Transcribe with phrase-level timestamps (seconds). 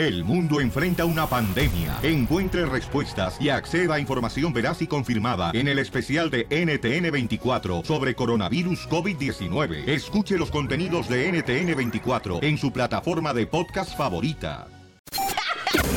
[0.00, 1.98] El mundo enfrenta una pandemia.
[2.02, 8.14] Encuentre respuestas y acceda a información veraz y confirmada en el especial de NTN24 sobre
[8.14, 9.86] coronavirus COVID-19.
[9.86, 14.68] Escuche los contenidos de NTN24 en su plataforma de podcast favorita.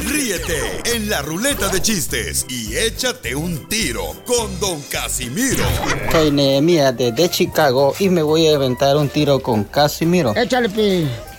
[0.05, 5.63] Ríete en la ruleta de chistes y échate un tiro con Don Casimiro.
[6.11, 10.35] Soy Nehemia desde Chicago y me voy a inventar un tiro con Casimiro.
[10.35, 11.07] Échale, pi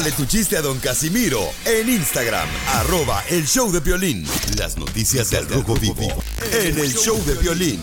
[0.00, 4.26] Mándale tu chiste a don Casimiro en Instagram, arroba el show de violín.
[4.56, 6.08] Las noticias del rojo vivo
[6.54, 7.80] en el show de violín.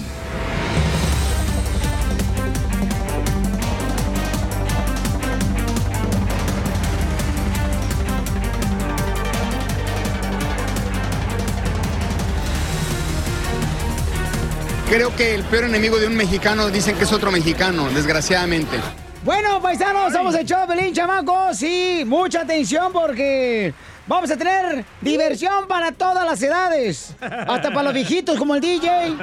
[14.89, 18.80] Creo que el peor enemigo de un mexicano dicen que es otro mexicano, desgraciadamente.
[19.28, 21.58] Bueno, paisanos, somos el show Pelín, chamacos.
[21.58, 23.73] Sí, mucha atención porque
[24.08, 27.14] vamos a tener diversión para todas las edades.
[27.19, 29.17] Hasta para los viejitos como el DJ.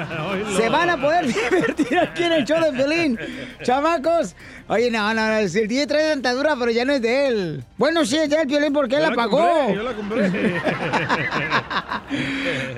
[0.57, 3.17] Se van a poder divertir aquí en el show de Pelín.
[3.63, 4.35] Chamacos.
[4.67, 7.63] Oye, no, no, no, el DJ trae dentadura, pero ya no es de él.
[7.75, 9.73] Bueno, sí, es de él, Piolín, porque él la pagó.
[9.73, 10.29] yo la compré.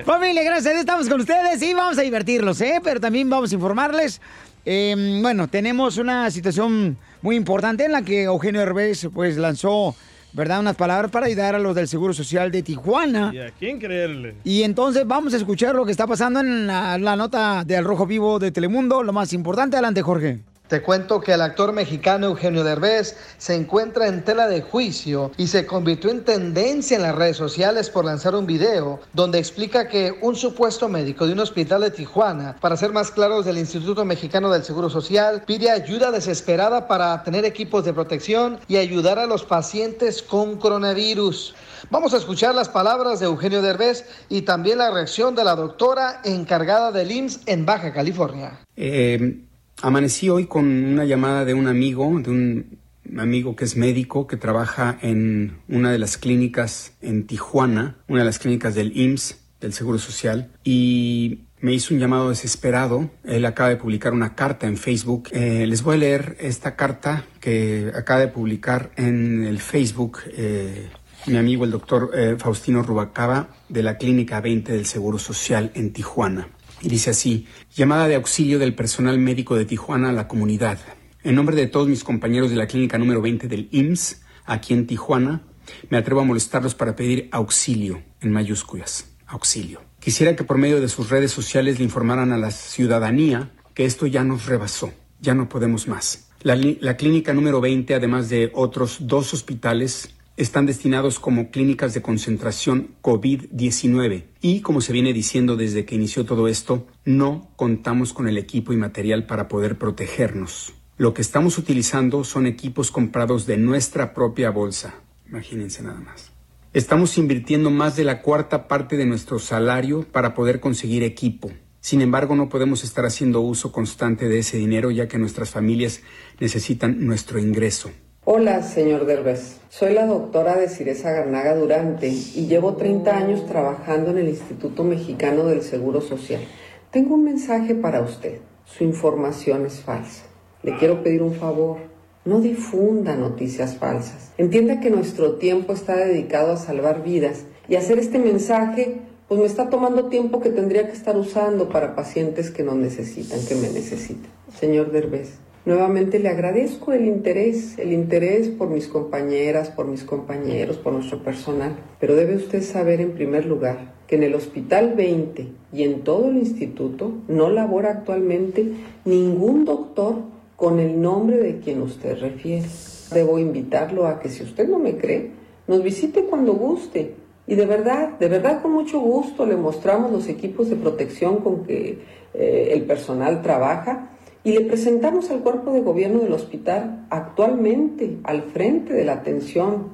[0.06, 2.80] Familia, gracias, estamos con ustedes y vamos a divertirlos, ¿eh?
[2.82, 4.18] Pero también vamos a informarles.
[4.64, 9.94] Eh, bueno, tenemos una situación muy importante en la que Eugenio Herbés pues lanzó,
[10.32, 10.60] ¿verdad?
[10.60, 13.30] Unas palabras para ayudar a los del Seguro Social de Tijuana.
[13.34, 14.36] ¿Y a quién creerle?
[14.44, 17.84] Y entonces vamos a escuchar lo que está pasando en la, la nota de Al
[17.84, 19.76] Rojo Vivo de Telemundo, lo más importante.
[19.76, 20.40] Adelante, Jorge.
[20.68, 25.46] Te cuento que el actor mexicano Eugenio Derbez se encuentra en tela de juicio y
[25.46, 30.18] se convirtió en tendencia en las redes sociales por lanzar un video donde explica que
[30.20, 34.50] un supuesto médico de un hospital de Tijuana, para ser más claros del Instituto Mexicano
[34.50, 39.44] del Seguro Social, pide ayuda desesperada para tener equipos de protección y ayudar a los
[39.44, 41.54] pacientes con coronavirus.
[41.90, 46.20] Vamos a escuchar las palabras de Eugenio Derbez y también la reacción de la doctora
[46.24, 48.58] encargada del IMSS en Baja California.
[48.76, 49.47] Eh,
[49.80, 52.78] Amanecí hoy con una llamada de un amigo, de un
[53.16, 58.24] amigo que es médico, que trabaja en una de las clínicas en Tijuana, una de
[58.24, 63.08] las clínicas del IMSS, del Seguro Social, y me hizo un llamado desesperado.
[63.24, 65.28] Él acaba de publicar una carta en Facebook.
[65.30, 70.88] Eh, les voy a leer esta carta que acaba de publicar en el Facebook eh,
[71.26, 75.92] mi amigo el doctor eh, Faustino Rubacaba de la Clínica 20 del Seguro Social en
[75.92, 76.48] Tijuana.
[76.80, 80.78] Y dice así, llamada de auxilio del personal médico de Tijuana a la comunidad.
[81.24, 84.86] En nombre de todos mis compañeros de la clínica número 20 del IMSS, aquí en
[84.86, 85.42] Tijuana,
[85.90, 89.82] me atrevo a molestarlos para pedir auxilio, en mayúsculas, auxilio.
[90.00, 94.06] Quisiera que por medio de sus redes sociales le informaran a la ciudadanía que esto
[94.06, 96.28] ya nos rebasó, ya no podemos más.
[96.42, 102.00] La, la clínica número 20, además de otros dos hospitales, están destinados como clínicas de
[102.00, 108.28] concentración COVID-19 y, como se viene diciendo desde que inició todo esto, no contamos con
[108.28, 110.74] el equipo y material para poder protegernos.
[110.96, 114.94] Lo que estamos utilizando son equipos comprados de nuestra propia bolsa.
[115.28, 116.30] Imagínense nada más.
[116.72, 121.50] Estamos invirtiendo más de la cuarta parte de nuestro salario para poder conseguir equipo.
[121.80, 126.02] Sin embargo, no podemos estar haciendo uso constante de ese dinero ya que nuestras familias
[126.38, 127.90] necesitan nuestro ingreso.
[128.30, 129.56] Hola, señor Derbez.
[129.70, 134.84] Soy la doctora de Ciresa Garnaga Durante y llevo 30 años trabajando en el Instituto
[134.84, 136.42] Mexicano del Seguro Social.
[136.90, 138.40] Tengo un mensaje para usted.
[138.66, 140.24] Su información es falsa.
[140.62, 141.78] Le quiero pedir un favor.
[142.26, 144.32] No difunda noticias falsas.
[144.36, 149.46] Entienda que nuestro tiempo está dedicado a salvar vidas y hacer este mensaje pues me
[149.46, 153.70] está tomando tiempo que tendría que estar usando para pacientes que no necesitan, que me
[153.70, 154.30] necesitan.
[154.54, 155.38] Señor Derbez,
[155.68, 161.22] Nuevamente le agradezco el interés, el interés por mis compañeras, por mis compañeros, por nuestro
[161.22, 161.76] personal.
[162.00, 166.30] Pero debe usted saber en primer lugar que en el Hospital 20 y en todo
[166.30, 168.66] el instituto no labora actualmente
[169.04, 170.14] ningún doctor
[170.56, 172.66] con el nombre de quien usted refiere.
[173.12, 175.32] Debo invitarlo a que si usted no me cree,
[175.66, 177.12] nos visite cuando guste.
[177.46, 181.64] Y de verdad, de verdad con mucho gusto le mostramos los equipos de protección con
[181.64, 181.98] que
[182.32, 184.14] eh, el personal trabaja
[184.48, 189.88] y le presentamos al cuerpo de gobierno del hospital actualmente al frente de la atención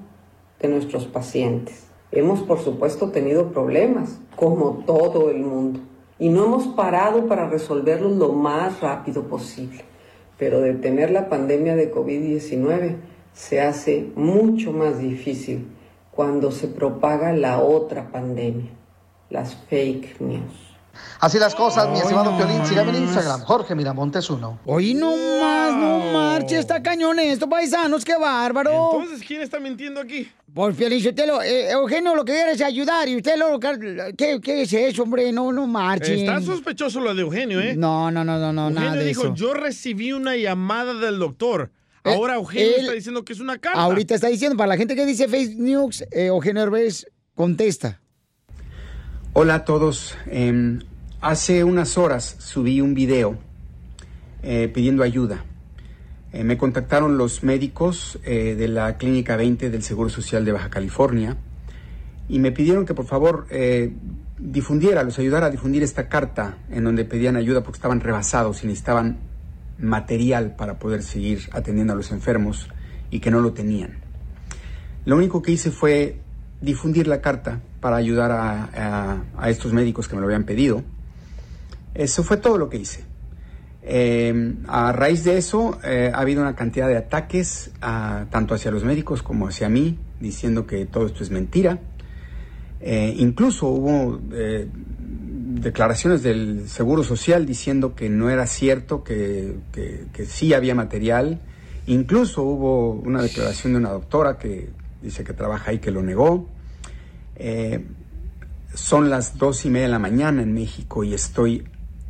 [0.61, 1.89] de nuestros pacientes.
[2.13, 5.81] Hemos, por supuesto, tenido problemas, como todo el mundo.
[6.21, 9.81] y no hemos parado para resolverlos lo más rápido posible.
[10.39, 12.95] Pero detener la pandemia de COVID-19
[13.33, 15.67] se hace mucho más difícil
[16.13, 18.71] cuando se propaga la otra pandemia,
[19.31, 20.74] las fake news.
[21.21, 22.65] Así las cosas, mi estimado Piolín.
[22.67, 24.59] Sígame en Instagram, Jorge Miramontes uno.
[24.67, 25.11] Oye, no
[25.41, 28.91] más, no marche, está cañón esto, paisanos, qué bárbaro.
[29.01, 30.29] Entonces, ¿quién está mintiendo aquí?
[30.53, 33.59] Por Piolín, usted lo, eh, Eugenio lo que quiere es ayudar y usted lo
[34.17, 35.33] ¿qué, ¿qué es eso, hombre?
[35.33, 36.15] No, no marche.
[36.21, 37.75] Está sospechoso lo de Eugenio, ¿eh?
[37.77, 39.35] No, no, no, no, no Eugenio nada de dijo, eso.
[39.35, 41.71] yo recibí una llamada del doctor.
[42.05, 43.81] Ahora Eugenio él- está diciendo que es una carta.
[43.81, 47.99] Ahorita está diciendo, para la gente que dice fake news, eh, Eugenio Herbes contesta.
[49.37, 50.17] Hola a todos.
[50.27, 50.79] Em,
[51.21, 53.37] hace unas horas subí un video
[54.45, 55.45] eh, pidiendo ayuda.
[56.33, 60.71] Eh, me contactaron los médicos eh, de la Clínica 20 del Seguro Social de Baja
[60.71, 61.37] California
[62.29, 63.49] y me pidieron que por favor
[64.39, 68.69] difundiera, los ayudara a difundir esta carta en donde pedían ayuda porque estaban rebasados y
[68.69, 69.19] necesitaban
[69.81, 72.69] material para poder seguir atendiendo a los enfermos
[73.11, 73.99] y que no lo tenían.
[75.05, 76.21] Lo único que hice fue
[76.61, 80.83] difundir la carta para ayudar a, estos médicos que me lo habían pedido.
[81.95, 83.05] Eso fue todo lo que hice.
[83.83, 87.73] Eh, a raíz de eso eh, ha habido una cantidad de ataques
[88.31, 91.79] tanto hacia los médicos como hacia mí, diciendo que todo esto es mentira.
[92.81, 100.07] Eh, incluso hubo eh, declaraciones del Seguro Social diciendo que no era cierto, que, que-
[100.11, 101.39] que sí había material.
[101.87, 104.71] Incluso hubo una declaración de una doctora que
[105.03, 106.49] dice que trabaja ahí que lo negó.
[107.37, 107.85] Eh,
[108.75, 111.65] son las dos y media de la mañana en México y estoy,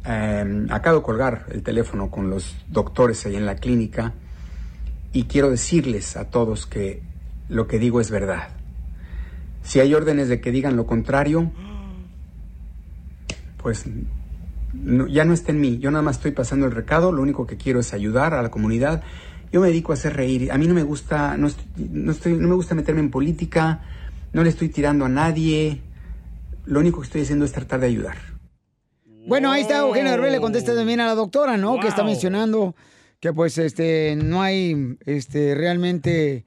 [0.06, 4.12] eh, acabo de colgar el teléfono con los doctores ahí en la clínica
[5.12, 7.03] y quiero decirles a todos que
[7.49, 8.49] lo que digo es verdad.
[9.62, 11.50] Si hay órdenes de que digan lo contrario,
[13.62, 13.85] pues
[15.09, 15.79] ya no está en mí.
[15.79, 18.50] Yo nada más estoy pasando el recado, lo único que quiero es ayudar a la
[18.50, 19.03] comunidad.
[19.53, 20.50] Yo me dedico a hacer reír.
[20.53, 23.81] A mí no me gusta, no estoy- no me gusta meterme en política,
[24.35, 25.81] no le estoy tirando a nadie.
[26.67, 28.17] Lo único que estoy haciendo es tratar de ayudar.
[29.27, 31.81] Bueno, ahí está Eugenio Herbes, le contesta también a la doctora, ¿no?
[31.81, 32.75] Que está mencionando
[33.21, 36.45] que pues este no hay este realmente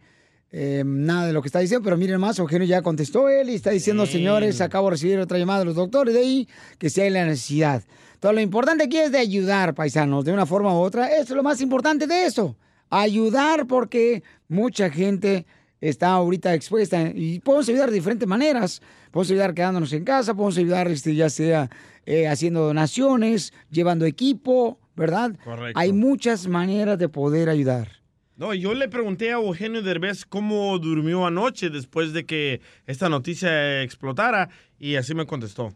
[0.51, 3.56] eh, nada de lo que está diciendo, pero miren más, Eugenio ya contestó él y
[3.56, 6.48] está diciendo, señores, acabo de recibir otra llamada de los doctores de ahí,
[6.78, 7.83] que si hay la necesidad.
[8.19, 11.07] Todo lo importante aquí es de ayudar, paisanos, de una forma u otra.
[11.07, 12.57] Eso es lo más importante de eso.
[12.90, 15.45] Ayudar porque mucha gente
[15.81, 18.81] está ahorita expuesta y podemos ayudar de diferentes maneras.
[19.12, 21.69] Podemos ayudar quedándonos en casa, podemos ayudar este, ya sea
[22.06, 25.35] eh, haciendo donaciones, llevando equipo, ¿verdad?
[25.44, 25.79] Correcto.
[25.79, 27.97] Hay muchas maneras de poder ayudar.
[28.38, 33.81] No, yo le pregunté a Eugenio Derbez cómo durmió anoche después de que esta noticia
[33.81, 35.73] explotara y así me contestó.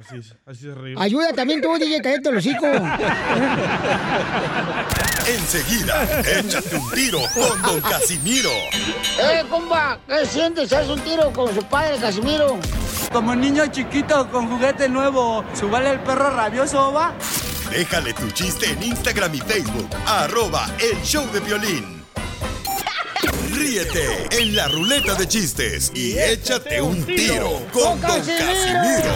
[0.00, 0.94] Así, es, así se ríe.
[0.98, 2.66] Ayuda también tú, DJ, cállate los hocico.
[5.26, 8.50] Enseguida, échate un tiro con Don Casimiro.
[9.20, 9.98] ¡Eh, compa!
[10.08, 10.72] ¿Qué sientes?
[10.72, 12.58] ¿Haz un tiro con su padre, Casimiro?
[13.12, 17.12] Como niño chiquito con juguete nuevo, ¿subale el perro rabioso, va?
[17.70, 21.99] Déjale tu chiste en Instagram y Facebook, arroba el show de violín.
[23.52, 29.12] Ríete en la ruleta de chistes y échate un tiro con Don Casimiro.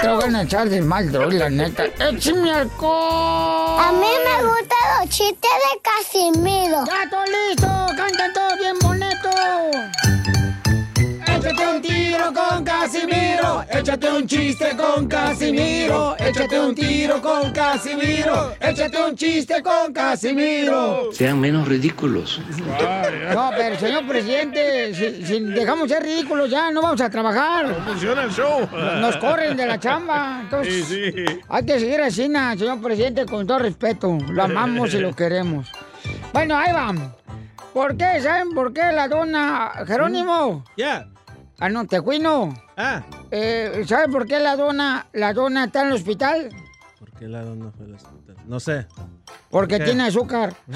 [0.00, 1.84] Te voy a echar de mal, droga, la neta.
[1.84, 3.80] ¡Échame alcohol!
[3.80, 6.84] A mí me gustan los chistes de Casimiro.
[6.86, 7.66] ¡Ya estoy listo!
[7.96, 9.30] ¡Cantan todos bien bonito!
[11.44, 18.54] Échate un tiro con Casimiro, échate un chiste con Casimiro, échate un tiro con Casimiro,
[18.58, 21.12] échate un chiste con Casimiro.
[21.12, 22.40] Sean menos ridículos.
[23.34, 27.66] No, pero señor presidente, si, si dejamos ser ridículos ya, no vamos a trabajar.
[27.68, 28.66] No funciona el show.
[29.00, 30.40] Nos corren de la chamba.
[30.44, 31.24] Entonces, Sí, sí.
[31.46, 32.22] hay que seguir así,
[32.56, 34.16] señor presidente, con todo respeto.
[34.30, 35.70] Lo amamos y lo queremos.
[36.32, 37.14] Bueno, ahí van.
[37.74, 38.20] ¿Por qué?
[38.22, 40.64] ¿Saben por qué la dona Jerónimo?
[40.76, 41.08] Ya.
[41.60, 42.52] Ah, no, Tecuino.
[42.76, 43.02] Ah.
[43.30, 46.48] Eh, ¿Sabe por qué la dona, la dona está en el hospital?
[46.98, 48.36] ¿Por qué la dona fue al hospital?
[48.46, 48.86] No sé.
[49.50, 49.84] Porque ¿Qué?
[49.84, 50.54] tiene azúcar.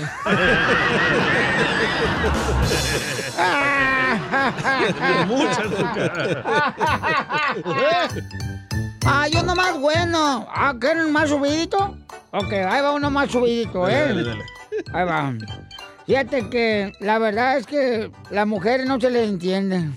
[5.26, 6.44] Mucha azúcar.
[9.06, 10.47] ah, yo nomás bueno.
[10.49, 11.97] Ah, ¿quieren más subidito?
[12.30, 14.08] Ok, ahí va uno más subidito, ¿eh?
[14.08, 14.44] Dale, dale,
[14.92, 15.35] Ahí va.
[16.06, 19.88] Fíjate que la verdad es que las mujeres no se les entiende.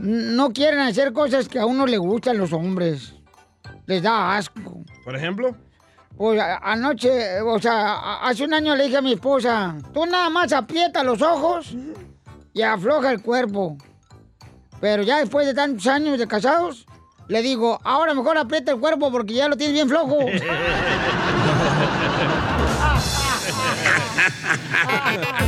[0.00, 3.14] No quieren hacer cosas que a uno le gustan los hombres.
[3.86, 4.82] Les da asco.
[5.04, 5.54] ¿Por ejemplo?
[6.16, 10.52] Pues anoche, o sea, hace un año le dije a mi esposa, tú nada más
[10.52, 11.74] aprieta los ojos
[12.52, 13.76] y afloja el cuerpo.
[14.80, 16.86] Pero ya después de tantos años de casados,
[17.28, 20.18] le digo, ahora mejor aprieta el cuerpo porque ya lo tienes bien flojo.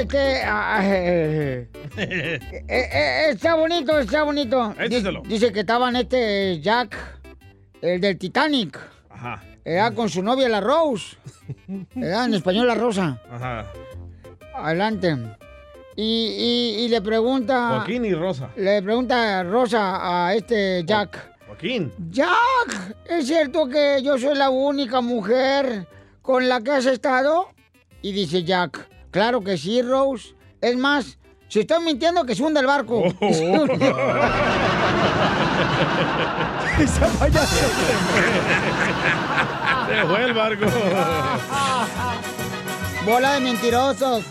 [0.00, 0.42] este...
[0.44, 4.74] ah, eh, eh, eh, está bonito, está bonito.
[4.78, 5.22] Échaselo.
[5.26, 6.96] Dice que estaban este Jack,
[7.80, 8.78] el del Titanic,
[9.10, 9.42] Ajá.
[9.64, 11.16] era con su novia la Rose.
[11.96, 13.20] Era en español la Rosa.
[13.30, 13.66] Ajá.
[14.54, 15.16] Adelante.
[15.96, 17.68] Y, y- y le pregunta.
[17.76, 18.50] Joaquín y Rosa.
[18.56, 21.32] Le pregunta Rosa a este Jack.
[21.46, 21.92] Joaquín.
[22.10, 25.86] Jack, ¿es cierto que yo soy la única mujer
[26.22, 27.48] con la que has estado?
[28.00, 30.34] Y dice Jack, claro que sí, Rose.
[30.60, 33.04] Es más, si estoy mintiendo, que se hunda el barco.
[36.80, 37.66] Esa payasa.
[39.86, 40.66] Se fue el barco.
[43.04, 44.24] Bola de mentirosos.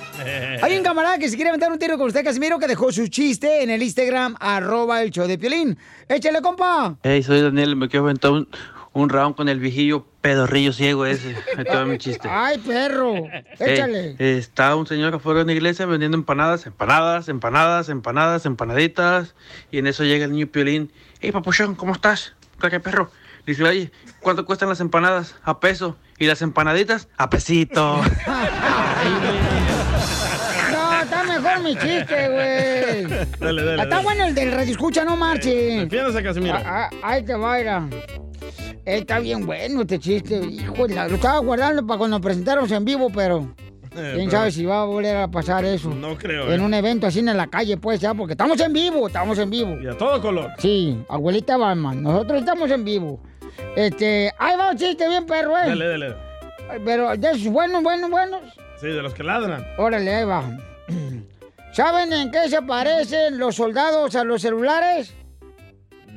[0.62, 3.08] Hay un camarada que se quiere aventar un tiro con usted, Casimiro, que dejó su
[3.08, 5.78] chiste en el Instagram, arroba el show de Piolín.
[6.08, 6.96] Échale, compa.
[7.04, 8.48] Hey, soy Daniel, me quiero aventar un,
[8.94, 11.36] un round con el viejillo pedorrillo ciego ese.
[11.74, 12.28] Va mi chiste.
[12.30, 13.14] Ay, perro.
[13.14, 14.16] Hey, Échale.
[14.38, 19.36] está un señor afuera de una iglesia vendiendo empanadas, empanadas, empanadas, empanadas, empanaditas.
[19.72, 20.92] Y en eso llega el niño Piolín.
[21.20, 22.34] Hey, papuchón, ¿cómo estás?
[22.70, 23.10] ¿Qué perro?
[23.46, 25.36] Dice, oye, ¿cuánto cuestan las empanadas?
[25.44, 25.98] A peso.
[26.20, 27.08] ¿Y las empanaditas?
[27.18, 28.02] A pesito.
[30.72, 33.26] No, está mejor mi chiste, güey.
[33.40, 33.84] Dale, dale.
[33.84, 34.04] Está dale.
[34.04, 35.50] bueno el del radio escucha, no marche.
[35.82, 36.56] Defiéndase, Casimiro.
[36.56, 37.60] Ah, ah, ahí te va.
[37.60, 40.38] Eh, Está bien bueno este chiste.
[40.44, 43.54] Hijo, lo estaba guardando para cuando presentáramos en vivo, pero...
[43.94, 45.90] Eh, ¿Quién pero- sabe si va a volver a pasar eso?
[45.90, 46.64] No creo, En eh.
[46.64, 49.78] un evento así en la calle, pues, ya, porque estamos en vivo, estamos en vivo.
[49.82, 50.52] Y a todo color.
[50.60, 53.20] Sí, abuelita Batman, nosotros estamos en vivo.
[53.76, 55.68] Este, ahí va un chiste bien perro, ¿eh?
[55.68, 56.16] Dale, dale.
[56.86, 58.42] Pero de esos buenos, buenos, buenos.
[58.80, 59.66] Sí, de los que ladran.
[59.78, 60.44] Órale, ahí va.
[61.74, 65.14] ¿Saben en qué se parecen los soldados a los celulares?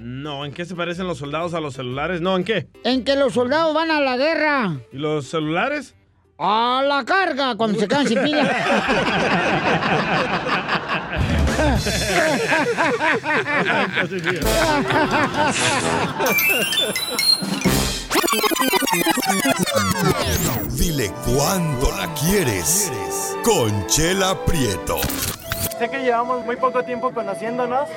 [0.07, 2.21] No, ¿en qué se parecen los soldados a los celulares?
[2.21, 2.67] No, ¿en qué?
[2.85, 4.77] En que los soldados van a la guerra.
[4.93, 5.95] ¿Y los celulares?
[6.37, 8.43] A la carga cuando se quedan sin pila.
[20.73, 22.93] Dile cuándo la quieres.
[23.43, 24.99] Conchela Prieto.
[25.79, 27.89] Sé que llevamos muy poco tiempo conociéndonos.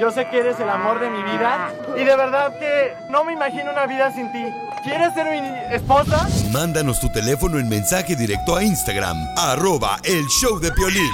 [0.00, 1.72] Yo sé que eres el amor de mi vida.
[1.96, 4.44] Y de verdad que no me imagino una vida sin ti.
[4.82, 6.28] ¿Quieres ser mi esposa?
[6.50, 11.10] Mándanos tu teléfono en mensaje directo a Instagram, arroba el show de Piolín.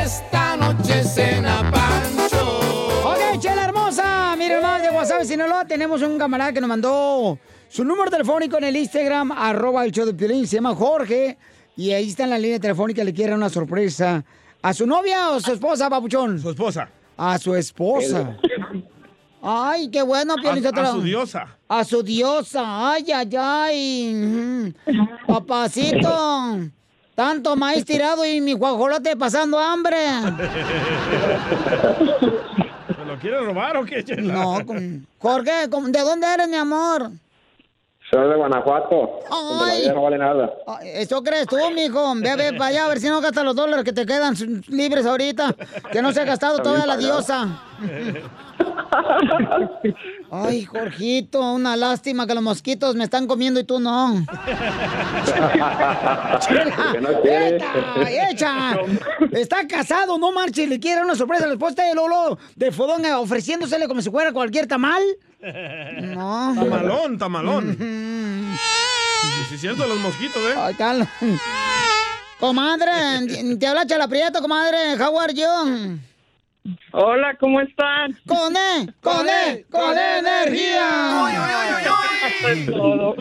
[0.00, 2.60] Esta noche cena Pancho.
[3.04, 4.36] Ok, chela hermosa.
[4.38, 5.64] Miren más de WhatsApp, Sinaloa.
[5.64, 10.06] Tenemos un camarada que nos mandó su número telefónico en el Instagram, arroba el show
[10.06, 10.46] de Piolín.
[10.46, 11.36] Se llama Jorge.
[11.76, 13.02] Y ahí está en la línea telefónica.
[13.02, 14.24] Le quiere una sorpresa.
[14.62, 16.40] ¿A su novia o su esposa, papuchón?
[16.40, 16.88] Su esposa.
[17.16, 18.36] A su esposa.
[19.42, 20.34] Ay, qué bueno.
[20.34, 21.46] A, a su diosa.
[21.68, 22.90] A su diosa.
[22.92, 24.74] Ay, ay, ay.
[25.26, 26.58] Papacito.
[27.14, 29.96] Tanto maíz tirado y mi guajolote pasando hambre.
[32.96, 34.04] ¿Se lo quiere robar o qué?
[34.18, 34.58] No,
[35.18, 37.10] Jorge, ¿cómo- ¿de dónde eres, mi amor?
[38.10, 39.18] Soy de Guanajuato.
[39.28, 39.80] donde la Ay.
[39.82, 40.52] vida no vale nada.
[40.84, 42.14] Eso crees tú, mijo.
[42.16, 44.34] Ve, ve para allá a ver si no gastas los dólares que te quedan
[44.68, 45.54] libres ahorita.
[45.90, 47.62] Que no se ha gastado toda la diosa.
[50.30, 54.24] Ay, Jorgito, una lástima que los mosquitos me están comiendo y tú no.
[56.40, 57.10] Chela, no.
[57.24, 58.30] ¡Echa!
[58.30, 58.78] ¡Echa!
[59.32, 63.04] Está casado, no marche, le quiere una sorpresa a la esposa de Lolo de Fodón
[63.04, 65.02] ofreciéndosele como si fuera cualquier tamal.
[66.02, 66.54] No.
[66.56, 67.76] Tamalón, tamalón.
[69.48, 70.54] Si es cierto, los mosquitos, ¿eh?
[70.56, 71.08] Ay, tal.
[72.40, 74.96] Comadre, te habla Chala Prieto, comadre.
[74.98, 75.98] How are you?
[76.92, 78.18] Hola, ¿cómo están?
[78.26, 80.88] Con E, con E, con E energía.
[82.66, 83.14] Todo.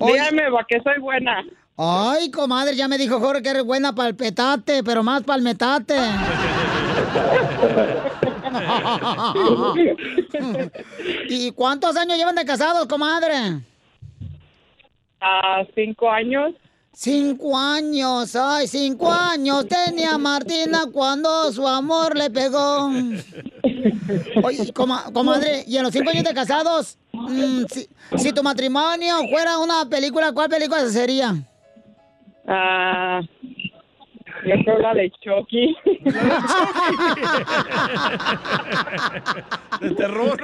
[0.00, 1.44] Dígame, ¿para qué soy buena?
[1.76, 5.36] Ay, comadre, ya me dijo Jorge que eres buena para el petate, pero más para
[5.36, 5.94] el metate.
[11.28, 13.60] ¿Y cuántos años llevan de casados, comadre?
[15.20, 16.54] A cinco años.
[16.92, 22.90] Cinco años, ay, cinco años tenía Martina cuando su amor le pegó.
[24.42, 29.14] Oye, coma- comadre, y en los cinco años de casados, mm, si, si tu matrimonio
[29.30, 31.36] fuera una película, ¿cuál película sería?
[32.48, 33.20] Ah,
[34.44, 35.76] yo creo la de Chucky.
[39.80, 40.36] De terror.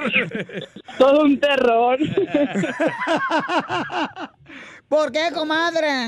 [0.97, 1.99] Todo un terror.
[4.87, 6.07] ¿Por qué, comadre?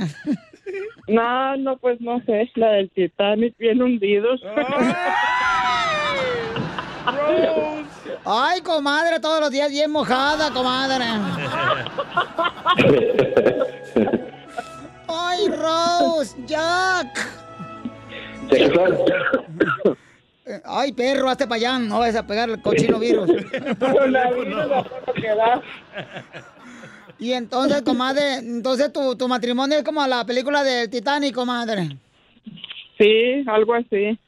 [1.07, 4.41] No, no, pues no sé, la del Titanic bien hundidos.
[8.25, 11.05] Ay, comadre, todos los días bien mojada, comadre.
[15.07, 17.46] Ay, Rose, Jack.
[20.65, 23.29] Ay, perro, hazte para allá, no vas a pegar el cochino virus.
[27.19, 31.97] Y entonces, comadre, entonces tu, tu matrimonio es como la película del Titanic, comadre.
[32.97, 34.19] Sí, algo así.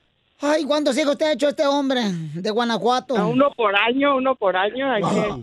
[0.42, 2.02] Ay, ¿cuántos hijos te ha hecho este hombre
[2.34, 3.18] de Guanajuato?
[3.18, 4.92] A uno por año, uno por año.
[4.92, 5.34] Hay que,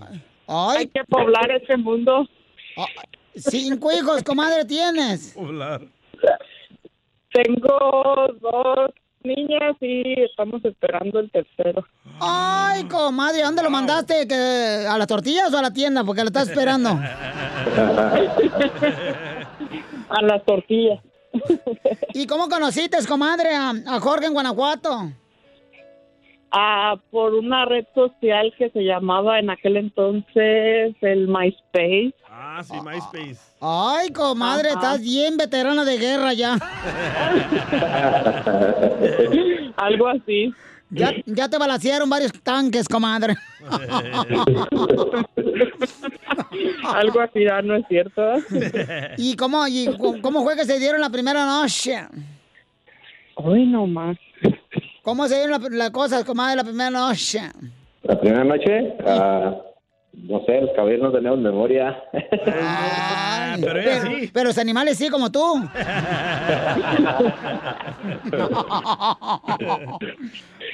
[0.49, 0.77] Ay.
[0.79, 2.27] hay que poblar este mundo.
[3.35, 5.37] Cinco hijos, comadre, tienes.
[7.37, 8.91] Tengo dos
[9.23, 11.85] niñas y estamos esperando el tercero.
[12.19, 14.27] Ay, comadre, ¿a ¿dónde lo mandaste?
[14.27, 16.03] ¿Que ¿A las tortillas o a la tienda?
[16.03, 16.91] Porque lo estás esperando.
[20.09, 21.01] A las tortillas.
[22.15, 25.11] ¿Y cómo conociste, comadre, a, a Jorge en Guanajuato?
[26.59, 32.15] Ah, por una red social que se llamaba en aquel entonces el MySpace.
[32.31, 33.37] Ah, sí, MySpace.
[33.61, 34.79] Ay, comadre, Ajá.
[34.79, 36.55] estás bien veterana de guerra ya.
[39.77, 40.55] Algo así.
[40.89, 43.35] Ya, ya te balacearon varios tanques, comadre.
[46.85, 48.23] Algo así, ¿no es cierto?
[49.19, 51.99] ¿Y cómo, y cómo fue que se dieron la primera noche?
[53.37, 54.17] Uy, no más.
[55.07, 57.43] ¿Cómo se dieron la, la cosa, comadre, la primera noche?
[58.03, 59.55] La primera noche, ah,
[60.15, 61.97] no sé, los caballeros no tenemos memoria.
[62.13, 64.29] Ay, pero sí.
[64.35, 65.39] pero los animales sí, como tú.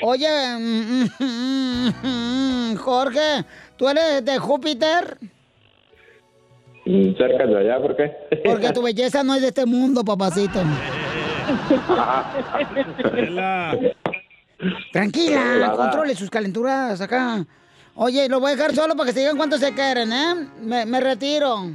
[0.01, 3.45] Oye, mm, mm, mm, Jorge,
[3.77, 5.19] ¿tú eres de Júpiter?
[7.19, 8.11] Cerca de allá, ¿por qué?
[8.47, 10.59] Porque tu belleza no es de este mundo, papacito.
[14.92, 17.44] Tranquila, controle sus calenturas acá.
[17.94, 20.48] Oye, lo voy a dejar solo para que se digan cuánto se quieren, ¿eh?
[20.62, 21.70] Me, me retiro.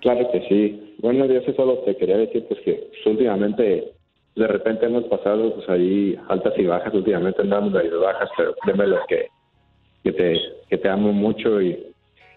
[0.00, 0.96] Claro que sí.
[0.98, 3.92] Bueno, yo eso solo te quería decir pues que últimamente
[4.34, 8.84] de repente hemos pasado pues ahí altas y bajas, últimamente andamos de bajas, pero créeme
[9.08, 9.28] que,
[10.04, 11.70] que te que te amo mucho y,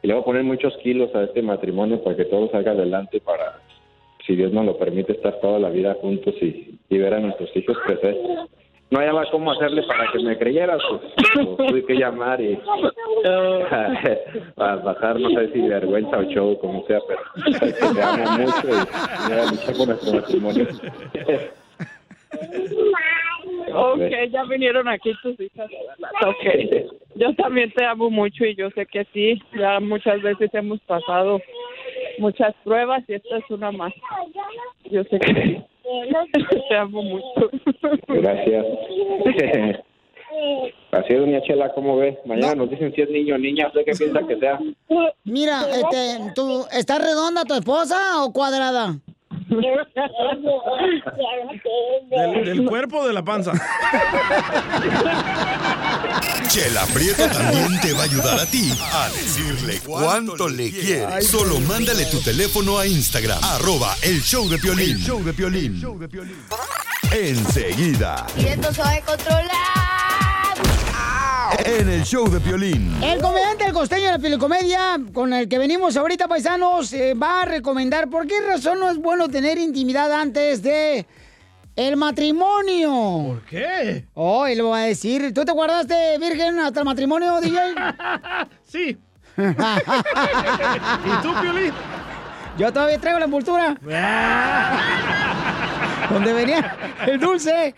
[0.02, 3.22] y le voy a poner muchos kilos a este matrimonio para que todo salga adelante
[3.22, 3.62] para
[4.26, 7.56] si Dios nos lo permite estar toda la vida juntos y, y ver a nuestros
[7.56, 8.18] hijos crecer.
[8.92, 12.54] No hallaba cómo hacerle para que me creyeras, pues, tuve que llamar y
[14.58, 17.22] a bajar, no sé si vergüenza o show, como sea, pero
[17.94, 20.68] te amo mucho y ya luché por nuestro matrimonio.
[23.74, 25.70] Ok, ya vinieron aquí tus hijas.
[26.26, 26.92] Ok.
[27.16, 29.42] Yo también te amo mucho y yo sé que sí.
[29.58, 31.40] Ya muchas veces hemos pasado
[32.20, 33.94] muchas pruebas y esta es una más.
[34.86, 35.64] Yo sé que sí.
[36.70, 37.50] Te amo mucho.
[38.08, 38.66] Gracias.
[40.92, 42.18] Así es, doña Chela, ¿cómo ve?
[42.26, 44.60] Mañana nos dicen si es niño o niña, ¿usted qué piensa que sea?
[45.24, 49.00] Mira, este, ¿tú, ¿está redonda tu esposa o cuadrada?
[52.10, 53.52] Del, del cuerpo o de la panza.
[56.50, 61.28] Chela Prieto también te va a ayudar a ti a decirle cuánto le quieres.
[61.28, 64.98] Solo mándale tu teléfono a Instagram, arroba el show de Piolín.
[65.00, 65.82] show de Piolín.
[67.12, 69.85] Enseguida, Y esto se va a controlar.
[71.64, 72.92] En el show de Piolín.
[73.04, 77.44] El comediante El Costeño de la Pelicomedia, con el que venimos ahorita, paisanos, eh, va
[77.44, 81.06] a recomendar por qué razón no es bueno tener intimidad antes de
[81.76, 82.92] el matrimonio.
[83.28, 84.06] ¿Por qué?
[84.14, 85.34] Oh, y lo va a decir.
[85.34, 87.60] ¿Tú te guardaste virgen hasta el matrimonio, DJ?
[88.68, 88.98] sí.
[89.38, 91.74] ¿Y tú, Piolín?
[92.58, 93.76] Yo todavía traigo la envoltura.
[96.10, 97.76] Donde venía el dulce.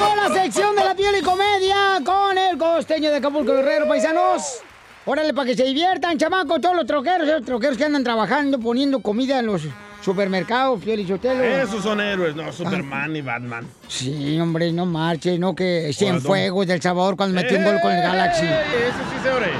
[0.00, 4.60] La sección de la piel y comedia con el costeño de Acapulco Guerrero, paisanos.
[5.04, 9.00] Órale, para que se diviertan, chamacos, todos los troqueros, los troqueros que andan trabajando, poniendo
[9.00, 9.62] comida en los
[10.02, 11.42] supermercados, Piel y Sotelo.
[11.44, 13.66] Esos son héroes, no Superman ni Batman.
[13.88, 15.92] Sí, hombre, no marche, no que Guardón.
[15.94, 18.44] Cienfuegos del Salvador cuando metió un gol con el Galaxy.
[18.46, 18.60] ¡Eh!
[18.88, 19.50] Ese sí se ore.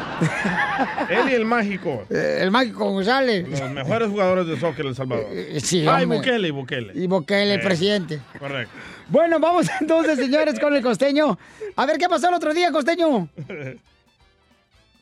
[1.23, 2.05] Él y el mágico.
[2.11, 3.49] Eh, El mágico González.
[3.49, 5.27] Los mejores jugadores de soccer de El Salvador.
[5.63, 6.19] sí, Ay, hombre.
[6.19, 6.93] Bukele, y Bukele.
[6.95, 8.21] Y Bukele, el Eh, presidente.
[8.39, 8.73] Correcto.
[9.09, 11.39] Bueno, vamos entonces, señores, con el costeño.
[11.77, 13.29] A ver, ¿qué pasó el otro día, costeño?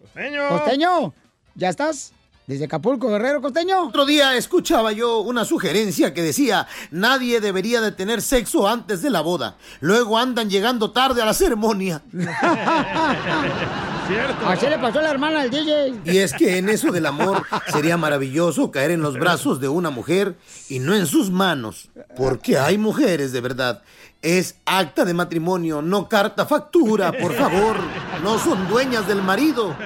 [0.01, 0.49] Costeño.
[0.49, 1.15] Costeño,
[1.55, 2.13] ¿ya estás?
[2.49, 3.89] Desde Acapulco, Guerrero, costeño.
[3.89, 9.11] Otro día escuchaba yo una sugerencia que decía, nadie debería de tener sexo antes de
[9.11, 9.59] la boda.
[9.81, 12.01] Luego andan llegando tarde a la ceremonia.
[14.47, 16.01] Así le pasó a la hermana del DJ.
[16.07, 19.91] Y es que en eso del amor sería maravilloso caer en los brazos de una
[19.91, 20.35] mujer
[20.71, 21.91] y no en sus manos.
[22.17, 23.83] Porque hay mujeres de verdad.
[24.23, 27.77] Es acta de matrimonio, no carta factura, por favor.
[28.23, 29.77] No son dueñas del marido.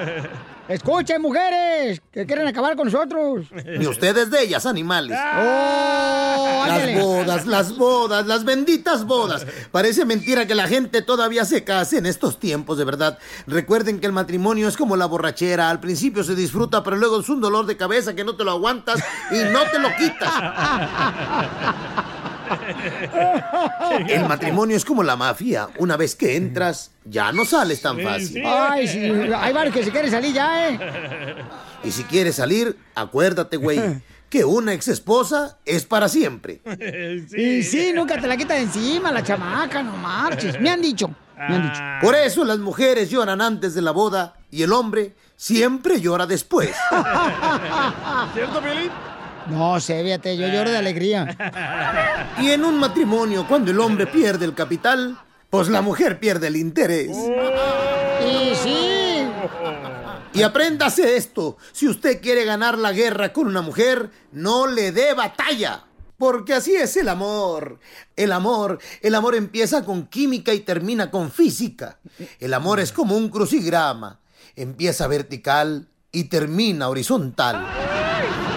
[0.69, 3.47] Escuchen, mujeres, que quieren acabar con nosotros.
[3.79, 5.19] Ni ustedes de ellas, animales.
[5.19, 6.65] ¡Oh!
[6.67, 9.45] Las bodas, las bodas, las benditas bodas.
[9.73, 13.19] Parece mentira que la gente todavía se case en estos tiempos, de verdad.
[13.47, 15.69] Recuerden que el matrimonio es como la borrachera.
[15.69, 18.53] Al principio se disfruta, pero luego es un dolor de cabeza que no te lo
[18.53, 20.33] aguantas y no te lo quitas.
[24.09, 25.69] El matrimonio es como la mafia.
[25.79, 28.43] Una vez que entras, ya no sales tan fácil.
[28.45, 30.79] Ay, sí, hay varios que se quieren salir ya, ¿eh?
[31.85, 33.81] Y si quieres salir, acuérdate, güey,
[34.29, 36.61] que una ex esposa es para siempre.
[37.37, 40.61] Y sí, nunca te la quita de encima la chamaca, no marches.
[40.61, 41.81] Me han dicho, me han dicho.
[42.01, 46.71] Por eso las mujeres lloran antes de la boda y el hombre siempre llora después.
[48.35, 48.91] ¿Cierto, Piolín?
[49.53, 51.37] No sé, fíjate, yo lloro de alegría.
[52.41, 55.19] Y en un matrimonio, cuando el hombre pierde el capital,
[55.51, 57.17] pues la mujer pierde el interés.
[58.27, 59.27] Y sí.
[60.35, 65.13] Y apréndase esto, si usted quiere ganar la guerra con una mujer, no le dé
[65.13, 65.85] batalla.
[66.17, 67.81] Porque así es el amor.
[68.17, 71.99] El amor, el amor empieza con química y termina con física.
[72.39, 74.21] El amor es como un crucigrama.
[74.55, 77.67] Empieza vertical y termina horizontal.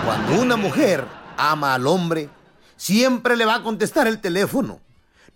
[0.06, 1.04] Cuando una mujer
[1.36, 2.30] ama al hombre,
[2.78, 4.80] siempre le va a contestar el teléfono.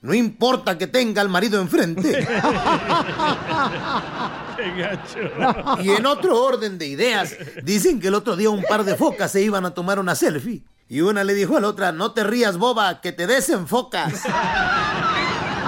[0.02, 2.28] No importa que tenga al marido enfrente.
[5.82, 9.32] Y en otro orden de ideas, dicen que el otro día un par de focas
[9.32, 10.64] se iban a tomar una selfie.
[10.90, 14.24] Y una le dijo a la otra, no te rías, boba, que te desenfocas.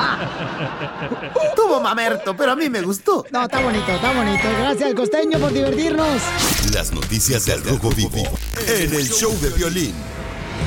[1.55, 3.25] Tuvo mamerto, pero a mí me gustó.
[3.31, 4.43] No, está bonito, está bonito.
[4.59, 6.21] Gracias, costeño, por divertirnos.
[6.73, 8.23] Las noticias del Rojo Vivo
[8.67, 9.93] en el show de violín.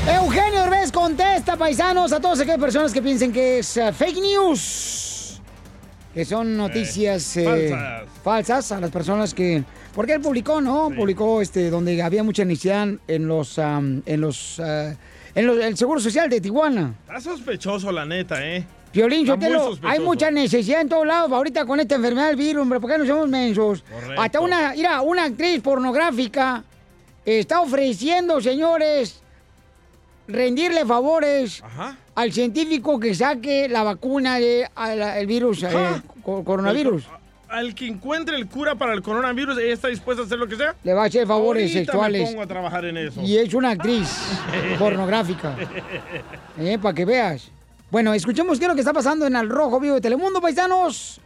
[0.06, 5.40] Eugenio Derbez contesta, paisanos, a todas aquellas personas que piensen que es eh, fake news.
[6.12, 8.08] Que son noticias eh, falsas.
[8.22, 9.64] falsas a las personas que...
[9.94, 10.90] Porque él publicó, ¿no?
[10.90, 13.58] Publicó este, donde había mucha necesidad en los...
[13.58, 14.58] en los...
[14.58, 14.96] en
[15.34, 16.94] el Seguro Social de Tijuana.
[17.06, 18.64] Está sospechoso, la neta, ¿eh?
[18.94, 19.78] Sotelo, sospechoso.
[19.88, 22.98] hay mucha necesidad en todos lados ahorita con esta enfermedad del virus, hombre, ¿por qué
[22.98, 23.82] no somos mensos?
[23.82, 24.22] Correcto.
[24.22, 26.62] Hasta una, mira, una actriz pornográfica
[27.24, 29.20] está ofreciendo, señores,
[30.28, 31.96] rendirle favores Ajá.
[32.14, 34.66] al científico que saque la vacuna del
[35.16, 35.70] el virus, eh,
[36.22, 37.04] coronavirus.
[37.48, 40.56] Al que encuentre el cura para el coronavirus, ella está dispuesta a hacer lo que
[40.56, 40.74] sea.
[40.82, 42.22] Le va a hacer favores Ahorita sexuales.
[42.22, 43.22] me pongo a trabajar en eso.
[43.22, 44.08] Y es una actriz
[44.78, 45.56] pornográfica.
[46.56, 47.50] Eh, para que veas.
[47.94, 51.20] Bueno, escuchemos qué es lo que está pasando en el Rojo Vivo de Telemundo, paisanos.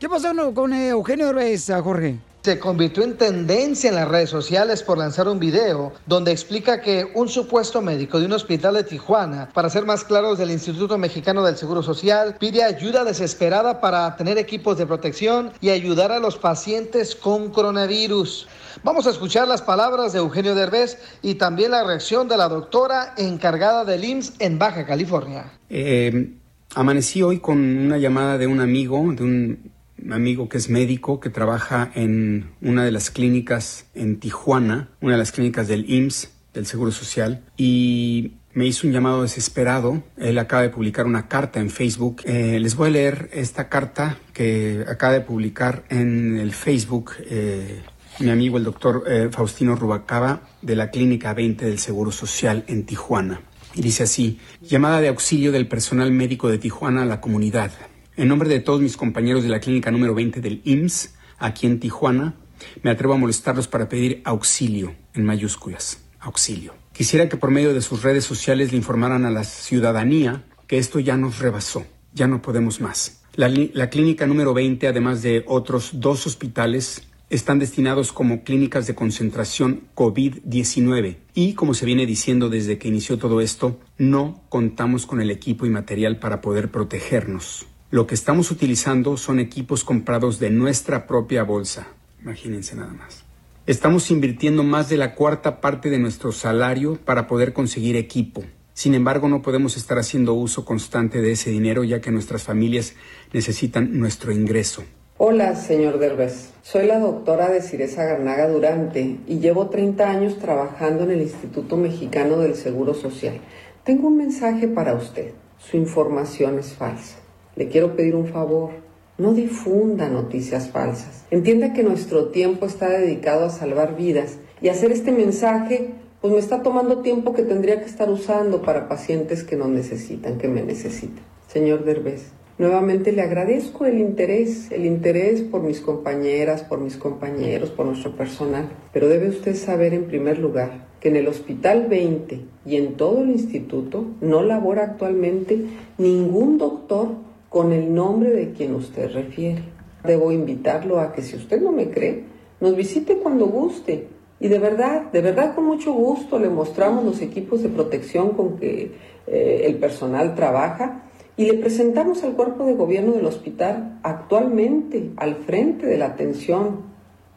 [0.00, 2.18] ¿Qué pasó con eh, Eugenio Derbez, ah, Jorge?
[2.42, 7.06] Se convirtió en tendencia en las redes sociales por lanzar un video donde explica que
[7.14, 11.44] un supuesto médico de un hospital de Tijuana, para ser más claros del Instituto Mexicano
[11.44, 16.36] del Seguro Social, pide ayuda desesperada para tener equipos de protección y ayudar a los
[16.36, 18.48] pacientes con coronavirus.
[18.82, 23.14] Vamos a escuchar las palabras de Eugenio Derbez y también la reacción de la doctora
[23.18, 25.44] encargada del IMSS en Baja California.
[25.70, 26.32] Eh,
[26.74, 29.71] amanecí hoy con una llamada de un amigo, de un
[30.10, 35.18] amigo que es médico, que trabaja en una de las clínicas en Tijuana, una de
[35.18, 40.02] las clínicas del IMSS, del Seguro Social, y me hizo un llamado desesperado.
[40.18, 42.22] Él acaba de publicar una carta en Facebook.
[42.24, 47.82] Eh, les voy a leer esta carta que acaba de publicar en el Facebook eh,
[48.18, 52.84] mi amigo el doctor eh, Faustino Rubacaba de la Clínica 20 del Seguro Social en
[52.84, 53.40] Tijuana.
[53.74, 57.72] Y dice así, llamada de auxilio del personal médico de Tijuana a la comunidad.
[58.14, 61.80] En nombre de todos mis compañeros de la clínica número 20 del IMSS, aquí en
[61.80, 62.34] Tijuana,
[62.82, 66.74] me atrevo a molestarlos para pedir auxilio, en mayúsculas, auxilio.
[66.92, 71.00] Quisiera que por medio de sus redes sociales le informaran a la ciudadanía que esto
[71.00, 73.22] ya nos rebasó, ya no podemos más.
[73.34, 78.94] La, la clínica número 20, además de otros dos hospitales, están destinados como clínicas de
[78.94, 85.22] concentración COVID-19 y, como se viene diciendo desde que inició todo esto, no contamos con
[85.22, 87.68] el equipo y material para poder protegernos.
[87.92, 91.88] Lo que estamos utilizando son equipos comprados de nuestra propia bolsa.
[92.22, 93.26] Imagínense nada más.
[93.66, 98.44] Estamos invirtiendo más de la cuarta parte de nuestro salario para poder conseguir equipo.
[98.72, 102.94] Sin embargo, no podemos estar haciendo uso constante de ese dinero ya que nuestras familias
[103.34, 104.84] necesitan nuestro ingreso.
[105.18, 106.54] Hola, señor Derbez.
[106.62, 111.76] Soy la doctora de Ciresa Garnaga Durante y llevo 30 años trabajando en el Instituto
[111.76, 113.38] Mexicano del Seguro Social.
[113.84, 115.32] Tengo un mensaje para usted.
[115.58, 117.21] Su información es falsa.
[117.56, 118.70] Le quiero pedir un favor.
[119.18, 121.24] No difunda noticias falsas.
[121.30, 125.90] Entienda que nuestro tiempo está dedicado a salvar vidas y hacer este mensaje
[126.22, 130.38] pues me está tomando tiempo que tendría que estar usando para pacientes que no necesitan,
[130.38, 131.24] que me necesitan.
[131.48, 137.70] Señor Derbez, nuevamente le agradezco el interés, el interés por mis compañeras, por mis compañeros,
[137.70, 142.40] por nuestro personal, pero debe usted saber en primer lugar que en el Hospital 20
[142.64, 145.64] y en todo el instituto no labora actualmente
[145.98, 147.08] ningún doctor
[147.52, 149.62] con el nombre de quien usted refiere.
[150.04, 152.24] Debo invitarlo a que si usted no me cree,
[152.60, 154.08] nos visite cuando guste
[154.40, 158.56] y de verdad, de verdad con mucho gusto le mostramos los equipos de protección con
[158.56, 158.92] que
[159.26, 161.02] eh, el personal trabaja
[161.36, 166.80] y le presentamos al cuerpo de gobierno del hospital actualmente al frente de la atención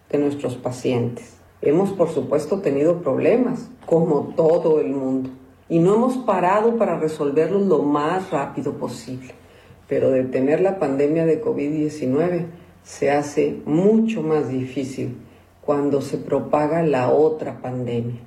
[0.10, 1.36] de nuestros pacientes.
[1.62, 5.30] Hemos por supuesto tenido problemas, como todo el mundo,
[5.68, 9.45] y no hemos parado para resolverlos lo más rápido posible.
[9.88, 12.46] Pero detener la pandemia de COVID-19
[12.84, 15.18] se hace mucho más difícil
[15.62, 18.22] cuando se propaga la otra pandemia,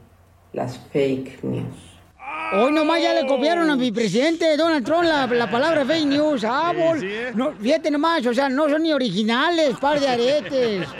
[0.53, 1.98] las fake news.
[2.51, 6.45] Hoy nomás ya le copiaron a mi presidente Donald Trump la, la palabra fake news.
[6.45, 10.89] Ah, bol- no, fíjate nomás, o sea, no son ni originales, par de aretes.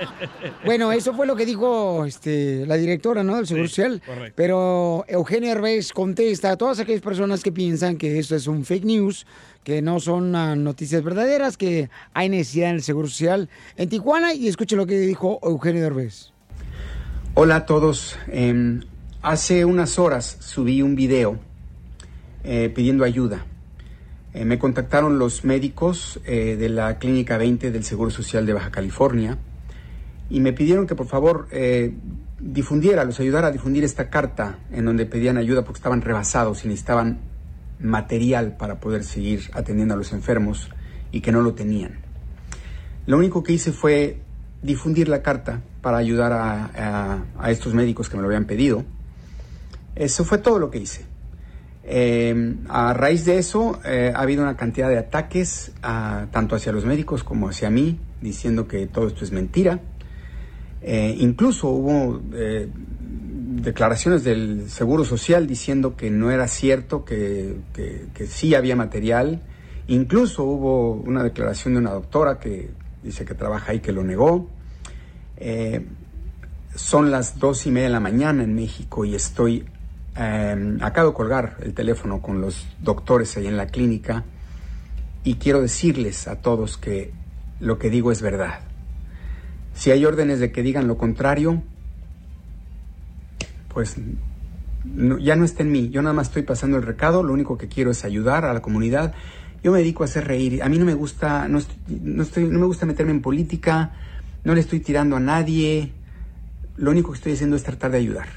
[0.65, 3.37] Bueno, eso fue lo que dijo este, la directora ¿no?
[3.37, 4.03] del Seguro Social.
[4.05, 4.35] correcto.
[4.37, 8.85] Pero Eugenio Herbes contesta a todas aquellas personas que piensan que esto es un fake
[8.85, 9.27] news,
[9.65, 14.35] que no son ah, noticias verdaderas, que hay necesidad en el Seguro Social en Tijuana.
[14.35, 16.33] Y escuche lo que dijo Eugenio Herbes.
[17.35, 18.19] Hola a todos.
[18.29, 18.81] Eh,
[19.29, 21.39] hace unas horas subí un video
[22.45, 23.45] eh, pidiendo ayuda.
[24.33, 28.71] Eh, me contactaron los médicos eh, de la Clínica 20 del Seguro Social de Baja
[28.71, 29.37] California
[30.31, 31.47] y me pidieron que por favor
[32.39, 36.69] difundiera, los ayudara a difundir esta carta en donde pedían ayuda porque estaban rebasados y
[36.69, 37.19] necesitaban
[37.81, 40.71] material para poder seguir atendiendo a los enfermos
[41.13, 41.99] y que no lo tenían.
[43.07, 44.21] Lo único que hice fue
[44.63, 48.85] difundir la carta para ayudar a estos médicos que me lo habían pedido.
[49.99, 51.05] Eso fue todo lo que hice.
[51.83, 56.85] Eh, a raíz de eso eh, ha habido una cantidad de ataques tanto hacia los
[56.85, 59.81] médicos como hacia mí, diciendo que todo esto es mentira.
[60.83, 68.27] Eh, incluso hubo eh, declaraciones del Seguro Social diciendo que no era cierto, que, que-
[68.27, 69.41] sí había material.
[69.89, 72.71] Incluso hubo una declaración de una doctora que
[73.03, 74.49] dice que trabaja ahí que lo negó.
[76.75, 79.65] Son las dos y media de la mañana en México y estoy,
[80.21, 84.25] eh, acabo de colgar el teléfono con los doctores ahí en la clínica
[85.23, 87.13] y quiero decirles a todos que
[87.61, 88.61] lo que digo es verdad.
[89.75, 91.63] Si hay órdenes de que digan lo contrario,
[93.73, 93.97] pues
[95.21, 95.89] ya no está en mí.
[95.91, 98.61] Yo nada más estoy pasando el recado, lo único que quiero es ayudar a la
[98.61, 99.15] comunidad.
[99.63, 100.65] Yo me dedico a hacer reír.
[100.65, 103.93] A mí no me gusta, no, estoy, no me gusta meterme en política,
[104.43, 105.93] no le estoy tirando a nadie.
[106.77, 108.29] Lo único que estoy haciendo es tratar de ayudar.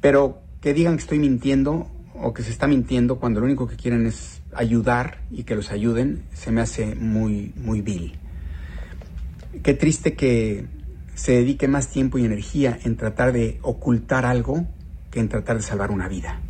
[0.00, 3.76] Pero que digan que estoy mintiendo o que se está mintiendo cuando lo único que
[3.76, 8.14] quieren es ayudar y que los ayuden, se me hace muy, muy vil.
[9.62, 10.64] Qué triste que
[11.14, 14.64] se dedique más tiempo y energía en tratar de ocultar algo
[15.10, 16.40] que en tratar de salvar una vida.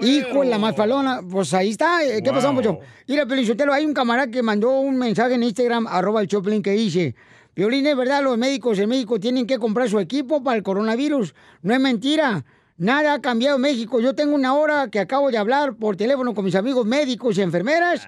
[0.00, 2.04] Hijo de la más falona, pues ahí está.
[2.04, 2.62] eh, ¿Qué pasó, Wow.
[2.62, 2.78] Pocho?
[3.08, 6.70] Mira, Pelichotelo, hay un camarada que mandó un mensaje en Instagram, arroba el Choplin, que
[6.70, 7.16] dice,
[7.56, 11.34] Violín, es verdad, los médicos en México tienen que comprar su equipo para el coronavirus.
[11.62, 12.44] No es mentira.
[12.78, 14.00] Nada ha cambiado México.
[14.00, 17.42] Yo tengo una hora que acabo de hablar por teléfono con mis amigos médicos y
[17.42, 18.06] enfermeras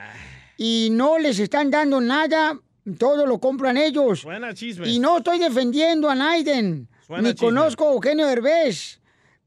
[0.56, 2.59] y no les están dando nada.
[2.98, 4.20] Todo lo compran ellos.
[4.20, 4.88] Suena chisme.
[4.88, 7.48] Y no estoy defendiendo a Naiden, Suena ni chisme.
[7.48, 9.00] conozco a Eugenio Herbés,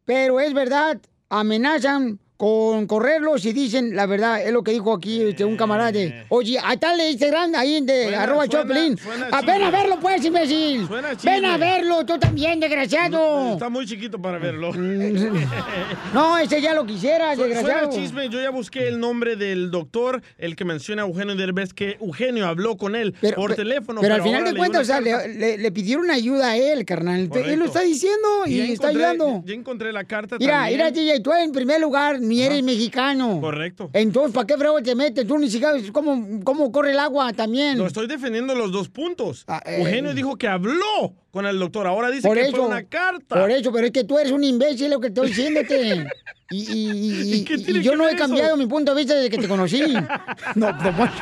[0.05, 5.21] pero es verdad, amenazan con correrlos y dicen la verdad, es lo que dijo aquí
[5.21, 8.97] este, un camarada de, oye, ahí está el Instagram ahí de Suena- arroba suena- Choplin.
[8.97, 10.85] suena Ah, ven a verlo pues, imbécil.
[11.23, 13.53] Ven a verlo, tú también, desgraciado.
[13.53, 14.73] Está muy chiquito para verlo.
[16.13, 17.91] No, ese ya lo quisiera, Su- Suena desgraciado.
[17.95, 21.97] chisme, yo ya busqué el nombre del doctor, el que menciona a Eugenio Derbez, que
[22.01, 24.01] Eugenio habló con él por teléfono.
[24.01, 27.29] Pero al final de cuentas, o sea, le, le- le pidieron ayuda a él, carnal.
[27.33, 29.41] Él lo está diciendo y, está ayudando.
[29.45, 30.77] Ya encontré la carta Mira, también.
[30.77, 33.39] mira, DJ, tú en primer lugar ni eres mexicano.
[33.41, 33.89] Correcto.
[33.93, 35.25] Entonces, ¿para qué frego te metes?
[35.27, 37.77] Tú ni siquiera sabes cómo, cómo corre el agua también.
[37.77, 39.45] Lo estoy defendiendo los dos puntos.
[39.65, 39.77] eh.
[39.79, 41.87] Eugenio dijo que habló con el doctor.
[41.87, 43.39] Ahora dice Por que eso, fue una carta.
[43.39, 46.05] Por eso, pero es que tú eres un imbécil, lo que estoy diciéndote.
[46.51, 48.17] Y, y- y- ¿Y yo no he eso?
[48.19, 49.81] cambiado mi punto de vista desde que te conocí.
[50.55, 51.13] No, don Poncho.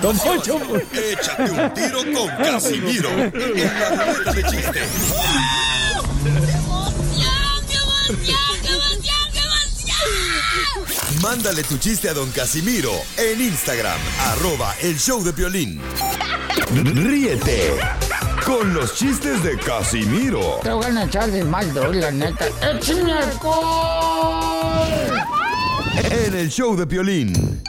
[0.00, 0.60] Don Poncho.
[0.92, 4.80] Échate un tiro con Casimiro en la de chiste.
[11.22, 15.80] Mándale tu chiste a don Casimiro en Instagram, arroba el show de violín.
[16.72, 17.78] Ríete
[18.44, 22.46] con los chistes de Casimiro Te voy a echar de mal, doy, la neta.
[22.62, 24.46] ¡Échame alcohol!
[26.10, 27.62] en el show de violín.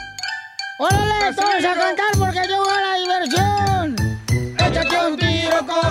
[0.78, 3.96] ¡Órale, todos a cantar porque llegó la diversión!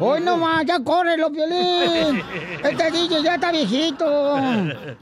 [0.00, 2.22] Hoy nomás, ya córrelo, Piolín.
[2.62, 4.36] Este DJ ya está viejito.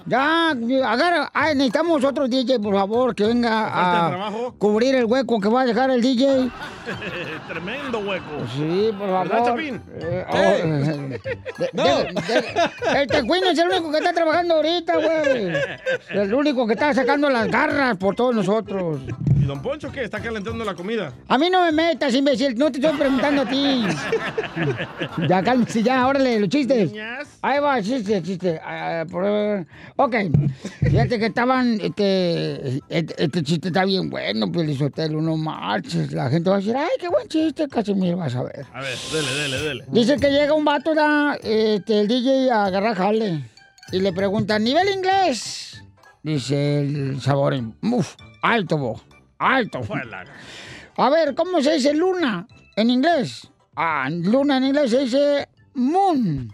[0.06, 1.30] Ya, agarra.
[1.32, 5.64] Ay, necesitamos otro DJ, por favor, que venga a cubrir el hueco que va a
[5.66, 6.50] dejar el DJ.
[7.48, 8.26] Tremendo hueco.
[8.54, 9.28] Sí, por favor.
[9.28, 9.80] ¿Verdad, Chapín?
[10.00, 10.36] Eh, oh,
[11.72, 15.52] de- de- el tecuino es el único que está trabajando ahorita, güey.
[16.10, 19.00] El único que está sacando las garras por todos nosotros.
[19.40, 20.04] ¿Y don Poncho qué?
[20.04, 21.12] ¿Está calentando la comida?
[21.28, 22.54] A mí no me metas, imbécil.
[22.58, 23.84] No te estoy preguntando a ti.
[25.28, 26.92] Ya, cálmese, ya, órale, los chistes.
[27.42, 28.60] Ahí va, chiste, chiste.
[28.64, 30.14] Ah, por- Ok,
[30.80, 36.12] fíjate que estaban, este, este, este chiste está bien bueno, Pelizotelo, no marches.
[36.12, 38.66] La gente va a decir, ay, qué buen chiste, Casimiro, vas a ver.
[38.72, 39.84] A ver, dele, dele, dele.
[39.88, 43.44] Dice que llega un vato, da, este, el DJ a agarrar jale.
[43.92, 45.82] Y le pregunta, ¿nivel inglés?
[46.22, 49.00] Dice el sabor, uf, alto, bo,
[49.38, 49.80] alto.
[50.96, 53.48] A ver, ¿cómo se dice luna en inglés?
[53.76, 56.50] Ah, luna en inglés se dice moon.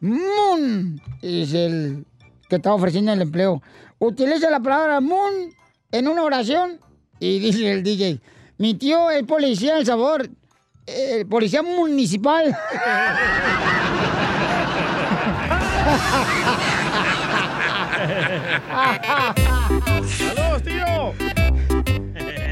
[0.00, 1.02] Moon.
[1.20, 2.06] Dice el
[2.48, 3.60] que está ofreciendo el empleo.
[3.98, 5.52] Utiliza la palabra moon
[5.90, 6.78] en una oración.
[7.18, 8.20] Y dice el DJ,
[8.58, 10.30] mi tío es policía del sabor.
[10.86, 12.56] El policía municipal.
[20.06, 21.12] ¡Saludos, tío!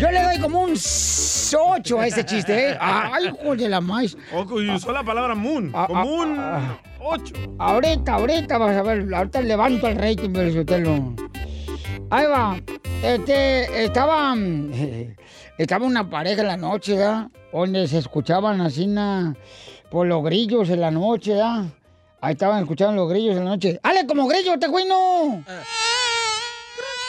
[0.00, 0.76] Yo le doy como un
[1.54, 2.78] 8 a ese chiste, ¿eh?
[2.80, 4.16] Ay, hijo de la maíz.
[4.74, 5.72] Usó la palabra moon.
[5.74, 6.78] Ah, Como ah, un ah.
[7.00, 7.34] 8.
[7.58, 11.14] Ahorita, ahorita vas a ver, ahorita levanto el rating, Pelizotelo.
[12.11, 12.56] Ahí va.
[13.02, 14.34] Este, estaba,
[15.58, 17.28] estaba una pareja en la noche, ¿verdad?
[17.52, 19.34] Donde se escuchaban así na,
[19.90, 21.64] por los grillos en la noche, ¿verdad?
[22.20, 23.78] Ahí estaban escuchando los grillos en la noche.
[23.82, 25.44] ¡Ale como grillo, te no!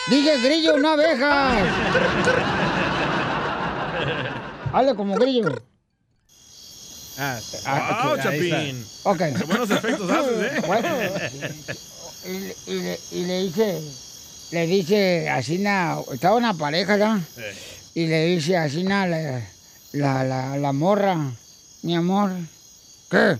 [0.09, 1.63] Dije grillo, no abejas.
[4.73, 5.49] ¡Ale como grillo!
[7.17, 8.85] Ah, Ah, wow, ok, ahí Chapín.
[9.03, 9.17] Ok.
[9.17, 10.61] Qué buenos efectos haces, ¿eh?
[10.67, 10.87] Bueno,
[12.25, 13.81] y, y le, y le dice,
[14.51, 17.21] le dice así, na, estaba una pareja, ¿ya?
[17.93, 19.43] Y le dice así, na, la,
[19.93, 21.17] la, la, la morra,
[21.83, 22.31] mi amor,
[23.11, 23.37] ¿qué?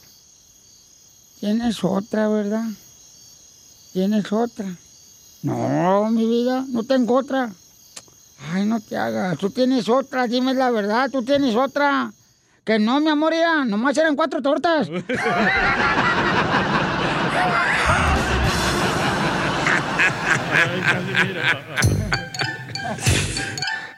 [1.39, 2.65] Tienes otra, ¿verdad?
[3.93, 4.75] Tienes otra.
[5.43, 7.49] No, mi vida, no tengo otra.
[8.52, 12.12] Ay, no te hagas, tú tienes otra, dime la verdad, tú tienes otra.
[12.63, 14.89] Que no, mi amor, ya, nomás eran cuatro tortas.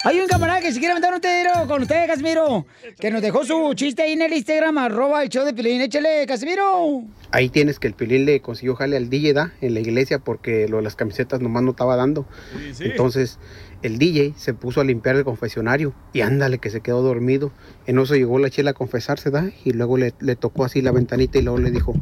[0.03, 2.65] Hay un camarada que si quiere mandar un tiro con usted, Casimiro,
[2.99, 5.79] que nos dejó su chiste ahí en el Instagram, arroba el show de Pilín.
[5.79, 7.03] Échale, Casimiro.
[7.29, 9.53] Ahí tienes que el Pilín le consiguió jale al DJ ¿da?
[9.61, 12.25] en la iglesia porque lo de las camisetas nomás no estaba dando.
[12.79, 13.37] Entonces
[13.81, 17.51] el DJ se puso a limpiar el confesionario y ándale que se quedó dormido.
[17.85, 19.51] En eso llegó la chela a confesarse ¿da?
[19.63, 21.93] y luego le, tocó así la ventanita y luego le dijo,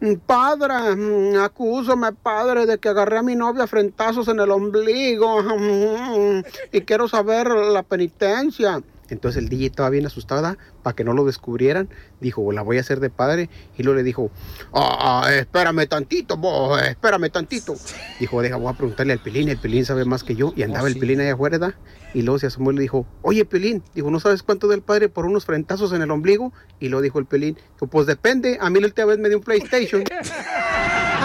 [0.00, 5.42] "Mm, Padre, mm, acúsame, padre, de que agarré a mi novia frentazos en el ombligo
[6.72, 8.82] y quiero saber la penitencia.
[9.10, 11.88] Entonces el DJ estaba bien asustada para que no lo descubrieran.
[12.20, 13.50] Dijo, la voy a hacer de padre.
[13.76, 14.30] Y luego le dijo,
[14.72, 17.74] "Ah, ah, espérame tantito, vos, espérame tantito.
[18.20, 19.48] Dijo, deja, voy a preguntarle al Pelín.
[19.48, 20.52] El Pelín sabe más que yo.
[20.56, 21.74] Y andaba el Pelín allá afuera, ¿da?
[22.14, 25.08] Y luego se asomó y le dijo, oye, Pelín, dijo, ¿no sabes cuánto del padre
[25.08, 26.52] por unos frentazos en el ombligo?
[26.80, 29.38] Y luego dijo el Pelín, dijo, pues depende, a mí la última vez me dio
[29.38, 30.02] un PlayStation.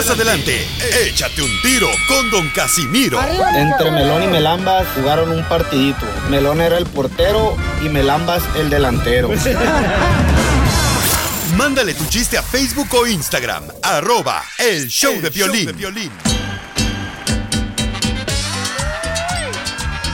[0.00, 0.66] Más adelante,
[1.04, 3.20] échate un tiro con Don Casimiro.
[3.54, 6.06] Entre Melón y Melambas jugaron un partidito.
[6.30, 9.28] Melón era el portero y Melambas el delantero.
[11.54, 16.10] Mándale tu chiste a Facebook o Instagram, arroba el show de violín.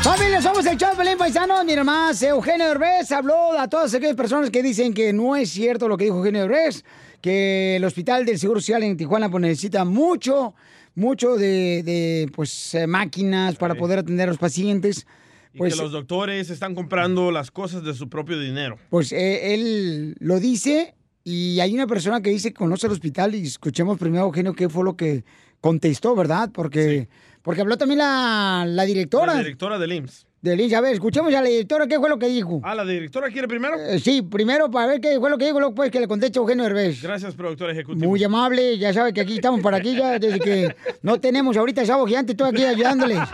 [0.03, 1.62] Familia, somos el show de Pelín Paisano.
[1.62, 5.87] Mira más, Eugenio Derbez habló a todas aquellas personas que dicen que no es cierto
[5.87, 6.82] lo que dijo Eugenio Derbez,
[7.21, 10.55] que el Hospital del Seguro Social en Tijuana pues, necesita mucho,
[10.95, 15.07] mucho de, de, pues, eh, máquinas para poder atender a los pacientes.
[15.53, 18.79] Y Pues, que los doctores están comprando las cosas de su propio dinero.
[18.91, 20.95] pues eh, él lo dice
[21.25, 24.69] Y hay una persona que dice que conoce el hospital y escuchemos primero, Eugenio, qué
[24.69, 25.25] fue lo que
[25.61, 26.51] contestó, ¿verdad?
[26.53, 27.09] Porque,
[27.43, 29.35] porque habló también la, la directora.
[29.35, 30.26] La directora del IMSS.
[30.55, 30.74] IMSS.
[30.74, 32.61] A ver, escuchemos a la directora qué fue lo que dijo.
[32.62, 33.76] Ah, ¿la directora quiere primero?
[33.78, 36.38] Eh, sí, primero para ver qué fue lo que dijo, luego pues que le conteste
[36.38, 37.03] Eugenio Herbés.
[37.03, 38.09] Gracias, productor ejecutivo.
[38.09, 41.80] Muy amable, ya sabe que aquí estamos para aquí ya, desde que no tenemos ahorita
[41.80, 43.18] el sábado gigante, estoy aquí ayudándoles.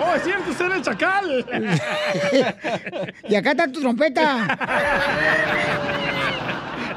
[0.00, 0.50] ¡Oh, es cierto!
[0.50, 1.46] ¡Usted era el chacal!
[3.28, 4.58] y acá está tu trompeta.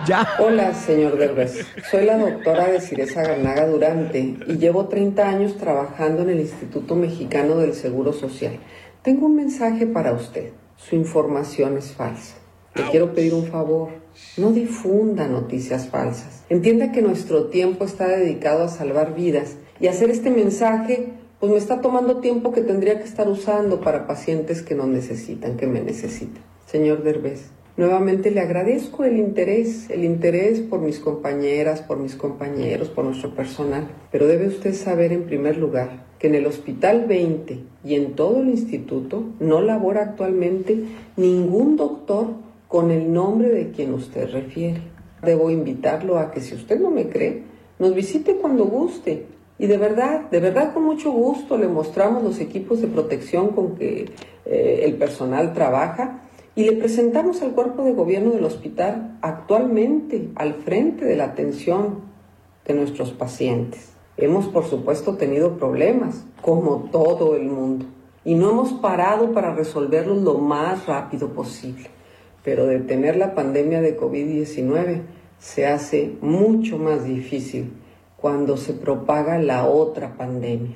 [0.07, 0.25] Ya.
[0.39, 1.65] Hola, señor Derbez.
[1.91, 6.95] Soy la doctora de Ciresa Garnaga Durante y llevo 30 años trabajando en el Instituto
[6.95, 8.57] Mexicano del Seguro Social.
[9.01, 10.51] Tengo un mensaje para usted.
[10.77, 12.35] Su información es falsa.
[12.75, 13.89] Le quiero pedir un favor.
[14.37, 16.45] No difunda noticias falsas.
[16.49, 21.57] Entienda que nuestro tiempo está dedicado a salvar vidas y hacer este mensaje pues me
[21.57, 25.81] está tomando tiempo que tendría que estar usando para pacientes que no necesitan, que me
[25.81, 26.41] necesitan.
[26.65, 32.89] Señor Derbez, Nuevamente le agradezco el interés, el interés por mis compañeras, por mis compañeros,
[32.89, 33.88] por nuestro personal.
[34.11, 38.41] Pero debe usted saber en primer lugar que en el Hospital 20 y en todo
[38.41, 40.86] el instituto no labora actualmente
[41.17, 42.30] ningún doctor
[42.67, 44.82] con el nombre de quien usted refiere.
[45.21, 47.43] Debo invitarlo a que si usted no me cree,
[47.78, 49.28] nos visite cuando guste.
[49.59, 53.75] Y de verdad, de verdad con mucho gusto le mostramos los equipos de protección con
[53.75, 54.09] que
[54.45, 56.23] eh, el personal trabaja
[56.57, 61.99] y le presentamos al cuerpo de gobierno del hospital actualmente al frente de la atención
[62.65, 63.93] de nuestros pacientes.
[64.17, 67.85] Hemos por supuesto tenido problemas, como todo el mundo,
[68.25, 71.91] y no hemos parado para resolverlos lo más rápido posible.
[72.43, 75.03] Pero detener la pandemia de COVID-19
[75.37, 77.71] se hace mucho más difícil
[78.17, 80.75] cuando se propaga la otra pandemia,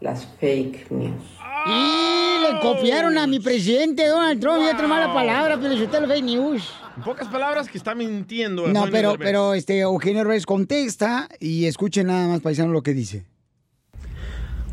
[0.00, 1.41] las fake news.
[1.66, 6.08] Y le copiaron a mi presidente Donald Trump y otra mala palabra, pero usted lo
[6.08, 6.72] fake news.
[6.96, 8.66] En pocas palabras que está mintiendo.
[8.68, 9.26] No, pero, Derbez.
[9.26, 13.24] pero este Eugenio Reyes contesta y escuchen nada más, paisano, lo que dice.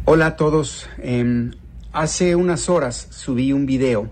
[0.06, 0.88] Hola a todos.
[0.98, 1.52] Eh,
[1.94, 4.10] hace unas horas subí un video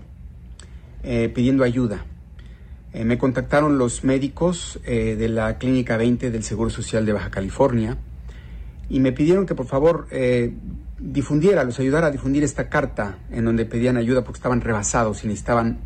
[1.02, 2.04] eh, pidiendo ayuda.
[2.92, 7.30] Eh, me contactaron los médicos eh, de la Clínica 20 del Seguro Social de Baja
[7.30, 7.98] California
[8.88, 10.54] y me pidieron que por favor eh,
[10.98, 15.28] difundiera, los ayudara a difundir esta carta en donde pedían ayuda porque estaban rebasados y
[15.28, 15.78] necesitaban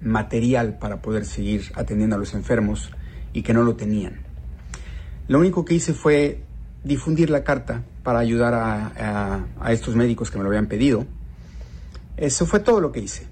[0.00, 2.90] material para poder seguir atendiendo a los enfermos
[3.32, 4.20] y que no lo tenían.
[5.28, 6.42] Lo único que hice fue
[6.82, 11.06] difundir la carta para ayudar a, estos médicos que me lo habían pedido.
[12.16, 13.26] Eso fue todo lo que hice.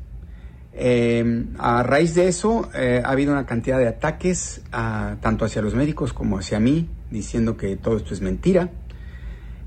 [0.73, 5.61] Eh, a raíz de eso eh, ha habido una cantidad de ataques ah, tanto hacia
[5.61, 8.71] los médicos como hacia mí, diciendo que todo esto es mentira.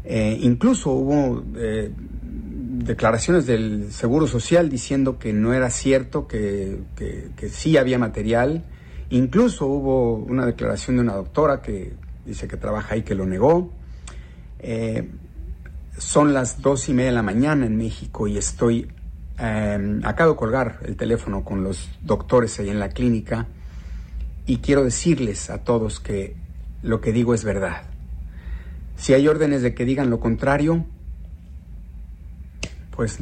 [0.03, 1.91] Eh, incluso hubo eh,
[2.83, 6.79] declaraciones del Seguro Social diciendo que no era cierto, que,
[7.49, 8.63] sí había material.
[9.09, 11.93] Incluso hubo una declaración de una doctora que
[12.25, 13.71] dice que trabaja ahí que lo negó.
[14.59, 15.09] Eh,
[15.97, 18.87] son las dos y media de la mañana en México y estoy,
[19.39, 23.47] eh, acabo de colgar el teléfono con los doctores ahí en la clínica
[24.45, 26.35] y quiero decirles a todos que
[26.81, 27.90] lo que digo es verdad.
[29.01, 30.85] Si hay órdenes de que digan lo contrario,
[32.95, 33.17] pues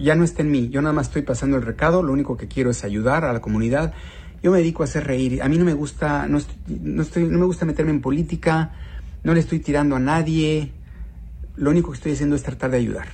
[0.00, 0.68] ya no está en mí.
[0.68, 3.40] Yo nada más estoy pasando el recado, lo único que quiero es ayudar a la
[3.40, 3.94] comunidad.
[4.42, 5.44] Yo me dedico a hacer reír.
[5.44, 8.72] A mí no me gusta, no, estoy- no, estoy, no me gusta meterme en política,
[9.22, 10.72] no le estoy tirando a nadie.
[11.54, 13.06] Lo único que estoy haciendo es tratar de ayudar.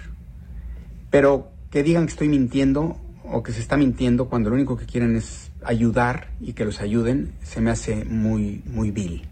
[1.11, 4.87] Pero que digan que estoy mintiendo o que se está mintiendo cuando lo único que
[4.87, 9.29] quieren es ayudar y que los ayuden, se me hace muy, muy vil.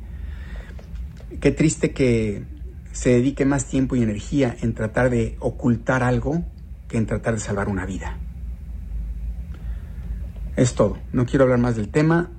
[1.41, 2.45] Qué triste que
[2.93, 6.45] se dedique más tiempo y energía en tratar de ocultar algo
[6.89, 8.19] que en tratar de salvar una vida.
[10.57, 10.99] Es todo.
[11.13, 12.31] No quiero hablar más del tema.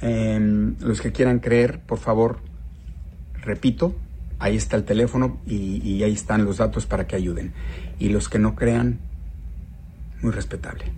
[0.00, 2.40] Em, los que quieran creer, por favor,
[3.40, 3.96] repito,
[4.38, 7.54] ahí está el teléfono y, y ahí están los datos para que ayuden.
[7.98, 9.00] Y los que no crean,
[10.20, 10.92] muy respetable.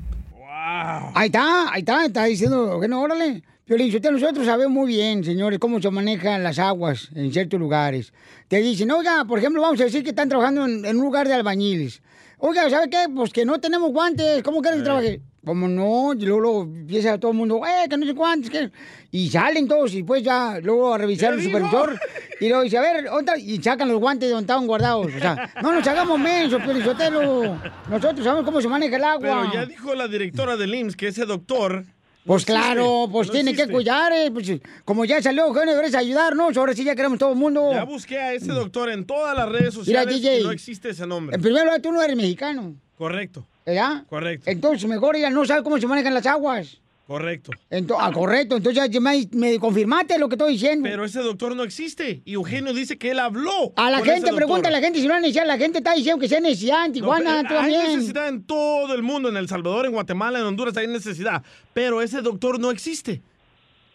[1.14, 3.42] Ahí está, ahí está, está diciendo, bueno, órale.
[3.66, 8.12] Piolín, nosotros sabemos muy bien, señores, cómo se manejan las aguas en ciertos lugares.
[8.46, 11.26] Te dicen, oiga, por ejemplo, vamos a decir que están trabajando en, en un lugar
[11.26, 12.00] de albañiles.
[12.38, 13.06] Oiga, ¿sabe qué?
[13.12, 15.20] Pues que no tenemos guantes, ¿cómo quieren que trabaje?
[15.44, 18.70] Como no, y luego, luego empieza todo el mundo, eh, que no sé cuántos, que...
[19.10, 21.98] Y salen todos y pues ya, luego a revisar el supervisor.
[22.38, 25.06] Y luego dice, a ver, otra, y sacan los guantes de donde estaban guardados.
[25.12, 27.58] O sea, no nos hagamos mensos, Piolizotelo.
[27.90, 29.48] Nosotros sabemos cómo se maneja el agua.
[29.50, 31.84] Pero ya dijo la directora del IMSS que ese doctor.
[32.26, 34.50] Pues no claro, pues no tiene que cuidar, eh, pues,
[34.84, 37.70] como ya salió Eugenio Deberes a ayudarnos, ahora sí ya queremos todo el mundo.
[37.72, 40.90] Ya busqué a ese doctor en todas las redes Mira, sociales DJ, y no existe
[40.90, 41.36] ese nombre.
[41.36, 43.46] En primer lugar, tú no eres mexicano, Correcto.
[43.64, 44.04] ¿verdad?
[44.08, 44.50] Correcto.
[44.50, 46.80] Entonces, mejor ella no sabe cómo se manejan las aguas.
[47.06, 47.52] Correcto.
[47.70, 50.88] Ento- ah, correcto, entonces ya me, me confirmaste lo que estoy diciendo.
[50.88, 52.20] Pero ese doctor no existe.
[52.24, 53.72] Y Eugenio dice que él habló.
[53.76, 55.46] a la gente, pregunta a la gente si no hay necesidad.
[55.46, 58.92] La gente está diciendo que sea necesidad en No, Tijuana, tú hay necesidad en todo
[58.92, 61.44] el mundo, en El Salvador, en Guatemala, en Honduras, hay necesidad.
[61.72, 63.22] Pero ese doctor no existe.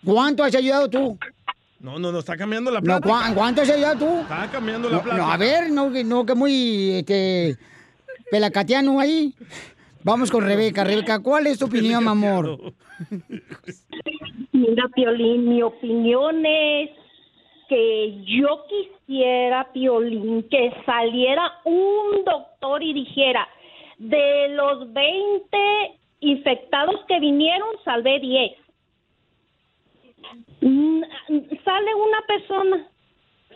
[0.06, 1.18] ¿Cuánto has ayudado tú?
[1.82, 3.08] No, no, no, está cambiando la No, plata.
[3.10, 4.20] ¿cuá- ¿Cuánto has ayudado tú?
[4.22, 5.18] Está cambiando la No, plata.
[5.18, 7.58] no, a ver, no, que- no que muy este,
[8.30, 9.34] pelacateano ahí.
[10.04, 10.84] Vamos con Rebeca.
[10.84, 12.74] Rebeca, ¿cuál es tu opinión, mi amor?
[14.52, 16.90] Mira, Piolín, mi opinión es
[17.70, 23.48] que yo quisiera, Piolín, que saliera un doctor y dijera,
[23.98, 25.58] de los 20
[26.22, 28.52] infectados que vinieron, salvé 10.
[30.62, 31.02] Mm,
[31.64, 32.88] Sale una persona,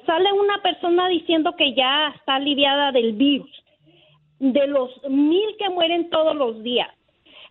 [0.05, 3.51] sale una persona diciendo que ya está aliviada del virus,
[4.39, 6.89] de los mil que mueren todos los días.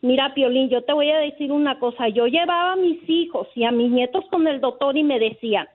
[0.03, 2.09] Mira, Piolín, yo te voy a decir una cosa.
[2.09, 5.67] Yo llevaba a mis hijos y a mis nietos con el doctor y me decían,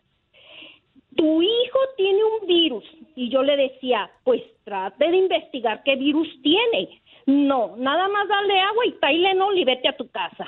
[1.16, 2.84] tu hijo tiene un virus.
[3.16, 7.02] Y yo le decía, pues trate de investigar qué virus tiene.
[7.26, 10.48] No, nada más darle agua y Tylenol y vete a tu casa.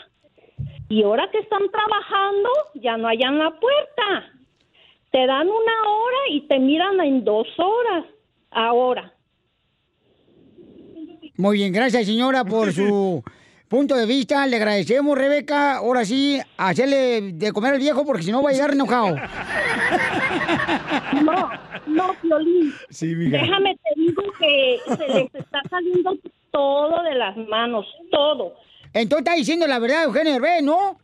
[0.88, 4.32] Y ahora que están trabajando, ya no hayan la puerta.
[5.10, 8.06] Te dan una hora y te miran en dos horas.
[8.52, 9.14] Ahora.
[11.38, 13.24] Muy bien, gracias, señora, por su
[13.68, 14.46] punto de vista.
[14.48, 15.78] Le agradecemos, Rebeca.
[15.78, 19.16] Ahora sí, hacerle de comer al viejo porque si no va a llegar enojado.
[21.24, 21.50] No,
[21.88, 22.74] no, Piolín.
[22.90, 23.38] Sí, mija.
[23.38, 26.18] Déjame te digo que se les está saliendo
[26.52, 28.56] todo de las manos, todo.
[28.94, 30.98] Entonces está diciendo la verdad, Eugenio Herbés, ¿no?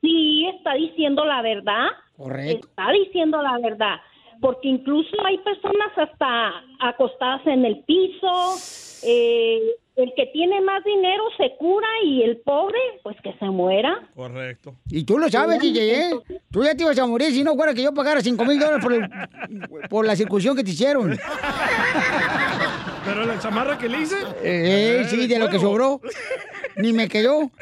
[0.00, 1.86] Sí, está diciendo la verdad.
[2.16, 2.68] Correcto.
[2.68, 3.96] Está diciendo la verdad.
[4.40, 8.56] Porque incluso hay personas hasta acostadas en el piso.
[9.02, 9.60] Eh,
[9.96, 14.08] el que tiene más dinero se cura y el pobre, pues que se muera.
[14.14, 14.74] Correcto.
[14.88, 16.10] Y tú lo sabes, DJ, ¿eh?
[16.50, 18.82] Tú ya te ibas a morir si no fuera que yo pagara 5 mil dólares
[18.82, 19.08] por, el-
[19.90, 21.18] por la circuncisión que te hicieron.
[23.04, 24.16] Pero la chamarra que le hice.
[24.42, 26.00] Eh, sí, de lo que sobró.
[26.76, 27.50] Ni me quedó.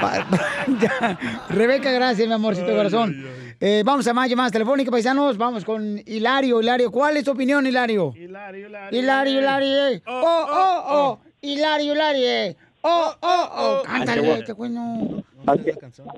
[1.48, 3.26] Rebeca, gracias, mi amorcito corazón.
[3.62, 5.36] Eh, vamos a más llamadas telefónicas, paisanos.
[5.36, 6.60] Vamos con Hilario.
[6.62, 8.12] Hilario, ¿cuál es tu opinión, Hilario?
[8.16, 8.98] Hilario, Hilario.
[8.98, 10.02] Hilario, Hilario.
[10.06, 11.18] Oh, oh, oh.
[11.42, 12.56] Hilario, Hilario.
[12.82, 13.82] Oh, oh, oh.
[13.84, 15.22] Cántale, este güey no.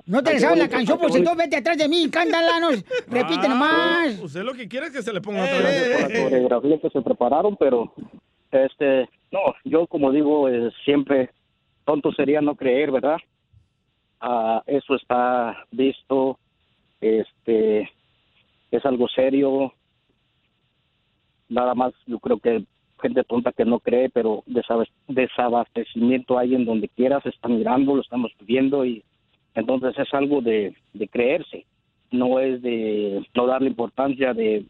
[0.06, 2.70] No te le sabes la canción, pues entonces vete atrás de mí, cántala, no.
[3.08, 4.18] Repite Ah, nomás.
[4.20, 5.88] Usted lo que quiere es que se le ponga Eh, otra vez.
[6.04, 7.92] por la coreografía que se prepararon, pero
[8.52, 11.30] este, no, yo como digo, eh, siempre
[11.84, 13.16] tonto sería no creer, ¿verdad?
[14.20, 16.38] Ah, eso está visto,
[17.02, 17.90] este,
[18.70, 19.74] es algo serio.
[21.50, 22.64] Nada más, yo creo que
[23.02, 27.94] gente tonta que no cree, pero desabas- desabastecimiento hay en donde quiera, se está mirando,
[27.96, 29.02] lo estamos viviendo y
[29.54, 31.66] entonces es algo de, de creerse,
[32.12, 34.64] no es de no darle importancia, de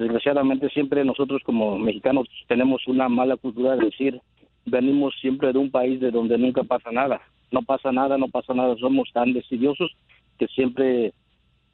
[0.00, 4.20] desgraciadamente siempre nosotros como mexicanos tenemos una mala cultura de decir
[4.64, 7.20] venimos siempre de un país de donde nunca pasa nada
[7.50, 9.94] no pasa nada no pasa nada somos tan decidiosos
[10.38, 11.12] que siempre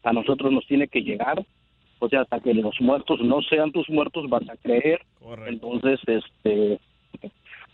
[0.07, 1.45] a nosotros nos tiene que llegar
[1.99, 5.01] o sea hasta que los muertos no sean tus muertos vas a creer
[5.47, 6.81] entonces este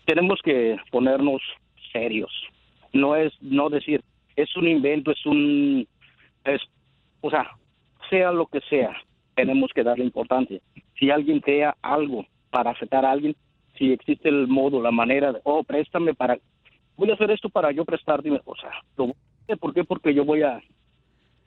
[0.04, 1.42] tenemos que ponernos
[1.92, 2.32] serios
[2.92, 4.02] no es no decir
[4.36, 5.86] es un invento es un
[6.44, 6.60] es
[7.20, 7.50] o sea
[8.10, 8.96] sea lo que sea
[9.34, 10.60] tenemos que darle importancia.
[10.98, 13.34] Si alguien crea algo para afectar a alguien,
[13.78, 16.38] si existe el modo, la manera de, oh, préstame para,
[16.96, 18.70] voy a hacer esto para yo prestarte, o sea.
[19.58, 19.84] ¿por qué?
[19.84, 20.62] Porque yo voy a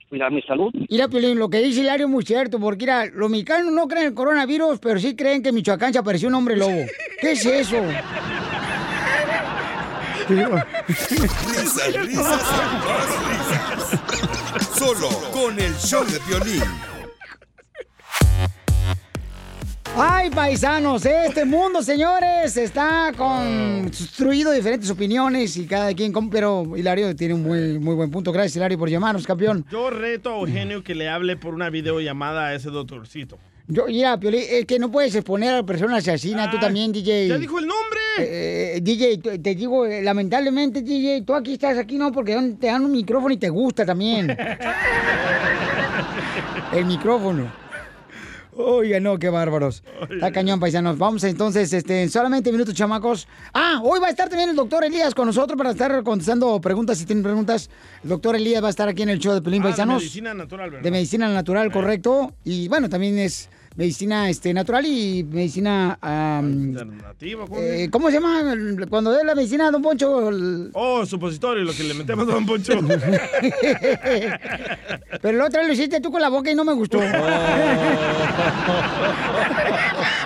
[0.08, 0.72] cuidar mi salud.
[0.88, 4.04] Mira, Piolín, lo que dice Hilario es muy cierto, porque mira, los mexicanos no creen
[4.04, 6.84] en el coronavirus, pero sí creen que en Michoacán se apareció un hombre lobo.
[7.20, 7.76] ¿Qué es eso?
[10.28, 12.42] Risas, risas risas.
[14.76, 16.95] Solo con el show de violín.
[19.98, 27.16] Ay, paisanos, este mundo, señores, está construido de diferentes opiniones y cada quien, pero Hilario
[27.16, 28.30] tiene un muy, muy buen punto.
[28.30, 29.64] Gracias, Hilario, por llamarnos, campeón.
[29.72, 33.38] Yo reto a Eugenio que le hable por una videollamada a ese doctorcito.
[33.68, 37.28] Yo, ya, Piolín, es que no puedes exponer a personas asesinas, tú también, DJ.
[37.28, 38.00] ¡Ya dijo el nombre!
[38.18, 42.84] Eh, DJ, te digo, eh, lamentablemente, DJ, tú aquí estás aquí, no, porque te dan
[42.84, 44.36] un micrófono y te gusta también.
[46.72, 47.65] El micrófono.
[48.58, 49.82] Oiga, no, qué bárbaros.
[50.08, 50.96] Está cañón, paisanos.
[50.96, 53.28] Vamos entonces, este, en solamente minutos, chamacos.
[53.52, 56.96] Ah, hoy va a estar también el doctor Elías con nosotros para estar contestando preguntas.
[56.96, 57.68] Si tienen preguntas,
[58.02, 59.98] el doctor Elías va a estar aquí en el show de Pelín Ah, de Paisanos.
[60.02, 60.82] medicina natural, ¿verdad?
[60.84, 62.32] De medicina natural, correcto.
[62.44, 65.98] Y bueno, también es medicina este, natural y medicina...
[66.00, 68.54] am, Alternativa, ¿cómo eh, ¿Cómo se llama?
[68.88, 70.28] Cuando es la medicina, don Poncho.
[70.30, 72.72] el- Oh, supositorio, lo que le metemos a Don Poncho.
[75.22, 76.98] Pero la otra lo hiciste tú con la boca y no me gustó.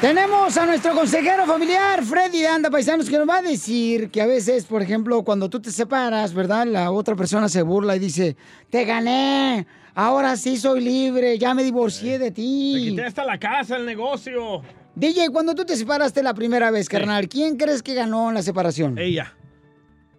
[0.00, 4.22] Tenemos a nuestro consejero familiar, Freddy de Anda Paisanos, que nos va a decir que
[4.22, 6.66] a veces, por ejemplo, cuando tú te separas, ¿verdad?
[6.66, 8.34] La otra persona se burla y dice,
[8.70, 12.86] te gané, ahora sí soy libre, ya me divorcié de Te ti.
[12.90, 14.62] quité hasta la casa, el negocio.
[14.94, 18.42] DJ, cuando tú te separaste la primera vez, carnal, ¿quién crees que ganó en la
[18.42, 18.96] separación?
[18.96, 19.34] Ella.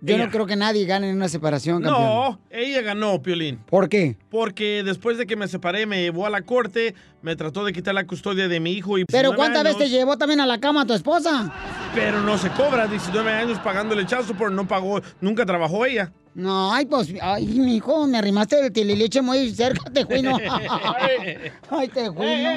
[0.01, 0.25] Yo ella.
[0.25, 2.03] no creo que nadie gane en una separación, campeón.
[2.03, 3.59] No, ella ganó, Piolín.
[3.67, 4.17] ¿Por qué?
[4.29, 7.93] Porque después de que me separé, me llevó a la corte, me trató de quitar
[7.93, 9.05] la custodia de mi hijo y...
[9.05, 11.53] Pero 19 ¿cuántas veces te llevó también a la cama a tu esposa?
[11.93, 16.11] Pero no se cobra 19 años pagando el chazo por no pagó, nunca trabajó ella.
[16.33, 20.37] No, ay, pues, ay, mi hijo, me arrimaste el tililiche muy cerca, te juino.
[21.69, 22.49] ay, te juino.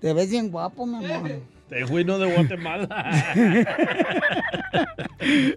[0.00, 1.40] Te ves bien guapo, mi amor.
[1.72, 3.34] Te juino de Guatemala.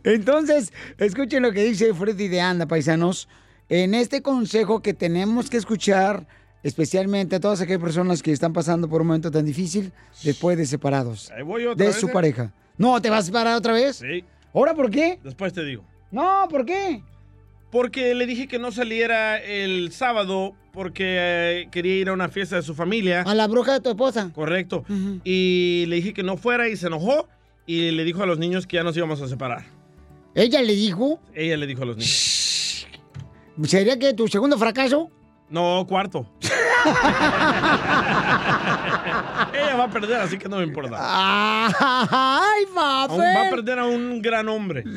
[0.05, 3.27] Entonces, escuchen lo que dice Freddy de Anda, paisanos.
[3.67, 6.25] En este consejo que tenemos que escuchar,
[6.63, 9.91] especialmente a todas aquellas personas que están pasando por un momento tan difícil
[10.23, 12.13] después de separados Ahí voy otra de vez, su ¿eh?
[12.13, 12.53] pareja.
[12.77, 13.97] No, ¿te vas a separar otra vez?
[13.97, 14.23] Sí.
[14.53, 15.19] ¿Ahora por qué?
[15.21, 15.83] Después te digo.
[16.11, 17.03] No, ¿por qué?
[17.71, 22.57] Porque le dije que no saliera el sábado porque eh, quería ir a una fiesta
[22.57, 23.21] de su familia.
[23.21, 24.31] A la bruja de tu esposa.
[24.33, 24.83] Correcto.
[25.23, 27.27] Y le dije que no fuera y se enojó
[27.65, 29.63] y le dijo a los niños que ya nos íbamos a separar.
[30.35, 31.19] ¿Ella le dijo?
[31.33, 32.87] Ella le dijo a los niños.
[33.63, 35.09] ¿Sería que tu segundo fracaso?
[35.49, 36.29] No, cuarto.
[39.53, 40.97] Ella va a perder, así que no me importa.
[40.99, 43.15] ¡Ay, papá!
[43.15, 44.83] Va a perder a un gran hombre.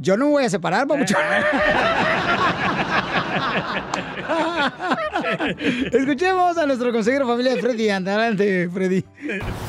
[0.00, 1.20] Yo no me voy a separar, papuchón.
[5.92, 7.90] Escuchemos a nuestro consejero familiar Freddy.
[7.90, 9.04] Adelante, Freddy.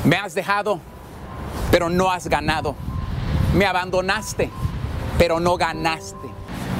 [0.03, 0.79] Me has dejado,
[1.71, 2.75] pero no has ganado.
[3.55, 4.51] Me abandonaste,
[5.17, 6.29] pero no ganaste.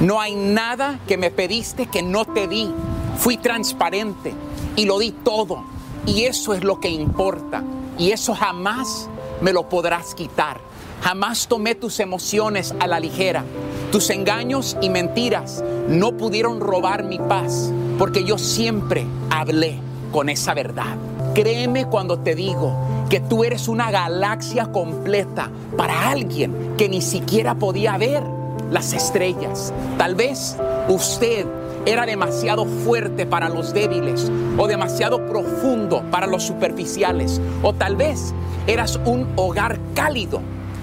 [0.00, 2.72] No hay nada que me pediste que no te di.
[3.18, 4.32] Fui transparente
[4.76, 5.64] y lo di todo.
[6.06, 7.64] Y eso es lo que importa.
[7.98, 9.08] Y eso jamás
[9.40, 10.69] me lo podrás quitar.
[11.02, 13.44] Jamás tomé tus emociones a la ligera.
[13.90, 19.78] Tus engaños y mentiras no pudieron robar mi paz, porque yo siempre hablé
[20.12, 20.96] con esa verdad.
[21.34, 22.76] Créeme cuando te digo
[23.08, 28.22] que tú eres una galaxia completa para alguien que ni siquiera podía ver
[28.70, 29.72] las estrellas.
[29.98, 30.56] Tal vez
[30.88, 31.46] usted
[31.86, 37.40] era demasiado fuerte para los débiles o demasiado profundo para los superficiales.
[37.62, 38.34] O tal vez
[38.66, 40.40] eras un hogar cálido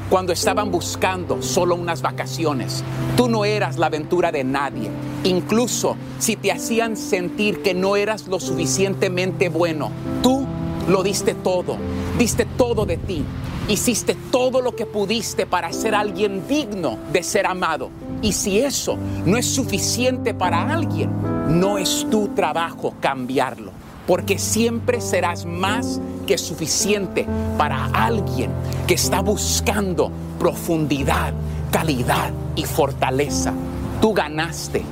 [0.09, 2.83] cuando estaban buscando solo unas vacaciones.
[3.15, 4.89] Tú no eras la aventura de nadie.
[5.23, 9.91] Incluso si te hacían sentir que no eras lo suficientemente bueno,
[10.23, 10.45] tú
[10.87, 11.77] lo diste todo.
[12.17, 13.23] Diste todo de ti.
[13.67, 17.89] Hiciste todo lo que pudiste para ser alguien digno de ser amado.
[18.21, 21.11] Y si eso no es suficiente para alguien,
[21.49, 23.76] no es tu trabajo cambiarlo.
[24.07, 27.27] Porque siempre serás más que suficiente
[27.57, 28.51] para alguien
[28.87, 31.33] que está buscando profundidad,
[31.71, 33.53] calidad y fortaleza.
[34.01, 34.83] Tú ganaste,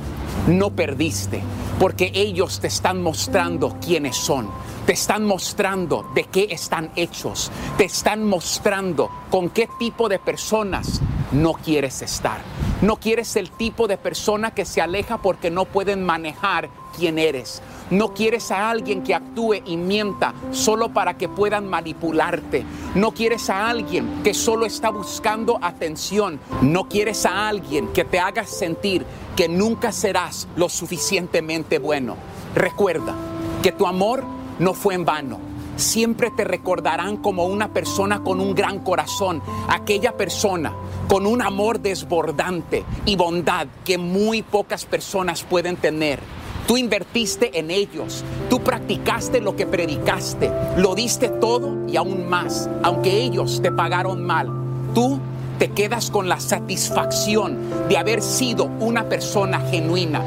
[0.46, 1.42] no perdiste,
[1.78, 4.48] porque ellos te están mostrando quiénes son.
[4.86, 7.50] Te están mostrando de qué están hechos.
[7.76, 11.00] Te están mostrando con qué tipo de personas
[11.32, 12.40] no quieres estar.
[12.82, 17.62] No quieres el tipo de persona que se aleja porque no pueden manejar quién eres.
[17.90, 22.64] No quieres a alguien que actúe y mienta solo para que puedan manipularte.
[22.96, 26.40] No quieres a alguien que solo está buscando atención.
[26.62, 29.06] No quieres a alguien que te haga sentir
[29.36, 32.16] que nunca serás lo suficientemente bueno.
[32.56, 33.14] Recuerda
[33.62, 34.24] que tu amor
[34.58, 35.38] no fue en vano.
[35.76, 40.72] Siempre te recordarán como una persona con un gran corazón, aquella persona
[41.06, 46.18] con un amor desbordante y bondad que muy pocas personas pueden tener.
[46.66, 52.68] Tú invertiste en ellos, tú practicaste lo que predicaste, lo diste todo y aún más,
[52.82, 54.50] aunque ellos te pagaron mal.
[54.92, 55.20] Tú
[55.60, 57.56] te quedas con la satisfacción
[57.88, 60.22] de haber sido una persona genuina.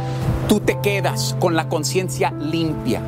[0.47, 3.01] Tú te quedas con la conciencia limpia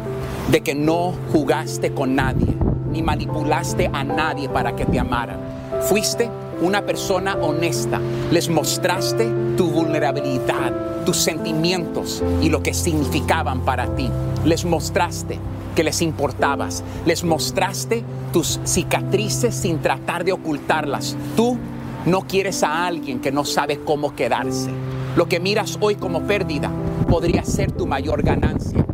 [0.51, 2.53] de que no jugaste con nadie,
[2.91, 5.39] ni manipulaste a nadie para que te amaran.
[5.84, 6.29] Fuiste
[6.62, 7.99] una persona honesta.
[8.32, 14.09] Les mostraste tu vulnerabilidad, tus sentimientos y lo que significaban para ti.
[14.45, 15.39] Les mostraste
[15.76, 16.84] que les importabas.
[17.05, 18.03] Les mostraste
[18.34, 21.16] tus cicatrices sin tratar de ocultarlas.
[21.36, 21.57] Tú
[22.05, 24.70] no quieres a alguien que no sabe cómo quedarse.
[25.16, 26.72] Lo que miras hoy como pérdida
[27.09, 28.86] podría ser tu mayor ganancia.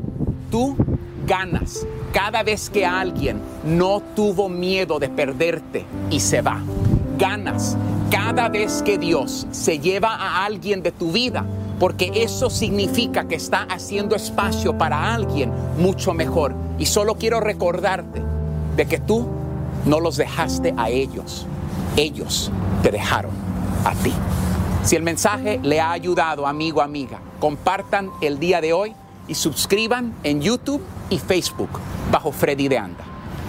[0.49, 0.75] Tú
[1.27, 6.61] ganas cada vez que alguien no tuvo miedo de perderte y se va.
[7.17, 7.75] Ganas
[8.11, 11.45] cada vez que Dios se lleva a alguien de tu vida,
[11.79, 16.53] porque eso significa que está haciendo espacio para alguien mucho mejor.
[16.77, 18.21] Y solo quiero recordarte
[18.75, 19.27] de que tú
[19.85, 21.47] no los dejaste a ellos,
[21.95, 22.51] ellos
[22.83, 23.31] te dejaron
[23.83, 24.13] a ti.
[24.83, 28.93] Si el mensaje le ha ayudado, amigo, amiga, compartan el día de hoy
[29.27, 31.71] y suscriban en YouTube y Facebook
[32.11, 33.03] bajo Freddy de Anda.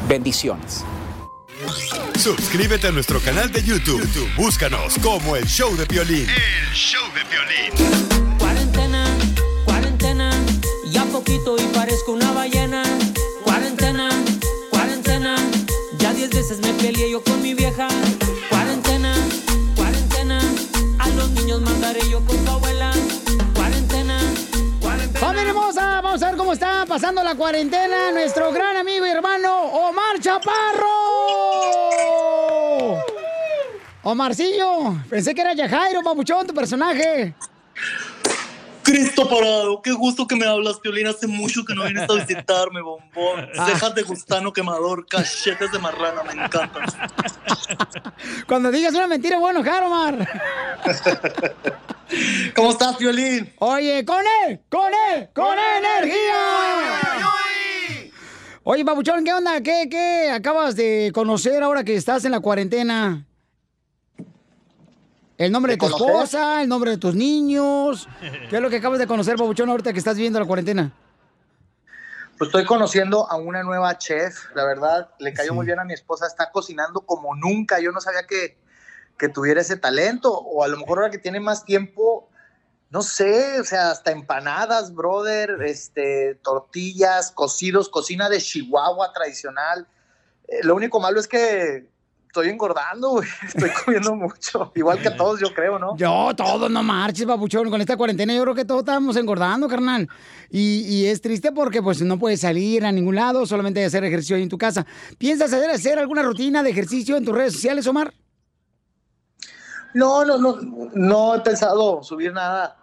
[0.08, 0.84] Bendiciones.
[2.18, 4.00] Suscríbete a nuestro canal de YouTube.
[4.00, 6.28] YouTube, Búscanos como el show de violín.
[6.28, 8.38] El show de violín.
[8.38, 9.04] Cuarentena,
[9.64, 10.30] cuarentena,
[10.90, 12.82] ya poquito y parezco una ballena.
[13.44, 14.08] Cuarentena,
[14.70, 15.36] cuarentena,
[15.98, 17.88] ya diez veces me peleé yo con mi vieja.
[18.48, 19.14] Cuarentena,
[19.76, 20.40] cuarentena,
[20.98, 22.67] a los niños mandaré yo con tu abuela.
[22.67, 22.67] Cuarentena, cuarentena.
[25.48, 26.00] ¡Familia hermosa!
[26.02, 30.86] Vamos a ver cómo está pasando la cuarentena nuestro gran amigo y hermano Omar Chaparro.
[34.02, 37.34] Omarcillo, pensé que era Yajairo, papuchón, tu personaje.
[38.82, 41.06] Cristo parado, qué gusto que me hablas, Piolín.
[41.06, 43.48] Hace mucho que no vienes a visitarme, bombón.
[43.56, 43.66] Ah.
[43.66, 46.84] Cejas de gusano quemador, cachetes de marrana, me encantan.
[48.46, 50.28] Cuando digas una mentira, bueno, Omar.
[52.54, 53.52] ¿Cómo estás, Piolín?
[53.58, 57.00] Oye, con él, con él, con energía.
[58.64, 59.60] Oye, Papuchón, ¿qué onda?
[59.62, 63.24] ¿Qué, ¿Qué acabas de conocer ahora que estás en la cuarentena?
[65.38, 66.14] El nombre de, ¿De tu conocer?
[66.14, 68.08] esposa, el nombre de tus niños.
[68.50, 70.92] ¿Qué es lo que acabas de conocer, Papuchón, ahorita que estás viviendo la cuarentena?
[72.36, 75.92] Pues estoy conociendo a una nueva chef, la verdad, le cayó muy bien a mi
[75.92, 78.58] esposa, está cocinando como nunca, yo no sabía que,
[79.18, 82.28] que tuviera ese talento, o a lo mejor ahora que tiene más tiempo,
[82.90, 89.86] no sé, o sea, hasta empanadas, brother, este, tortillas, cocidos, cocina de Chihuahua tradicional.
[90.46, 91.86] Eh, lo único malo es que
[92.28, 95.96] estoy engordando, güey, estoy comiendo mucho, igual que todos yo creo, ¿no?
[95.96, 97.68] Yo, todos no marches, papuchón.
[97.68, 100.08] Con esta cuarentena yo creo que todos estamos engordando, carnal.
[100.48, 104.36] Y, y es triste porque pues no puedes salir a ningún lado, solamente hacer ejercicio
[104.36, 104.86] ahí en tu casa.
[105.18, 108.14] ¿Piensas hacer, hacer alguna rutina de ejercicio en tus redes sociales, Omar?
[109.94, 110.58] No, no, no,
[110.92, 112.76] no he pensado subir nada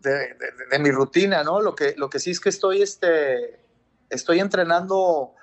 [0.00, 1.60] de, mi rutina, ¿no?
[1.60, 3.60] Lo que, lo que sí es que estoy, este,
[4.10, 5.34] estoy entrenando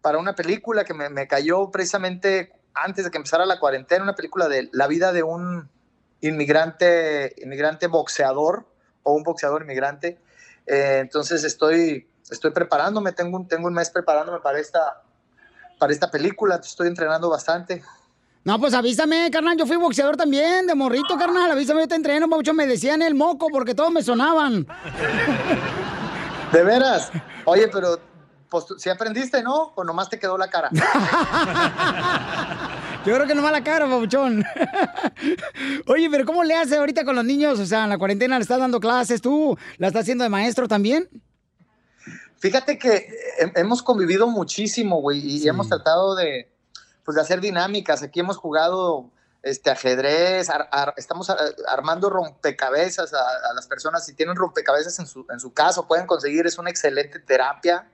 [0.00, 4.14] para una película que me, me cayó precisamente antes de que empezara la cuarentena, una
[4.14, 5.68] película de la vida de un
[6.20, 8.66] inmigrante, inmigrante boxeador
[9.02, 10.18] o un boxeador inmigrante.
[10.66, 15.02] Eh, entonces estoy, estoy preparándome, tengo un, tengo un mes preparándome para esta,
[15.78, 17.82] para esta película, estoy entrenando bastante.
[18.44, 19.56] No, pues avísame, carnal.
[19.56, 21.50] Yo fui boxeador también, de morrito, carnal.
[21.50, 22.56] Avísame, yo te entreno, papuchón.
[22.56, 24.66] Me decían el moco porque todos me sonaban.
[26.52, 27.10] ¿De veras?
[27.46, 27.98] Oye, pero
[28.50, 29.72] pues, si aprendiste, ¿no?
[29.74, 30.68] ¿O nomás te quedó la cara?
[33.06, 34.44] Yo creo que nomás la cara, papuchón.
[35.86, 37.58] Oye, pero ¿cómo le hace ahorita con los niños?
[37.58, 40.68] O sea, en la cuarentena le estás dando clases, ¿tú la estás haciendo de maestro
[40.68, 41.08] también?
[42.38, 46.50] Fíjate que he- hemos convivido muchísimo, güey, y hemos tratado de,
[47.04, 48.02] pues, de hacer dinámicas.
[48.02, 49.10] Aquí hemos jugado
[49.42, 51.38] este, ajedrez, ar- estamos ar-
[51.68, 54.04] armando rompecabezas a, las personas.
[54.06, 57.86] Si tienen rompecabezas en su, en su casa, pueden conseguir, es una excelente terapia.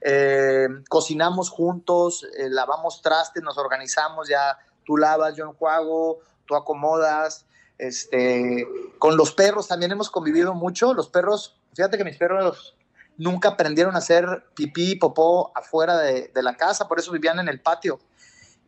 [0.00, 4.58] Eh, cocinamos juntos, eh, lavamos trastes, nos organizamos ya.
[4.84, 7.44] Tú lavas, yo enjuago, tú acomodas.
[7.78, 8.66] Este,
[8.98, 10.94] con los perros también hemos convivido mucho.
[10.94, 12.74] Los perros, fíjate que mis perros
[13.18, 17.60] nunca aprendieron a hacer pipí popó afuera de la casa, por eso vivían en el
[17.60, 18.00] patio.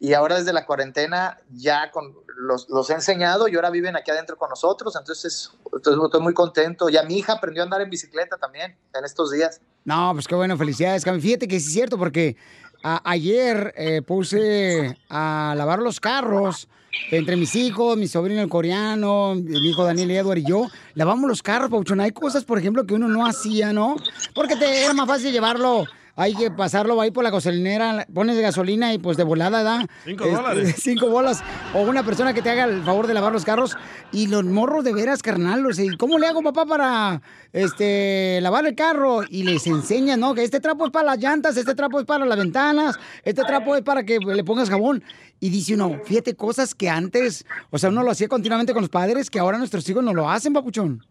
[0.03, 4.11] Y ahora desde la cuarentena ya con, los, los he enseñado y ahora viven aquí
[4.11, 6.89] adentro con nosotros, entonces, entonces estoy muy contento.
[6.89, 9.61] Ya mi hija aprendió a andar en bicicleta también en estos días.
[9.85, 11.21] No, pues qué bueno, felicidades, Cami.
[11.21, 12.37] Fíjate que sí es cierto, porque
[12.83, 16.67] a- ayer eh, puse a lavar los carros
[17.11, 20.67] entre mis hijos, mi sobrino el coreano, mi hijo Daniel Edward y yo.
[20.95, 22.01] Lavamos los carros, Pauchón.
[22.01, 23.97] Hay cosas, por ejemplo, que uno no hacía, ¿no?
[24.35, 25.85] Porque te era más fácil llevarlo
[26.21, 29.87] hay que pasarlo ahí por la gasolinera, pones gasolina y pues de volada da.
[30.05, 30.75] Cinco este, dólares.
[30.83, 31.43] Cinco bolas.
[31.73, 33.75] O una persona que te haga el favor de lavar los carros.
[34.13, 35.65] Y los morros de veras, carnal.
[35.65, 37.23] o sea, ¿Cómo le hago, papá, para
[37.55, 39.23] este lavar el carro?
[39.27, 40.35] Y les enseña, ¿no?
[40.35, 43.75] Que este trapo es para las llantas, este trapo es para las ventanas, este trapo
[43.75, 45.03] es para que le pongas jabón.
[45.41, 48.91] Y dice uno, fíjate, cosas que antes, o sea, uno lo hacía continuamente con los
[48.91, 51.03] padres, que ahora nuestros hijos no lo hacen, papuchón.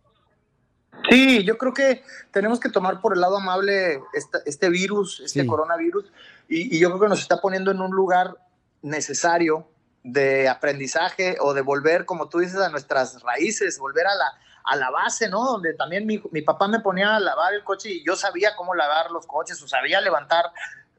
[1.10, 5.42] Sí, yo creo que tenemos que tomar por el lado amable esta- este virus, este
[5.42, 5.48] Sí.
[5.48, 6.12] coronavirus,
[6.48, 8.36] y, y yo creo que nos está poniendo en un lugar
[8.82, 9.68] necesario
[10.04, 14.34] de aprendizaje o de volver, como tú dices, a nuestras raíces, volver a la,
[14.64, 15.44] a la base, ¿no?
[15.46, 18.76] Donde también mi, mi papá me ponía a lavar el coche y yo sabía cómo
[18.76, 20.46] lavar los coches, o sabía levantar,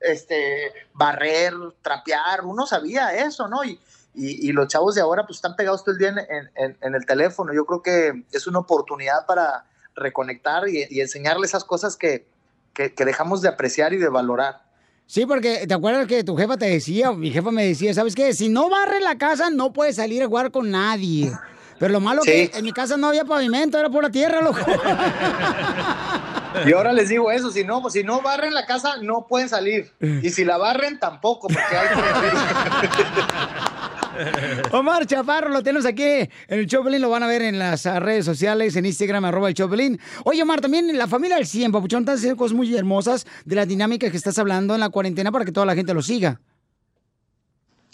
[0.00, 3.64] este, barrer, trapear, uno sabía eso, ¿no?
[3.64, 3.78] Y,
[4.14, 6.78] y, y los chavos de ahora pues están pegados todo el día en, en- en-
[6.80, 7.52] en el teléfono.
[7.52, 9.64] Yo creo que es una oportunidad para
[9.94, 12.26] reconectar y, y enseñarle esas cosas que,
[12.74, 14.62] que- que dejamos de apreciar y de valorar.
[15.06, 18.32] Sí, porque te acuerdas que tu jefa te decía, mi jefa me decía, ¿sabes qué?
[18.32, 21.32] Si no barre la casa, no puedes salir a jugar con nadie.
[21.80, 22.30] Pero lo malo Sí.
[22.30, 24.58] que en mi casa no había pavimento, era por la tierra, loco.
[26.66, 29.90] Y ahora les digo eso, si no, si no barren la casa, no pueden salir.
[30.00, 31.88] Y si la barren, tampoco, porque hay
[34.72, 38.24] Omar Chaparro, lo tenemos aquí en el Choplin, lo van a ver en las redes
[38.24, 39.98] sociales, en Instagram, arroba el Choplin.
[40.24, 43.68] Oye, Omar, también la familia del 100, Papuchón, estás haciendo cosas muy hermosas de las
[43.68, 46.40] dinámicas que estás hablando en la cuarentena para que toda la gente lo siga.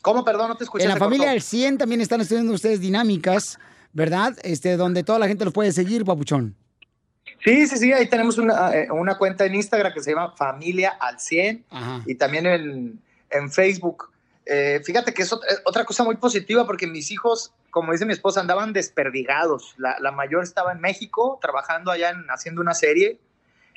[0.03, 0.49] ¿Cómo, perdón?
[0.49, 0.85] No te escuché.
[0.85, 1.33] En la familia cortó.
[1.33, 3.59] del 100 también están estudiando ustedes dinámicas,
[3.93, 4.37] ¿verdad?
[4.43, 6.55] Este, donde toda la gente los puede seguir, Papuchón.
[7.45, 10.97] Sí, sí, sí, ahí tenemos una, eh, una cuenta en Instagram que se llama Familia
[11.01, 11.65] al 100
[12.07, 13.01] y también en,
[13.31, 14.11] en Facebook.
[14.47, 18.13] Eh, fíjate que es eh, otra cosa muy positiva porque mis hijos, como dice mi
[18.13, 19.75] esposa, andaban desperdigados.
[19.77, 23.19] La, la mayor estaba en México trabajando allá en, haciendo una serie,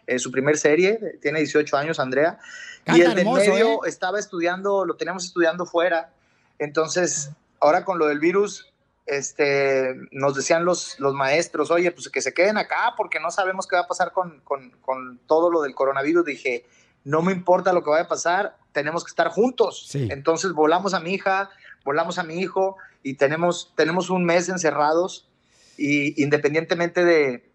[0.08, 2.40] eh, su primer serie, tiene 18 años, Andrea.
[2.86, 3.90] y el del hermoso, medio ¿eh?
[3.90, 6.12] estaba estudiando, lo teníamos estudiando fuera.
[6.60, 8.72] Entonces, ahora con lo del virus,
[9.06, 13.66] este, nos decían los, los maestros, oye, pues que se queden acá porque no sabemos
[13.68, 16.26] qué va a pasar con, con- con todo lo del coronavirus.
[16.26, 16.66] Dije,
[17.04, 19.88] no me importa lo que vaya a pasar, tenemos que estar juntos.
[20.10, 21.50] Entonces volamos a mi hija,
[21.84, 25.28] volamos a mi hijo y tenemos, tenemos un mes encerrados
[25.78, 27.52] y independientemente de,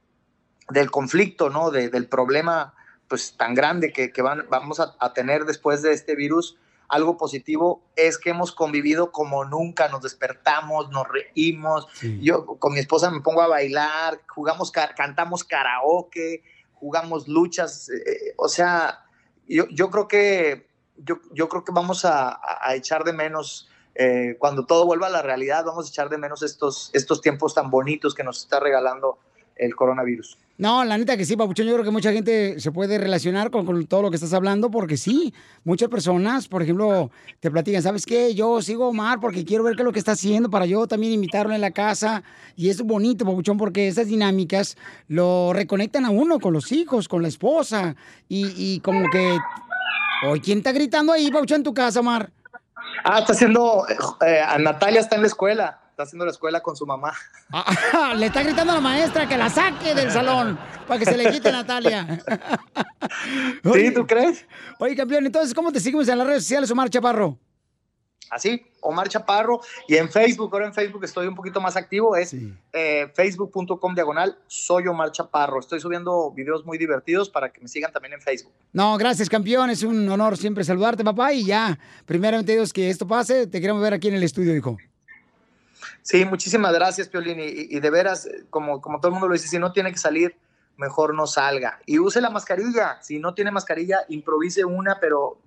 [0.68, 1.70] del conflicto, ¿no?
[1.70, 2.74] De- del problema
[3.08, 6.56] pues tan grande que, que van, vamos a, a tener después de este virus,
[6.88, 11.86] algo positivo es que hemos convivido como nunca, nos despertamos, nos reímos,
[12.20, 16.42] yo con mi esposa me pongo a bailar, jugamos, ca- cantamos karaoke,
[16.74, 19.04] jugamos luchas, eh, o sea,
[19.48, 20.66] yo, yo creo que
[20.96, 22.40] yo, creo que vamos a,
[22.74, 26.42] echar de menos eh, cuando todo vuelva a la realidad, vamos a echar de menos
[26.42, 29.18] estos, estos tiempos tan bonitos que nos está regalando
[29.56, 30.38] el coronavirus.
[30.56, 33.86] No, la neta que sí, Papuchón, yo creo que mucha gente se puede relacionar con,
[33.86, 35.34] todo lo que estás hablando, porque sí,
[35.64, 38.36] muchas personas, por ejemplo, te platican, ¿sabes qué?
[38.36, 41.12] Yo sigo Omar porque quiero ver qué es lo que está haciendo para yo también
[41.12, 42.22] invitarlo en la casa.
[42.54, 44.76] Y es bonito, Papuchón, porque esas dinámicas
[45.08, 47.96] lo reconectan a uno con los hijos, con la esposa.
[48.28, 49.36] Y como que...
[50.26, 52.30] Oye, ¿quién está gritando ahí, Papuchón, en tu casa, Omar?
[53.04, 53.86] Ah, está haciendo,
[54.26, 57.12] eh, a Natalia está en la escuela, está haciendo la escuela con su mamá.
[57.52, 61.16] Ah, le está gritando a la maestra que la saque del salón para que se
[61.16, 62.22] le quite Natalia.
[63.74, 64.46] ¿Sí, tú crees?
[64.78, 67.38] Oye, campeón, entonces, ¿cómo te seguimos en las redes sociales, Omar Chaparro?
[68.30, 69.60] Así, Omar Chaparro.
[69.88, 72.34] Y en Facebook, ahora en Facebook estoy un poquito más activo, es
[72.72, 75.60] eh, facebook.com diagonal, soy Omar Chaparro.
[75.60, 78.52] Estoy subiendo videos muy divertidos para que me sigan también en Facebook.
[78.72, 79.70] No, gracias, campeón.
[79.70, 81.32] Es un honor siempre saludarte, papá.
[81.32, 84.76] Y ya, primeramente Dios, que esto pase, te queremos ver aquí en el estudio, hijo.
[86.02, 87.40] Sí, muchísimas gracias, Piolín.
[87.40, 89.98] Y, y de veras, como, como todo el mundo lo dice, si no tiene que
[89.98, 90.36] salir,
[90.76, 91.80] mejor no salga.
[91.86, 92.98] Y use la mascarilla.
[93.02, 95.38] Si no tiene mascarilla, improvise una, pero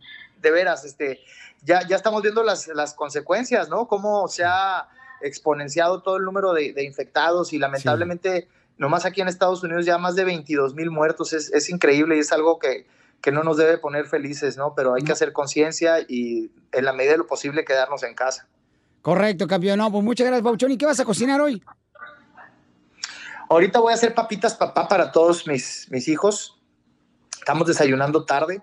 [0.41, 1.19] de veras, este,
[1.63, 3.87] ya, ya estamos viendo las, las consecuencias, ¿no?
[3.87, 4.87] Cómo se ha
[5.21, 9.97] exponenciado todo el número de, de infectados y lamentablemente, nomás aquí en Estados Unidos ya
[9.97, 11.33] más de 22 mil muertos.
[11.33, 12.85] Es, es increíble y es algo que,
[13.21, 14.73] que no nos debe poner felices, ¿no?
[14.75, 18.47] Pero hay que hacer conciencia y en la medida de lo posible quedarnos en casa.
[19.01, 19.79] Correcto, campeón.
[19.79, 20.71] No, pues muchas gracias, Pauchón.
[20.71, 21.63] ¿Y qué vas a cocinar hoy?
[23.49, 26.59] Ahorita voy a hacer papitas papá para todos mis, mis hijos.
[27.39, 28.61] Estamos desayunando tarde.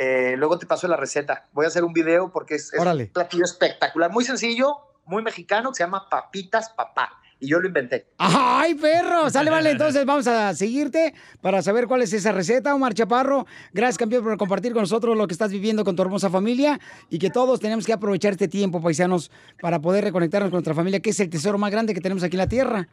[0.00, 1.48] Eh, luego te paso la receta.
[1.52, 5.70] Voy a hacer un video porque es, es un platillo espectacular, muy sencillo, muy mexicano,
[5.70, 7.20] que se llama papitas papá.
[7.40, 8.06] Y yo lo inventé.
[8.18, 9.28] ¡Ay, perro!
[9.28, 9.70] Sale, vale.
[9.72, 13.46] Entonces vamos a seguirte para saber cuál es esa receta, Omar Chaparro.
[13.72, 16.78] Gracias, campeón, por compartir con nosotros lo que estás viviendo con tu hermosa familia
[17.10, 21.00] y que todos tenemos que aprovechar este tiempo, paisanos, para poder reconectarnos con nuestra familia,
[21.00, 22.88] que es el tesoro más grande que tenemos aquí en la tierra.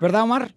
[0.00, 0.54] ¿Verdad, Omar?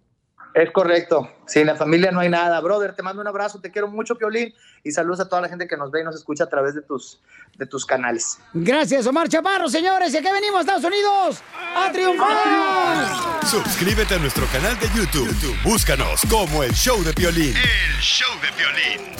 [0.54, 1.30] Es correcto.
[1.46, 2.60] Sin la familia no hay nada.
[2.60, 5.66] Brother, te mando un abrazo, te quiero mucho, Piolín, y saludos a toda la gente
[5.66, 7.20] que nos ve y nos escucha a través de tus,
[7.56, 8.38] de tus canales.
[8.52, 10.12] Gracias, Omar Chaparro, señores.
[10.12, 11.42] ¿Y aquí venimos, Estados Unidos?
[11.74, 13.46] ¡A triunfar!
[13.46, 15.28] Suscríbete a nuestro canal de YouTube.
[15.28, 17.54] YouTube, Búscanos como el show de violín.
[17.56, 19.12] El show de violín.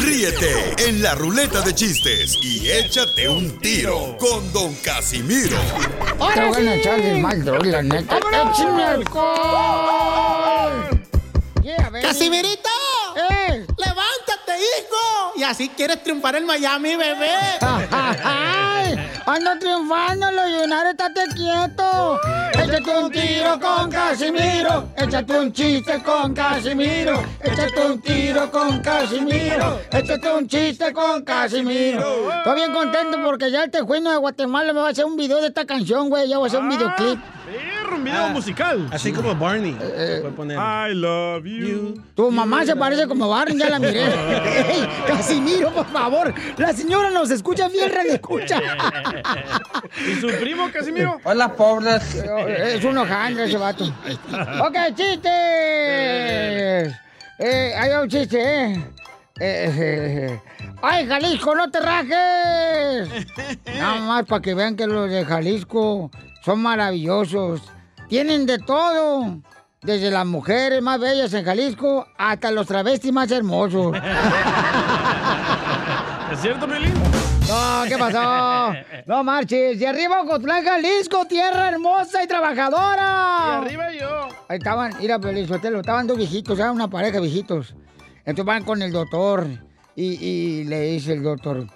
[0.00, 5.56] Ríete en la ruleta de chistes y échate un tiro con Don Casimiro.
[6.34, 8.18] Te voy a echar de mal, droga, la neta.
[8.18, 10.31] ¡Échame alcohol!
[11.78, 12.02] Yeah, baby.
[12.02, 12.68] ¡Casimirito!
[13.16, 13.66] ¡Eh!
[13.78, 15.32] ¡Levántate, hijo!
[15.36, 17.30] Y así quieres triunfar en Miami, bebé.
[17.60, 19.08] ¡Ay!
[19.24, 20.90] ¡Ando triunfando, Leonardo!
[20.90, 22.20] ¡Estate quieto!
[22.52, 24.88] Échate un tiro con Casimiro.
[24.96, 27.22] Échate un chiste con Casimiro.
[27.40, 29.80] Échate un tiro con Casimiro.
[29.90, 32.30] Échate un chiste con Casimiro.
[32.38, 35.40] Estoy bien contento porque ya el tejuino de Guatemala me va a hacer un video
[35.40, 36.28] de esta canción, güey.
[36.28, 37.18] Ya voy a hacer un videoclip.
[37.52, 38.88] Perro, un video musical.
[38.90, 39.76] Así como Barney.
[39.80, 40.56] Eh, Puede poner.
[40.56, 42.02] I love you.
[42.14, 44.04] Tu mamá se parece como Barney, ya la miré.
[44.06, 46.32] Ey, Casimiro, por favor.
[46.56, 48.58] La señora nos escucha bien, radio escucha.
[50.08, 51.20] ¿Y su primo, Casimiro?
[51.24, 52.14] Hola, pobres.
[52.14, 53.84] Es un hojandra ese vato.
[53.84, 55.22] Ok, chistes.
[57.38, 58.84] Eh, hay un chiste, ¿eh?
[59.40, 60.40] Eh, eh,
[60.82, 63.08] ¡Ay, Jalisco, no te rajes!
[63.66, 66.10] Nada más para que vean que los de Jalisco
[66.44, 67.62] son maravillosos.
[68.08, 69.38] Tienen de todo.
[69.80, 73.96] Desde las mujeres más bellas en Jalisco hasta los travestis más hermosos.
[76.32, 76.94] ¿Es cierto, Piolín?
[77.48, 78.72] No, ¿qué pasó?
[79.06, 79.80] No marches.
[79.80, 83.44] Y arriba Ocotlán, Jalisco, tierra hermosa y trabajadora.
[83.44, 84.28] Y arriba yo.
[84.48, 87.74] Ahí estaban, mira, Pelizotelo, estaban dos viejitos, era una pareja de viejitos.
[88.24, 89.46] Entonces van con el doctor
[89.96, 91.66] y, y le dice el doctor,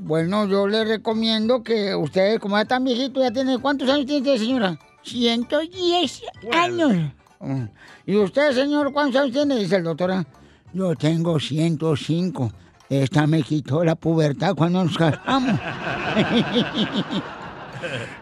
[0.00, 4.20] bueno, yo le recomiendo que usted, como ya tan viejito, ya tiene, ¿cuántos años tiene
[4.20, 4.78] usted, señora?
[5.02, 6.22] 110
[6.52, 6.92] años.
[7.40, 7.64] Mm.
[8.06, 9.56] ¿Y usted, señor, cuántos años tiene?
[9.56, 10.10] Dice el doctor.
[10.12, 10.24] "Ah,
[10.72, 12.52] Yo tengo 105.
[12.88, 15.58] Esta me quitó la pubertad cuando nos casamos.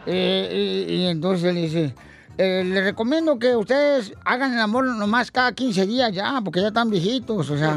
[0.06, 1.94] Eh, y, y entonces le dice,
[2.38, 6.68] eh, le recomiendo que ustedes hagan el amor nomás cada 15 días ya, porque ya
[6.68, 7.76] están viejitos, o sea,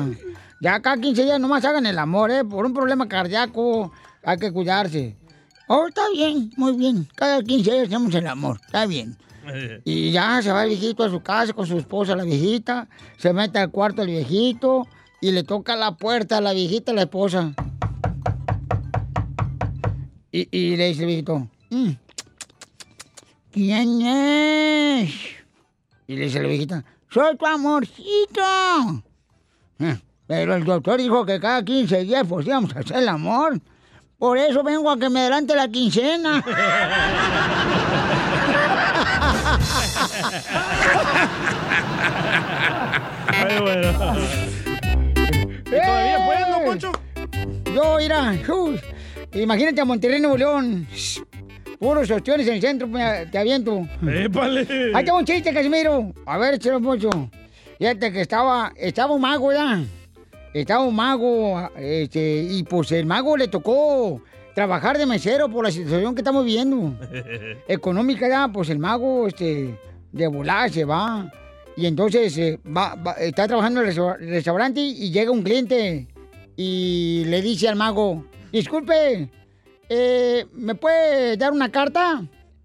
[0.62, 2.46] ya cada 15 días nomás hagan el amor, ¿eh?
[2.46, 3.92] Por un problema cardíaco
[4.24, 5.18] hay que cuidarse.
[5.68, 7.08] Oh, está bien, muy bien.
[7.16, 9.18] Cada 15 días hacemos el amor, está bien.
[9.86, 12.88] Y ya se va el viejito a su casa con su esposa, la viejita,
[13.18, 14.88] se mete al cuarto el viejito
[15.20, 17.54] y le toca la puerta a la viejita, la esposa.
[20.32, 21.90] Y, y le dice el viejito, "Mm,
[23.52, 25.12] ¿quién es?
[26.08, 29.04] Y le dice la viejita, soy tu amorcito.
[30.32, 33.60] "Eh, Pero el doctor dijo que cada 15 días pues íbamos a hacer el amor.
[34.18, 36.42] Por eso vengo a que me adelante la quincena.
[43.28, 43.90] Ay, bueno.
[45.66, 46.92] ¿Y todavía puedes, no, Poncho?
[47.74, 48.36] Yo, mira,
[49.34, 50.88] imagínate a Monterrey, Nuevo León.
[51.80, 52.88] Puros ostiones en el centro,
[53.32, 53.88] te aviento.
[54.08, 54.68] ¡Épale!
[54.94, 56.14] Ahí tengo un chiste, Casimiro.
[56.26, 57.10] A ver, échalo mucho.
[57.80, 59.82] Fíjate que estaba, estaba un mago, ¿ya?
[60.54, 64.22] Estaba un mago, este, y pues el mago le tocó
[64.54, 66.94] trabajar de mesero por la situación que estamos viviendo.
[67.68, 69.80] Económica, ya, pues el mago, este,
[70.12, 71.32] de volar se va.
[71.78, 76.08] Y entonces eh, va, va- está trabajando en el restaur- restaurante y llega un cliente
[76.58, 79.30] y le dice al mago, disculpe,
[79.88, 82.24] eh, ¿me puede dar una carta?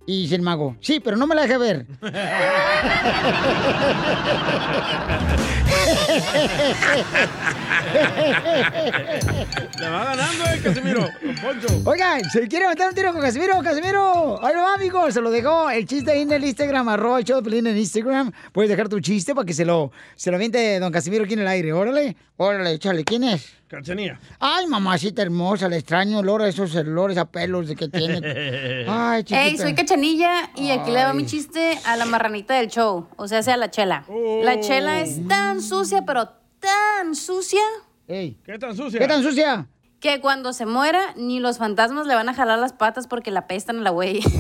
[0.08, 1.86] Y dice el mago, sí, pero no me la deje ver.
[9.78, 11.08] Le va ganando, eh, Casimiro.
[11.40, 11.68] Poncho.
[11.84, 13.62] Oigan, ¿se quiere meter un tiro con Casimiro?
[13.62, 15.14] Casimiro, ahí va, amigos.
[15.14, 18.32] Se lo dejó el chiste ahí en el Instagram, arroba Pelín en Instagram.
[18.52, 21.40] Puedes dejar tu chiste para que se lo, se lo aviente don Casimiro aquí en
[21.40, 21.72] el aire.
[21.72, 23.04] Órale, órale, échale.
[23.04, 23.46] ¿Quién es?
[23.68, 24.20] Cachanía.
[24.38, 28.20] Ay, mamacita hermosa, le extraño olor a esos olores a pelos de que tiene.
[28.88, 29.42] Ay, chiquita.
[29.42, 33.26] Hey, soy Cachanilla y aquí le va mi chiste a la marranita del show, o
[33.26, 34.04] sea, sea la chela.
[34.44, 36.28] La chela es tan sucia, pero
[36.60, 37.62] tan sucia.
[38.06, 38.38] Ey.
[38.44, 39.00] ¿Qué tan sucia?
[39.00, 39.66] ¿Qué tan sucia?
[39.98, 43.48] Que cuando se muera, ni los fantasmas le van a jalar las patas porque la
[43.48, 44.20] pestan a la güey.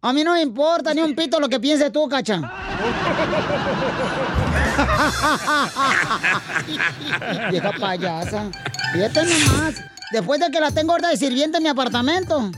[0.00, 2.40] A mí no me importa ni un pito lo que pienses tú, cacha.
[7.50, 8.44] Vieja payasa.
[8.92, 9.82] Fíjate nomás.
[10.12, 12.50] Después de que la tengo ahorita de sirviente en mi apartamento.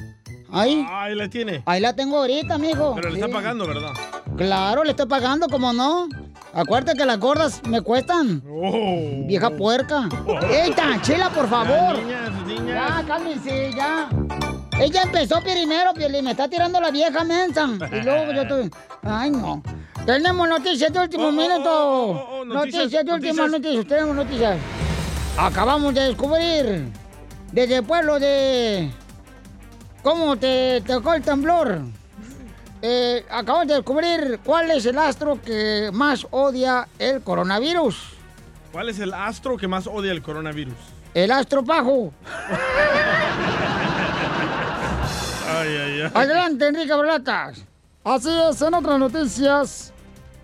[0.53, 0.85] Ahí.
[0.91, 1.63] Ahí la tiene.
[1.67, 2.95] Ahí la tengo ahorita, amigo.
[2.97, 3.21] Pero le Sí.
[3.23, 3.93] está pagando, ¿verdad?
[4.37, 6.09] Claro, le estoy pagando, como no.
[6.53, 8.43] Acuérdate que las gordas me cuestan.
[8.49, 9.27] Oh.
[9.27, 10.09] Vieja puerca.
[10.51, 11.97] ¡Eita, chela, por favor!
[11.97, 12.67] Ya, niñas, niñas.
[12.99, 14.09] Ya, cálmense, ya.
[14.81, 17.69] Ella empezó primero, Piolín, me está tirando la vieja mensa.
[17.93, 18.71] Y luego yo estoy...
[19.03, 19.63] Ay, no.
[20.07, 22.45] Tenemos noticias de último Oh, minuto.
[22.47, 23.87] noticias, noticias, de última noticias.
[23.87, 24.59] Tenemos noticias.
[25.37, 26.87] Acabamos de descubrir
[27.53, 28.91] desde el pueblo de.
[30.03, 31.81] ¿Cómo te tocó el temblor?
[32.83, 38.15] Eh, acabamos de descubrir cuál es el astro que más odia el coronavirus.
[38.73, 40.75] ¿Cuál es el astro que más odia el coronavirus?
[41.13, 42.13] El astro pajo.
[45.53, 46.11] Ay, ay, ay.
[46.15, 47.65] Adelante, Enrique Berlatas.
[48.03, 49.93] Así es, en otras noticias,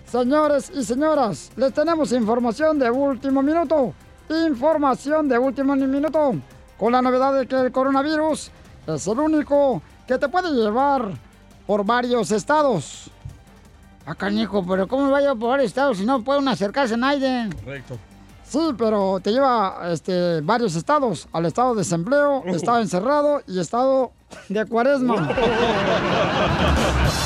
[0.05, 3.95] señores y señoras, les tenemos información de último minuto.
[4.29, 6.35] Información de último minuto.
[6.77, 8.51] Con la novedad de que el coronavirus
[8.87, 11.11] es el único que te puede llevar
[11.67, 13.11] por varios estados.
[14.05, 16.99] Acá, Nico, pero ¿cómo va a llevar por varios estados si no pueden acercarse a
[16.99, 17.49] nadie?
[17.65, 17.97] Correcto.
[18.45, 21.27] Sí, pero te lleva este, varios estados.
[21.33, 24.13] Al estado de desempleo, estado encerrado y estado
[24.51, 25.31] de cuaresma.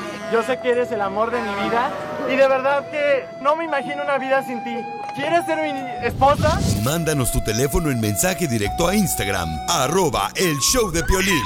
[0.31, 1.91] Yo sé que eres el amor de mi vida.
[2.31, 4.77] Y de verdad que no me imagino una vida sin ti.
[5.13, 6.57] ¿Quieres ser mi esposa?
[6.83, 11.43] Mándanos tu teléfono en mensaje directo a Instagram, arroba el show de Piolín.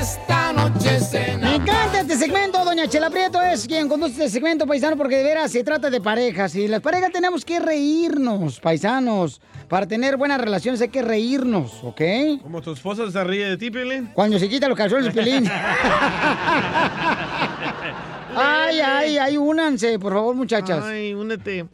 [0.00, 0.98] Esta noche
[1.40, 5.22] Me encanta este segmento, doña Chela Prieto es quien conduce este segmento, paisano, porque de
[5.22, 6.56] veras se trata de parejas.
[6.56, 9.40] Y las parejas tenemos que reírnos, paisanos.
[9.68, 12.00] Para tener buenas relaciones hay que reírnos, ¿ok?
[12.42, 14.06] ¿Como tu esposa se ríe de ti, Piolín?
[14.14, 15.44] Cuando se quita los calzones, Pelín.
[18.40, 20.84] Ay, ay, ay, únanse, por favor, muchachas.
[20.84, 21.66] Ay, únete.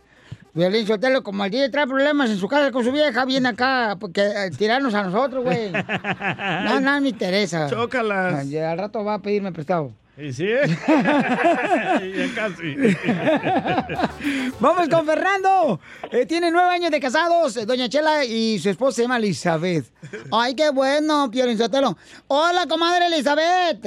[0.55, 3.97] Violín Sotelo, como el día trae problemas en su casa con su vieja, viene acá
[4.01, 5.70] porque, eh, tirarnos a nosotros, güey.
[6.64, 7.68] No, no me interesa.
[7.68, 8.47] Chócalas.
[8.55, 9.92] Al rato va a pedirme prestado.
[10.16, 10.46] ¿Y sí?
[10.86, 12.76] ya casi.
[14.60, 15.80] Vamos con Fernando.
[16.12, 19.86] Eh, tiene nueve años de casados, eh, doña Chela y su esposa se llama Elizabeth.
[20.30, 21.96] Ay, qué bueno, Sotelo.
[22.28, 23.86] Hola, comadre Elizabeth.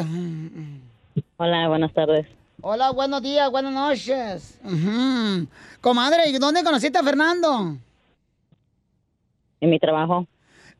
[1.38, 2.28] Hola, buenas tardes.
[2.61, 4.59] Hola, buenos días, buenas noches.
[4.65, 5.47] Ujú.
[5.80, 7.78] Comadre, ¿y dónde conociste a Fernando?
[9.61, 10.28] En mi trabajo.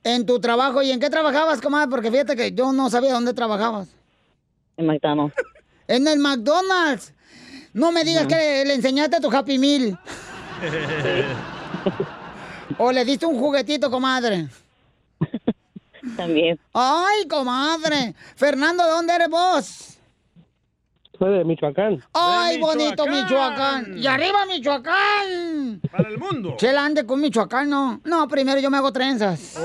[0.04, 0.82] En tu trabajo.
[0.82, 1.90] ¿Y en qué trabajabas, comadre?
[1.90, 3.97] Porque fíjate que yo no sabía dónde trabajabas.
[4.78, 5.36] En McDonald's.
[5.90, 7.14] En el McDonald's.
[7.74, 9.98] No me digas que le enseñaste a tu Happy Meal.
[12.78, 14.50] O le diste un juguetito, comadre.
[16.18, 16.60] También.
[16.74, 18.14] Ay, comadre.
[18.36, 19.98] Fernando, ¿de dónde eres vos?
[21.18, 22.04] Soy de Michoacán.
[22.14, 23.98] Ay, bonito Michoacán.
[23.98, 25.82] Y arriba Michoacán.
[25.92, 26.56] Para el mundo.
[26.58, 28.02] Chela ande con Michoacán, no.
[28.04, 29.56] No, primero yo me hago trenzas.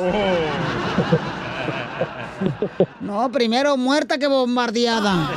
[3.00, 5.30] No, primero muerta que bombardeada.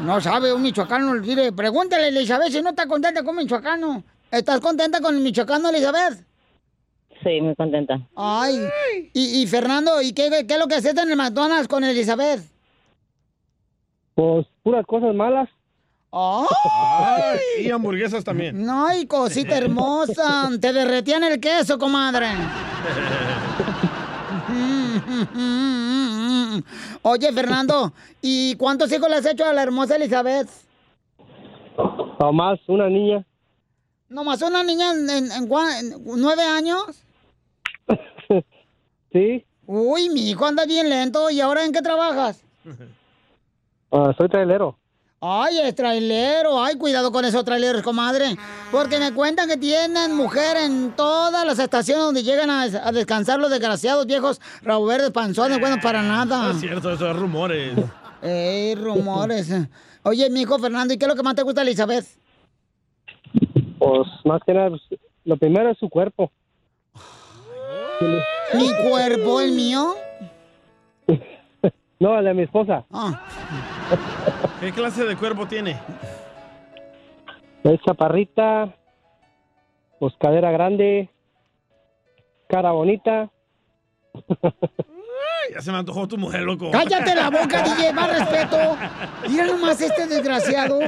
[0.00, 4.02] No sabe un michoacano, dile, pregúntale, Elizabeth, si no está contenta con michoacano.
[4.30, 6.24] ¿Estás contenta con el michoacano, Elizabeth?
[7.22, 8.00] Sí, muy contenta.
[8.16, 8.68] Ay,
[9.12, 12.42] y, y Fernando, ¿y qué, qué es lo que haces en el McDonald's con Elizabeth?
[14.14, 15.48] Pues puras cosas malas.
[16.12, 17.64] ¡Ay!
[17.64, 18.68] Y hamburguesas también.
[18.70, 20.48] Ay, cosita hermosa.
[20.60, 22.28] Te derretían el queso, comadre.
[27.02, 27.92] Oye, Fernando,
[28.22, 30.48] ¿y cuántos hijos le has hecho a la hermosa Elizabeth?
[31.76, 33.24] O más, una niña.
[34.08, 36.84] ¿Nomás una niña en, en- en cua- en nueve años?
[39.12, 39.44] Sí.
[39.66, 41.30] Uy, mi hijo anda bien lento.
[41.30, 42.42] ¿Y ahora en qué trabajas?
[43.92, 44.76] Ah, soy trailero.
[45.26, 46.62] Ay, es trailero.
[46.62, 48.36] Ay, cuidado con esos traileros, comadre.
[48.70, 53.38] Porque me cuentan que tienen mujer en todas las estaciones donde llegan a, a descansar
[53.40, 56.50] los desgraciados viejos rabo verdes panzones, bueno, para No nada.
[56.50, 57.72] es cierto, eso es rumores.
[58.20, 59.50] Ey, rumores.
[60.02, 62.04] Oye, mi hijo Fernando, ¿y qué es lo que más te gusta, Elizabeth?
[63.78, 64.82] Pues más que nada, pues,
[65.24, 66.30] lo primero es su cuerpo.
[68.52, 69.94] ¿Mi cuerpo, el mío?
[72.00, 72.84] No, el de mi esposa.
[72.92, 73.22] Ah.
[74.60, 75.78] ¿Qué clase de cuerpo tiene?
[77.64, 78.74] Es chaparrita,
[79.98, 81.10] pues cadera grande,
[82.48, 83.30] cara bonita.
[84.14, 86.70] Ay, ya se me antojó tu mujer, loco.
[86.70, 88.76] Cállate la boca, DJ, más respeto.
[89.28, 90.78] Mira nomás este desgraciado.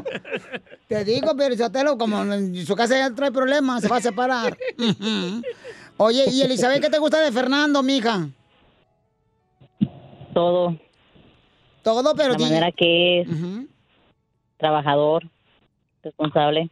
[0.86, 4.56] Te digo, pero como en su casa ya trae problemas, se va a separar.
[5.98, 8.28] Oye, y Elizabeth, ¿qué te gusta de Fernando, mija?
[10.35, 10.78] Todo.
[11.87, 13.29] Todo, pero La manera que es.
[14.57, 15.23] Trabajador.
[16.03, 16.69] Responsable.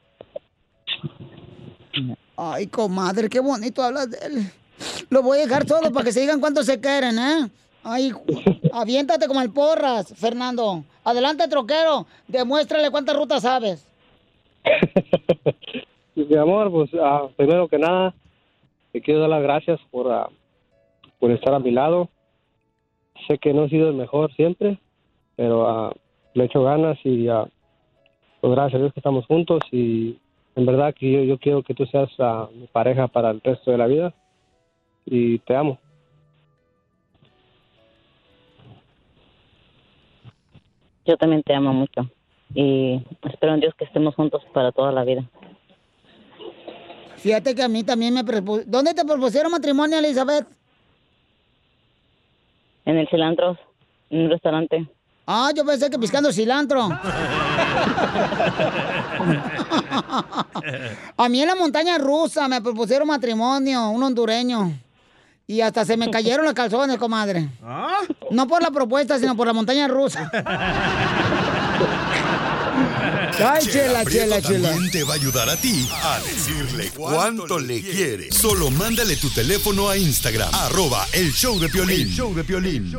[2.36, 4.50] Ay, comadre, qué bonito hablas de él.
[5.10, 7.48] Lo voy a dejar todo para que se digan cuánto se quieren, ¿eh?
[7.84, 8.10] Ay,
[8.72, 10.82] aviéntate como el porras, Fernando.
[11.04, 12.08] Adelante, troquero.
[12.26, 13.86] Demuéstrale cuántas rutas sabes.
[16.16, 18.12] Mi amor, pues ah, primero que nada,
[18.90, 20.28] te quiero dar las gracias por, ah,
[21.20, 22.08] por estar a mi lado.
[23.28, 24.80] Sé que no he sido el mejor siempre,
[25.36, 25.92] pero ah,
[26.34, 27.46] le echo ganas y ah,
[28.40, 30.18] pues gracias a Dios que estamos juntos y
[30.56, 33.70] en verdad que yo, yo quiero que tú seas ah, mi pareja para el resto
[33.70, 34.14] de la vida
[35.06, 35.78] y te amo.
[41.06, 42.10] Yo también te amo mucho
[42.54, 45.24] y espero en Dios que estemos juntos para toda la vida.
[47.16, 48.70] Fíjate que a mí también me propusieron.
[48.70, 50.46] ¿Dónde te propusieron matrimonio, Elizabeth?
[52.84, 53.58] En el cilantro,
[54.10, 54.86] en un restaurante.
[55.26, 56.88] Ah, yo pensé que piscando cilantro.
[61.16, 64.78] A mí en la montaña rusa me propusieron matrimonio, un hondureño.
[65.46, 67.48] Y hasta se me cayeron los calzones, comadre.
[68.30, 70.30] No por la propuesta, sino por la montaña rusa.
[73.46, 74.70] Ay, chela, chela, chela.
[74.70, 78.30] También te va a ayudar a ti a decirle cuánto le quiere.
[78.32, 82.02] Solo mándale tu teléfono a Instagram, arroba el show de Piolín.
[82.02, 82.92] El show de Piolín.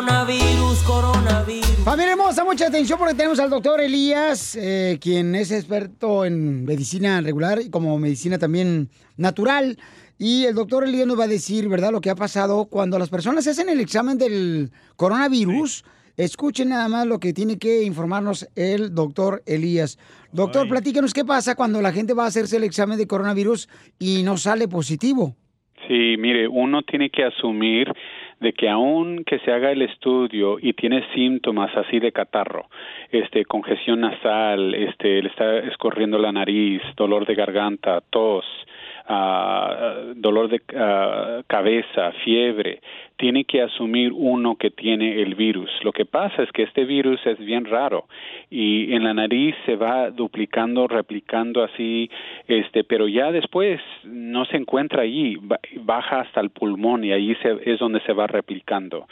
[0.00, 1.84] Coronavirus, coronavirus.
[1.84, 7.20] Familia hermosa, mucha atención porque tenemos al doctor Elías, eh, quien es experto en medicina
[7.20, 9.76] regular y como medicina también natural.
[10.18, 13.10] Y el doctor Elías nos va a decir, ¿verdad?, lo que ha pasado cuando las
[13.10, 15.84] personas hacen el examen del coronavirus.
[16.16, 19.98] Escuchen nada más lo que tiene que informarnos el doctor Elías.
[20.32, 23.68] Doctor, platícanos qué pasa cuando la gente va a hacerse el examen de coronavirus
[23.98, 25.36] y no sale positivo.
[25.86, 27.88] Sí, mire, uno tiene que asumir
[28.40, 32.66] de que aun que se haga el estudio y tiene síntomas así de catarro,
[33.10, 38.44] este congestión nasal, este le está escorriendo la nariz, dolor de garganta, tos,
[39.12, 42.80] ah, dolor de ah, cabeza, fiebre,
[43.16, 45.70] tiene que asumir uno que tiene el virus.
[45.82, 48.06] Lo que pasa es que este virus es bien raro
[48.50, 52.08] y en la nariz se va duplicando, replicando así,
[52.48, 57.34] este, pero ya después no se encuentra allí, ba- baja hasta el pulmón y ahí
[57.42, 59.06] se, es donde se va replicando.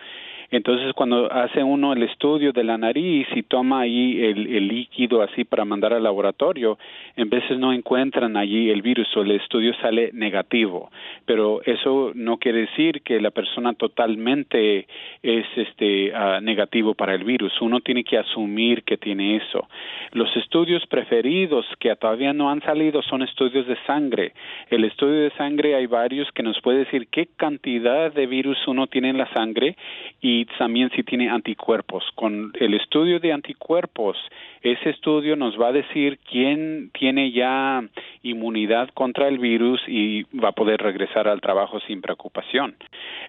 [0.51, 5.20] Entonces, cuando hace uno el estudio de la nariz y toma ahí el, el líquido
[5.23, 6.79] así para mandar al laboratorio,
[7.16, 10.91] en veces no encuentran allí el virus o el estudio sale negativo.
[11.27, 14.87] Pero eso no quiere decir que la persona totalmente
[15.23, 17.53] es este ah, negativo para el virus.
[17.61, 19.69] Uno tiene que asumir que tiene eso.
[20.12, 24.33] Los estudios preferidos que todavía no han salido son estudios de sangre.
[24.70, 28.87] El estudio de sangre hay varios que nos puede decir qué cantidad de virus uno
[28.87, 29.77] tiene en la sangre
[30.20, 32.05] y también si tiene anticuerpos.
[32.15, 34.16] Con el estudio de anticuerpos,
[34.62, 37.82] ese estudio nos va a decir quién tiene ya
[38.23, 42.77] inmunidad contra el virus y va a poder regresar al trabajo sin preocupación.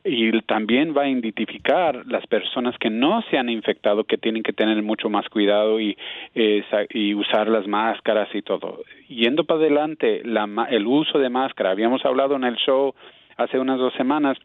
[0.03, 4.53] Y también va a identificar las personas que no se han infectado, que tienen que
[4.53, 5.97] tener mucho más cuidado y,
[6.35, 8.83] eh, sa- y usar las máscaras y todo.
[9.07, 12.93] Yendo para adelante, la el uso de máscara, habíamos hablado en el show
[13.37, 14.37] hace unas dos semanas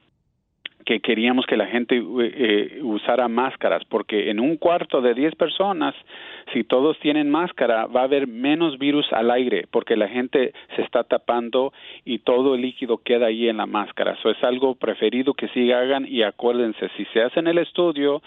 [0.85, 5.95] que queríamos que la gente eh, usara máscaras, porque en un cuarto de 10 personas,
[6.53, 10.83] si todos tienen máscara, va a haber menos virus al aire, porque la gente se
[10.83, 11.73] está tapando
[12.05, 14.13] y todo el líquido queda ahí en la máscara.
[14.13, 18.23] Eso es algo preferido que sí hagan y acuérdense, si se hacen el estudio,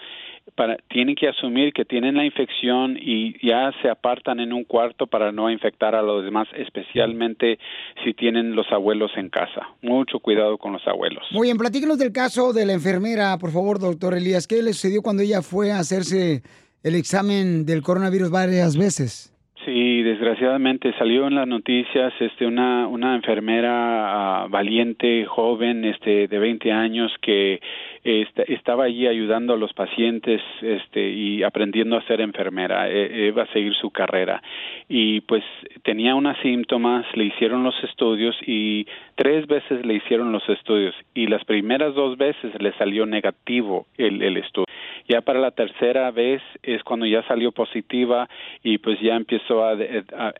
[0.54, 5.06] para, tienen que asumir que tienen la infección y ya se apartan en un cuarto
[5.06, 7.58] para no infectar a los demás, especialmente
[8.04, 9.68] si tienen los abuelos en casa.
[9.82, 11.24] Mucho cuidado con los abuelos.
[11.32, 14.46] Muy bien, platíquenos del caso de la enfermera, por favor, doctor Elías.
[14.46, 16.42] ¿Qué le sucedió cuando ella fue a hacerse
[16.82, 19.34] el examen del coronavirus varias veces?
[19.64, 26.38] Sí, desgraciadamente salió en las noticias este una una enfermera ah, valiente, joven, este de
[26.38, 27.60] 20 años que
[28.08, 33.52] este, estaba allí ayudando a los pacientes este y aprendiendo a ser enfermera, iba a
[33.52, 34.42] seguir su carrera
[34.88, 35.44] y pues
[35.82, 41.26] tenía unos síntomas, le hicieron los estudios y tres veces le hicieron los estudios y
[41.26, 44.66] las primeras dos veces le salió negativo el, estudio.
[45.08, 48.28] Ya para la tercera vez es cuando ya salió positiva
[48.62, 49.76] y pues ya empezó a,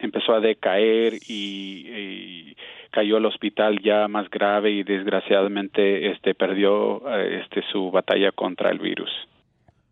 [0.00, 2.56] empezó a decaer y, y
[2.90, 8.70] cayó al hospital ya más grave y desgraciadamente este perdió eh, este su batalla contra
[8.70, 9.10] el virus.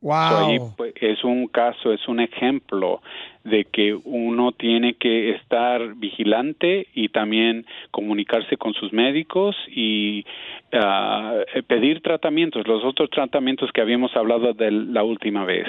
[0.03, 3.01] So, ahí, pues, es un caso, es un ejemplo
[3.45, 10.25] de que uno tiene que estar vigilante y también comunicarse con sus médicos y
[10.73, 15.67] ah, pedir tratamientos, los otros tratamientos que habíamos hablado de la última vez.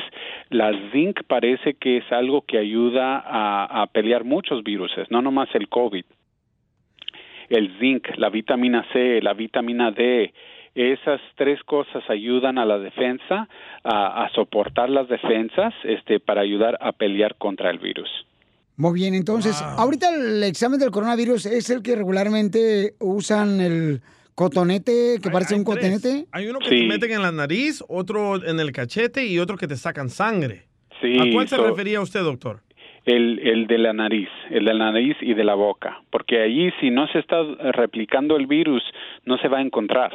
[0.49, 5.49] La zinc parece que es algo que ayuda a, a pelear muchos virus, no nomás
[5.55, 6.05] el COVID.
[7.49, 10.33] El zinc, la vitamina C, la vitamina D,
[10.77, 13.49] Esas tres cosas ayudan a la defensa,
[13.83, 18.07] a, a soportar las defensas, este, para ayudar a pelear contra el virus.
[18.75, 24.01] Muy bien, entonces, ahorita el examen del coronavirus es el que regularmente usan el
[24.35, 26.25] cotonete, que parece un cotonete.
[26.31, 26.81] Hay uno que Sí.
[26.81, 30.65] te meten en la nariz, otro en el cachete y otro que te sacan sangre.
[31.01, 32.59] Sí, ¿A cuál se refería usted, doctor?
[33.05, 36.69] El, el de la nariz, el de la nariz y de la boca, porque allí
[36.79, 37.41] si no se está
[37.71, 38.83] replicando el virus,
[39.25, 40.11] no se va a encontrar.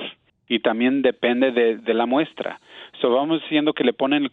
[0.53, 2.61] Y también depende de, de la muestra.
[3.01, 4.31] So, vamos diciendo que le ponen el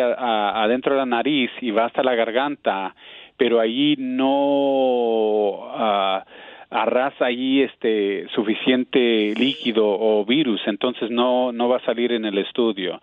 [0.00, 2.94] a- adentro de la nariz y va hasta la garganta,
[3.36, 6.24] pero allí no ah,
[6.70, 12.38] arrasa allí este suficiente líquido o virus, entonces no no va a salir en el
[12.38, 13.00] estudio.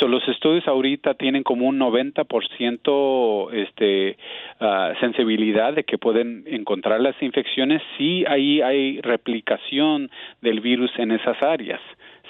[0.00, 4.16] So, los estudios ahorita tienen como un 90% este
[4.60, 10.10] ah, sensibilidad de que pueden encontrar las infecciones si ahí hay replicación
[10.40, 11.80] del virus en esas áreas.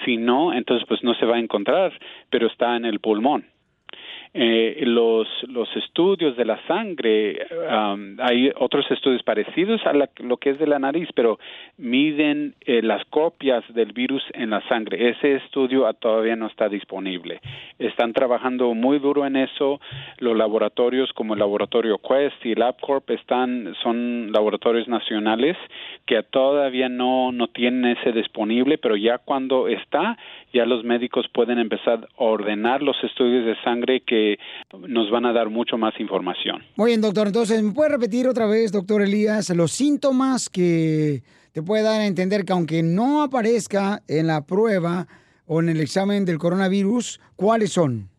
[0.05, 1.91] Si no, entonces pues no se va a encontrar,
[2.29, 3.45] pero está en el pulmón.
[4.39, 7.39] Eh, los, los estudios de la sangre,
[7.73, 11.39] um, hay otros estudios parecidos a la- lo que es de la nariz, pero
[11.79, 15.09] miden eh, las copias del virus en la sangre.
[15.09, 17.39] Ese estudio todavía no está disponible.
[17.79, 19.79] Están trabajando muy duro en eso.
[20.19, 25.57] Los laboratorios como el laboratorio Quest y LabCorp están, son laboratorios nacionales
[26.05, 30.15] que todavía no, no tienen ese disponible, pero ya cuando está,
[30.53, 34.26] ya los médicos pueden empezar a ordenar los estudios de sangre que
[34.87, 36.63] nos van a dar mucho más información.
[36.75, 37.27] Muy bien, doctor.
[37.27, 41.21] Entonces, ¿me puede repetir otra vez, doctor Elías, los síntomas que
[41.53, 45.07] te puede dar a entender que aunque no aparezca en la prueba
[45.45, 48.09] o en el examen del coronavirus, ¿cuáles son?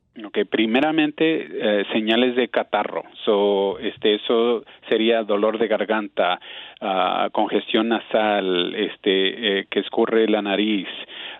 [0.50, 6.40] Primeramente eh, señales de catarro, so, este, eso sería dolor de garganta,
[6.80, 10.88] ah, congestión nasal, este, eh, que escurre la nariz,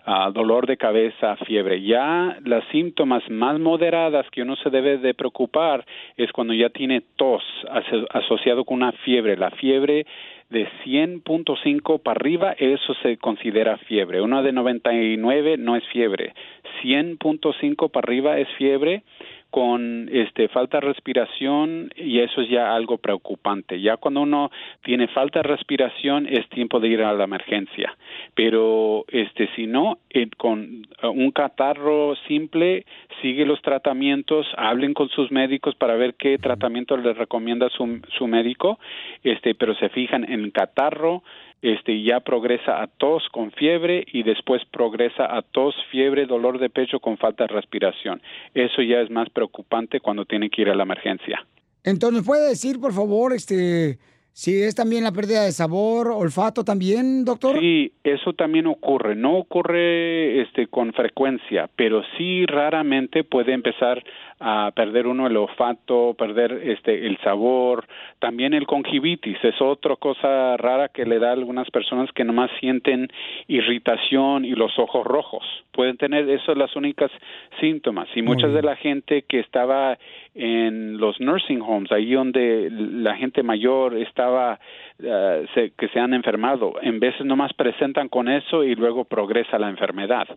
[0.05, 1.81] ah, dolor de cabeza, fiebre.
[1.81, 5.85] Ya las síntomas más moderadas que uno se debe de preocupar
[6.17, 9.37] es cuando ya tiene tos aso- asociado con una fiebre.
[9.37, 10.05] La fiebre
[10.49, 14.21] de 100.5 para arriba, eso se considera fiebre.
[14.21, 16.33] Una de 99 no es fiebre.
[16.81, 19.03] 100.5 para arriba es fiebre
[19.49, 23.81] con este falta de respiración y eso es ya algo preocupante.
[23.81, 24.51] Ya cuando uno
[24.83, 27.95] tiene falta de respiración es tiempo de ir a la emergencia.
[28.35, 32.85] Pero este si no eh, con eh, un catarro simple
[33.21, 38.27] sigue los tratamientos, hablen con sus médicos para ver qué tratamiento les recomienda su, su
[38.27, 38.79] médico,
[39.23, 41.23] este pero se fijan en el catarro,
[41.61, 46.69] este ya progresa a tos con fiebre y después progresa a tos, fiebre, dolor de
[46.69, 48.21] pecho con falta de respiración.
[48.53, 51.45] Eso ya es más preocupante cuando tiene que ir a la emergencia.
[51.83, 53.97] Entonces, ¿puede decir, por favor, este,
[54.31, 57.59] si es también la pérdida de sabor, olfato también, doctor?
[57.59, 59.15] Sí, eso también ocurre.
[59.15, 64.03] No ocurre este con frecuencia, pero sí raramente puede empezar
[64.39, 67.85] a perder uno el olfato, perder este el sabor,
[68.19, 72.49] también el conjuntivitis es otra cosa rara que le da a algunas personas que nomás
[72.59, 73.09] sienten
[73.47, 75.43] irritación y los ojos rojos.
[75.71, 77.11] Pueden tener esas las únicas
[77.59, 79.97] síntomas y muchas de la gente que estaba
[80.35, 84.59] en los nursing homes, ahí donde la gente mayor estaba
[85.01, 89.57] eh, se- que se han enfermado, en veces nomás presentan con eso y luego progresa
[89.57, 90.27] la enfermedad.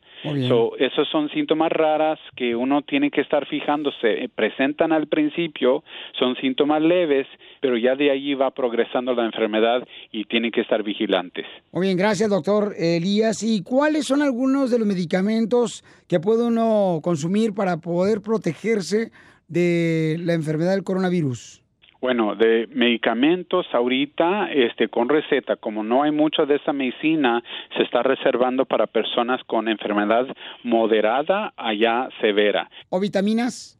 [0.48, 3.46] So, esos son síntomas raras que uno tiene que estar
[4.00, 4.24] fijándose.
[4.24, 5.82] Eh, Presentan al principio,
[6.18, 7.26] son síntomas leves,
[7.60, 11.46] pero ya de allí va progresando la enfermedad y tienen que estar vigilantes.
[11.72, 13.42] Muy bien, gracias, doctor Elías.
[13.42, 19.10] ¿Y cuáles son algunos de los medicamentos que puede uno consumir para poder protegerse
[19.48, 21.62] de la enfermedad del coronavirus?
[22.02, 27.40] Bueno, de medicamentos ahorita, este, con receta, como no hay mucha de esa medicina,
[27.76, 30.26] se está reservando para personas con enfermedad
[30.64, 32.68] moderada a ya severa.
[32.88, 33.78] ¿O vitaminas?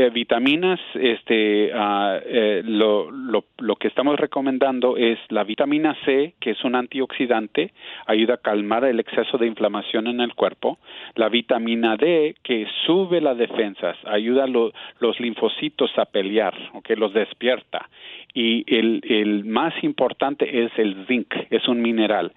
[0.00, 6.32] Eh, vitaminas, este, ah, eh, lo, lo, lo que estamos recomendando es la vitamina C,
[6.40, 7.74] que es un antioxidante,
[8.06, 10.78] ayuda a calmar el exceso de inflamación en el cuerpo.
[11.16, 16.96] La vitamina D, que sube las defensas, ayuda a lo- los linfocitos a pelear, que
[16.96, 17.90] los despierta.
[18.32, 22.32] Y el, el más importante es el zinc, es un mineral.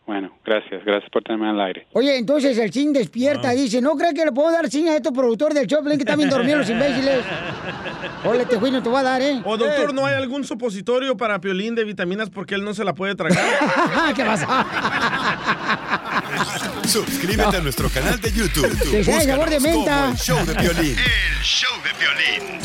[0.05, 1.87] Bueno, gracias, gracias por tenerme al aire.
[1.93, 5.11] Oye, entonces el chin despierta, dice, ¿no cree que le puedo dar chin a estos
[5.11, 7.25] productores del Choplin que están bien dormidos los imbéciles?
[8.23, 9.41] Ole, te no te voy a dar, ¿eh?
[9.43, 12.93] O doctor, ¿no hay algún supositorio para Piolín de vitaminas porque él no se la
[12.93, 13.43] puede tragar?
[14.15, 14.67] ¿Qué pasa?
[16.87, 18.77] Suscríbete a nuestro canal de YouTube.
[18.91, 20.11] Que sea de sabor de menta.
[20.11, 20.95] el show de violín.
[20.97, 22.59] El show de violín.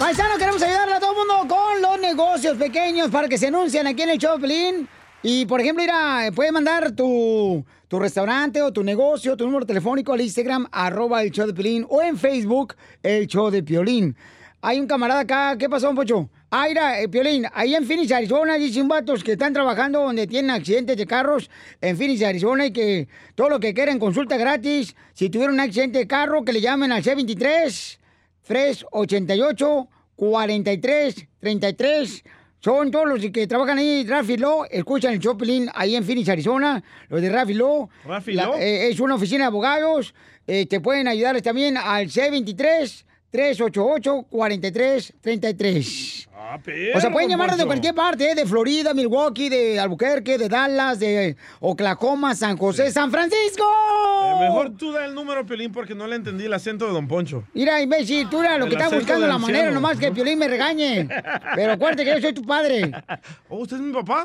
[0.00, 3.86] Paisano, queremos ayudarle a todo el mundo con los negocios pequeños para que se anuncien
[3.86, 4.88] aquí en el Choplin.
[5.22, 10.12] Y, por ejemplo, mira, puedes mandar tu, tu restaurante o tu negocio, tu número telefónico
[10.12, 14.16] al Instagram, arroba el show de Piolín, o en Facebook, el show de Piolín.
[14.60, 16.28] Hay un camarada acá, ¿qué pasó, Pocho?
[16.50, 20.50] Ah, mira, eh, Piolín, ahí en Phoenix, Arizona, dicen vatos que están trabajando donde tienen
[20.50, 24.94] accidentes de carros en Phoenix, Arizona, y que todo lo que quieren, consulta gratis.
[25.12, 27.98] Si tuvieron un accidente de carro, que le llamen al C23
[28.42, 32.24] 388 43 33
[32.66, 36.82] son todos los que trabajan ahí, Rafi Law, escuchan el Choplin ahí en Phoenix, Arizona,
[37.08, 37.88] los de Rafi Law.
[38.04, 38.54] Rafi La- Law.
[38.58, 40.12] eh, es una oficina de abogados.
[40.48, 43.04] eh, te pueden ayudarles también al C23
[43.36, 46.28] 388 43 33.
[46.34, 46.58] Ah,
[46.94, 48.34] O sea, pueden llamarnos de cualquier parte, ¿eh?
[48.34, 53.62] de Florida, Milwaukee, de Albuquerque, de Dallas, de Oklahoma, San José, San Francisco.
[53.62, 57.06] Eh, mejor tú da el número, Piolín, porque no le entendí el acento de Don
[57.06, 57.44] Poncho.
[57.52, 60.48] Mira, imbécil, tú eras lo El que estás buscando la manera nomás que Piolín me
[60.48, 61.06] regañe.
[61.54, 62.90] Pero acuérdate que yo soy tu padre.
[63.50, 64.24] ¿Oh, usted es mi papá?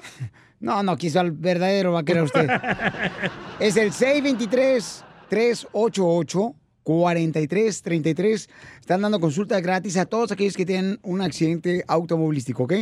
[0.62, 2.48] No, no, quiso al verdadero va a querer usted.
[3.60, 3.92] es el
[6.86, 8.50] 623-388-4333.
[8.80, 12.74] Están dando consulta gratis a todos aquellos que tienen un accidente automovilístico, ¿ok?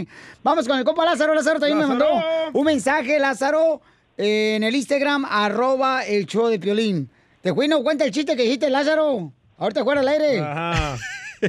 [0.43, 1.33] Vamos con el compa Lázaro.
[1.33, 2.07] Lázaro también me mandó
[2.53, 3.81] un mensaje, Lázaro,
[4.17, 7.09] eh, en el Instagram, arroba el show de Piolín.
[7.41, 9.31] Te no cuenta el chiste que dijiste, Lázaro.
[9.57, 10.39] Ahorita fuera al aire.
[10.39, 10.97] Ajá.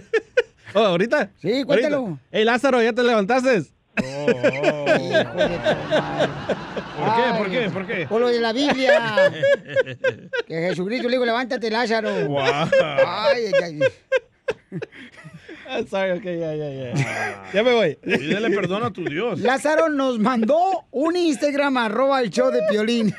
[0.72, 1.30] Oh, ¿ahorita?
[1.42, 1.96] Sí, cuéntalo.
[1.96, 2.20] Ahorita.
[2.30, 3.64] Ey, Lázaro, ¿ya te levantaste?
[3.96, 4.04] ¿Por
[7.16, 7.38] qué?
[7.38, 7.70] ¿Por qué?
[7.70, 8.06] ¿Por qué?
[8.08, 9.32] Por lo de la Biblia.
[10.46, 12.26] que Jesucristo le dijo, levántate, Lázaro.
[12.26, 12.68] Guau.
[13.06, 14.80] Ay, ay, ay.
[15.68, 17.44] Ah, sorry, ok, ya, ya, ya.
[17.52, 17.94] Ya me voy.
[17.96, 19.38] Pídele perdón a tu Dios.
[19.38, 23.14] Lázaro nos mandó un Instagram, arroba el show de Piolín.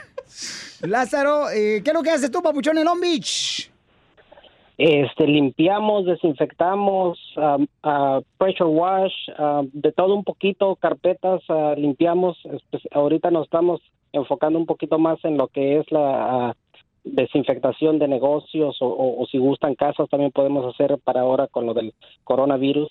[0.81, 3.70] Lázaro, eh, ¿qué es lo que haces tú, papuchón, en Long Beach?
[4.83, 12.35] Este, limpiamos, desinfectamos, um, ah, pressure wash, ah, de todo un poquito, carpetas, ah, limpiamos.
[12.91, 13.79] Ahorita nos estamos
[14.11, 16.55] enfocando un poquito más en lo que es la ah,
[17.03, 21.67] desinfectación de negocios o, o- o si gustan casas también podemos hacer para ahora con
[21.67, 21.93] lo del
[22.23, 22.89] coronavirus.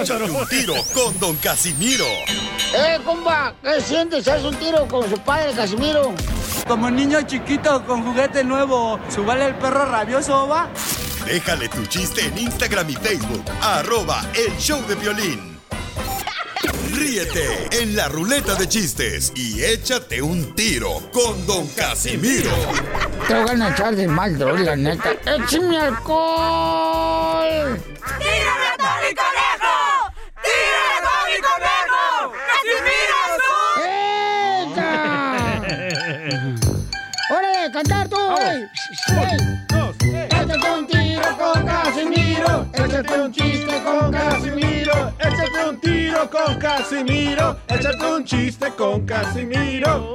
[0.02, 2.05] échate un tiro con Don Casimiro.
[2.74, 3.55] ¡Eh, compa!
[3.62, 4.26] ¿Qué sientes?
[4.26, 6.12] ¿Haz un tiro con su padre, Casimiro?
[6.66, 10.68] Como niño chiquito con juguete nuevo, ¿subale el perro rabioso, va?
[11.26, 15.51] Déjale tu chiste en Instagram y Facebook, arroba el show de violín.
[16.93, 22.51] Ríete en la ruleta de chistes y échate un tiro con Don Casimiro.
[23.26, 25.10] Te voy a echar de mal, droga, la neta.
[25.26, 27.80] ¡Échame alcohol!
[28.18, 29.76] ¡Tírame a Tony Conejo!
[30.43, 32.02] ¡Tírame a Tony Conejo!
[34.72, 34.93] ¡Echa!
[37.34, 38.59] ¡Órale, cantar tú, güey!
[39.09, 39.36] ¡Ey!
[40.30, 44.61] Échate un tiro con Casimiro, échate un chiste con Casimiro,
[45.18, 47.56] Échate un tiro con Casimiro.
[47.68, 50.12] Échate un chiste con Casimiro.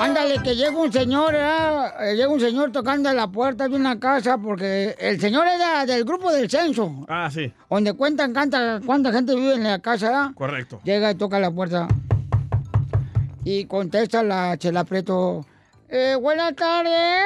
[0.00, 1.94] Ándale, que llega un señor, ¿verdad?
[2.08, 5.84] Eh, llega un señor tocando a la puerta de una casa porque el señor era
[5.86, 10.06] del grupo del censo, Ah, sí, donde cuentan canta, cuánta gente vive en la casa,
[10.06, 10.30] ¿verdad?
[10.34, 10.80] correcto.
[10.84, 11.88] Llega y toca la puerta.
[13.44, 15.44] Y contesta la Chela Preto.
[15.88, 17.22] Eh, buenas tardes.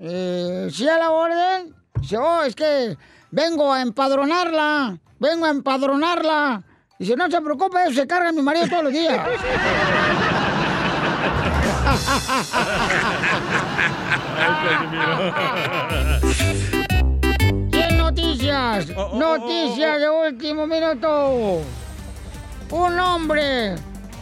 [0.00, 1.74] Eh, ¿Sí a la orden?
[2.00, 2.96] Dice, oh, es que
[3.30, 4.98] vengo a empadronarla.
[5.22, 6.64] Vengo a empadronarla.
[6.98, 9.20] Dice, no se preocupe, eso se carga mi marido todos los días.
[17.72, 21.60] Y en noticias, noticias de último minuto.
[22.70, 23.76] Un hombre,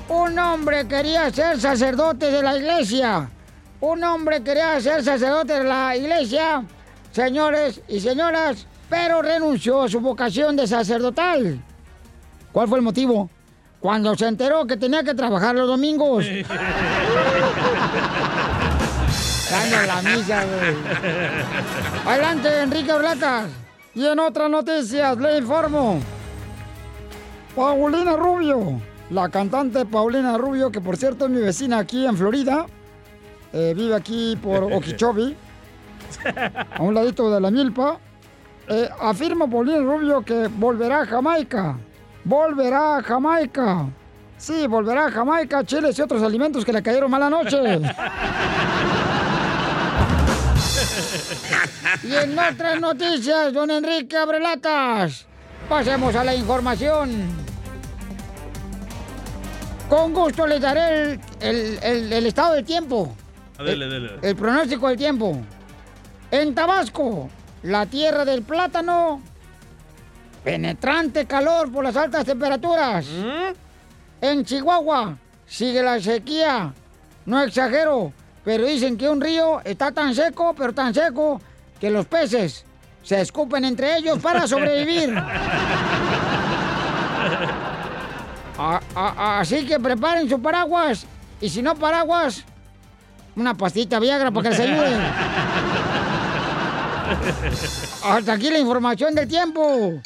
[0.08, 3.30] un hombre quería ser sacerdote de la iglesia.
[3.80, 6.62] Un hombre quería ser sacerdote de la iglesia,
[7.12, 11.62] señores y señoras, pero renunció a su vocación de sacerdotal.
[12.52, 13.30] ¿Cuál fue el motivo?
[13.78, 16.26] Cuando se enteró que tenía que trabajar los domingos.
[19.50, 20.74] Dando la misa, güey.
[22.04, 23.48] Adelante, Enrique Orlatas.
[23.94, 26.00] Y en otras noticias, le informo.
[27.56, 28.80] Paulina Rubio,
[29.10, 32.66] la cantante Paulina Rubio, que por cierto es mi vecina aquí en Florida,
[33.52, 35.34] eh, vive aquí por Okeechobee,
[36.76, 37.98] a un ladito de la milpa,
[38.70, 41.76] eh, afirma Paulina Rubio que volverá a Jamaica.
[42.24, 43.86] Volverá a Jamaica.
[44.38, 47.58] Sí, volverá a Jamaica, chiles y otros alimentos que le cayeron mala noche.
[52.02, 55.26] Y en otras noticias, don Enrique Abrelatas,
[55.68, 57.10] pasemos a la información.
[59.88, 63.12] Con gusto les daré el, el- el- el estado del tiempo,
[63.58, 64.10] Dele, dele.
[64.22, 65.36] el pronóstico del tiempo.
[66.30, 67.28] En Tabasco,
[67.62, 69.20] la tierra del plátano,
[70.44, 73.06] penetrante calor por las altas temperaturas.
[74.20, 75.16] En Chihuahua,
[75.46, 76.72] sigue la sequía.
[77.26, 78.12] No exagero,
[78.44, 81.40] pero dicen que un río está tan seco, pero tan seco,
[81.78, 82.64] que los peces
[83.02, 85.14] se escupen entre ellos para sobrevivir.
[88.58, 91.06] A- a- así que preparen su paraguas.
[91.40, 92.44] Y si no paraguas,
[93.34, 94.96] una pastita Viagra para que les ayude.
[98.04, 100.00] Hasta aquí la información del tiempo.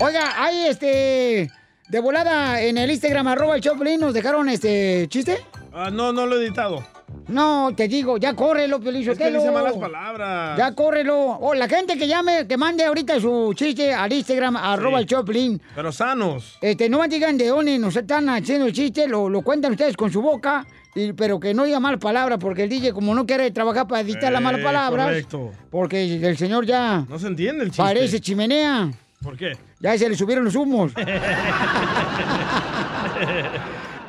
[0.00, 1.50] Oiga, hay este.
[1.88, 5.44] De volada en el Instagram, arroba el Choplin, nos dejaron este chiste.
[5.72, 6.82] Ah, no, no lo he editado.
[7.28, 10.58] No, te digo, ya córrelo, Piolín Es que dice malas palabras.
[10.58, 11.16] Ya córrelo.
[11.16, 15.60] O la gente que llame, que mande ahorita su chiste al Instagram, arroba el Choplin.
[15.74, 16.58] Pero sanos.
[16.60, 19.96] Este, no me digan de dónde nos están haciendo el chiste, lo, lo cuentan ustedes
[19.96, 23.26] con su boca, y- pero que no diga malas palabras, porque el DJ, como no
[23.26, 25.50] quiere trabajar para editar las malas Eh, palabras, correcto.
[25.70, 27.82] porque el señor ya No se entiende el chiste.
[27.82, 28.90] parece chimenea.
[29.22, 29.52] ¿Por qué?
[29.80, 30.92] Ya se le subieron los humos.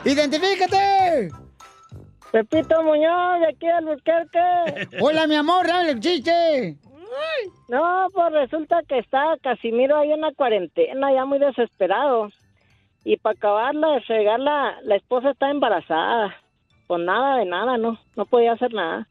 [0.05, 1.29] ¡Identifícate!
[2.31, 4.87] Pepito Muñoz, de aquí al Burquerque.
[4.99, 6.75] Hola, mi amor, dale el chiste.
[7.69, 12.29] No, pues resulta que está Casimiro ahí en la cuarentena, ya muy desesperado.
[13.05, 16.35] Y para acabarla de fregar, la, la esposa está embarazada.
[16.87, 19.07] Pues nada de nada, no, no podía hacer nada.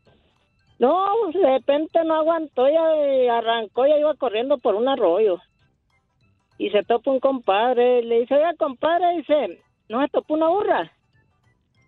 [0.78, 5.38] No, pues, de repente no aguantó, ya eh, arrancó, ya iba corriendo por un arroyo.
[6.58, 10.92] Y se topa un compadre, le dice, oiga, compadre, dice, ¿no se topa una burra?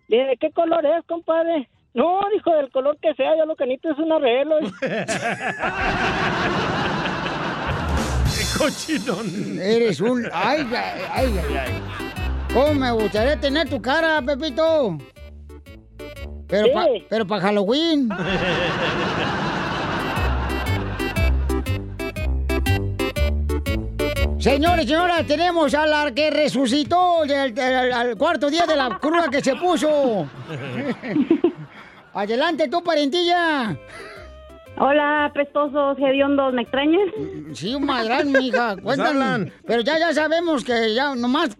[0.07, 1.69] Le dice, ¿de qué color es, compadre?
[1.93, 4.59] No, dijo, del color que sea, yo lo que necesito es un arreglo.
[8.37, 9.59] ¡Qué cochinón!
[9.59, 10.25] Eres un...
[10.33, 11.55] ¡Ay, ay, ay, ay!
[11.59, 11.73] ay.
[12.53, 14.97] ¿Cómo me gustaría tener tu cara, Pepito?
[16.47, 18.09] Pero para pero pa Halloween.
[24.39, 29.27] Señores señoras, tenemos a la que resucitó del- al, al cuarto día de la cruda
[29.29, 30.27] que se puso.
[32.13, 33.75] Adelante tú, parentilla.
[34.79, 37.07] Hola, pestosos, hediondos, ¿me extrañas?
[37.53, 38.75] Sí, un madrán, mija.
[38.83, 39.51] Cuéntanos.
[39.65, 41.57] Pero ya, ya sabemos que ya nomás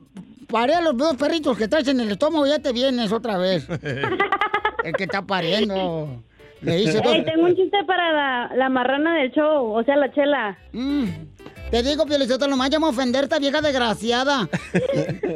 [0.47, 3.37] paré a los dos perritos que traes en el estómago y ya te vienes otra
[3.37, 3.67] vez.
[4.83, 6.21] el que está pariendo.
[6.61, 7.13] Le dice dos...
[7.13, 10.57] Ey, tengo un chiste para la, la marrana del show, o sea, la chela.
[10.73, 11.05] Mm,
[11.69, 14.49] Te digo, Pielizotelo, nomás llamo a ofender a esta vieja desgraciada.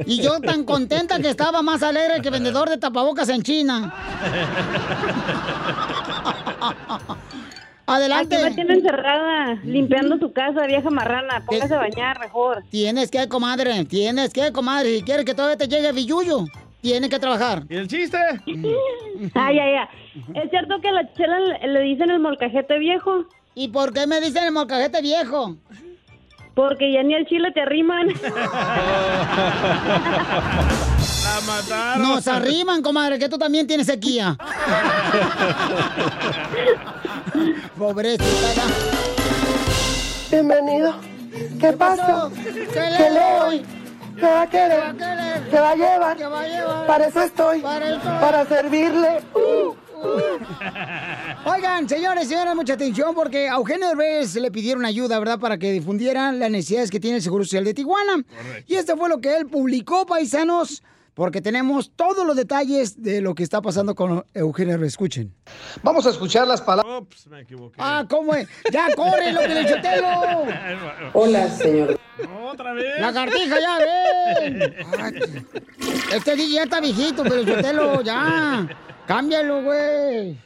[0.07, 3.93] Y yo tan contenta que estaba más alegre que vendedor de tapabocas en China.
[7.87, 8.35] Adelante.
[8.37, 11.43] Aquí me tiene encerrada, limpiando su casa, vieja marrana.
[11.45, 12.63] Póngase a bañar mejor.
[12.69, 14.97] Tienes que, comadre, tienes que, comadre.
[14.97, 16.45] Si quieres que todavía te llegue billuyo,
[16.81, 17.63] tienes que trabajar.
[17.69, 18.17] ¿Y el chiste?
[19.35, 19.87] Ay, ay, ay.
[20.33, 23.25] ¿Es cierto que a la chela le, dicen el molcajete viejo?
[23.53, 25.57] ¿Y por qué me dicen el molcajete viejo?
[26.55, 28.07] Porque ya ni el chile te arriman.
[31.23, 32.01] La mataron.
[32.01, 34.35] Nos arriman, comadre, que tú también tienes sequía.
[37.77, 38.63] Pobrecita.
[40.31, 40.95] Bienvenido.
[41.59, 42.31] ¿Qué pasa?
[42.33, 43.61] ¿Qué ¿Qué le le doy?
[44.21, 44.69] ¿Qué va a querer?
[44.69, 45.49] ¿Qué va a querer?
[45.49, 46.17] ¿Qué va a llevar?
[46.17, 46.85] ¿Qué va a llevar?
[46.85, 47.61] Para eso estoy.
[47.61, 48.03] Para eso.
[48.03, 49.19] Para servirle.
[49.33, 49.73] Uh,
[51.49, 55.39] Oigan, señores, señoras, mucha atención porque a Eugenio Derbez le pidieron ayuda, ¿verdad?
[55.39, 58.23] Para que difundieran las necesidades que tiene el Seguro Social de Tijuana.
[58.67, 60.83] Y esto fue lo que él publicó, paisanos,
[61.13, 64.81] porque tenemos todos los detalles de lo que está pasando con Eugenio.
[64.83, 65.33] Escuchen.
[65.83, 67.01] Vamos a escuchar las palabras.
[67.01, 67.75] Ups, me equivoqué.
[67.79, 68.47] Ah, ¿cómo es?
[68.71, 70.07] ¡Ya corre, lo que le chotelo!
[71.13, 71.99] Hola, señor.
[72.49, 72.99] Otra vez.
[72.99, 74.75] ¡La cartija, ya, ven!
[74.99, 75.45] Ay,
[76.13, 78.67] Este DJ ya está viejito, pero chotelo, ya.
[79.07, 80.37] Cámbialo, güey.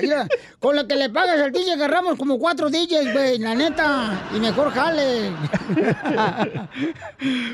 [0.00, 0.28] Mira,
[0.58, 4.28] con lo que le pagas al DJ agarramos como cuatro DJs, güey, la neta.
[4.34, 5.30] Y mejor jale.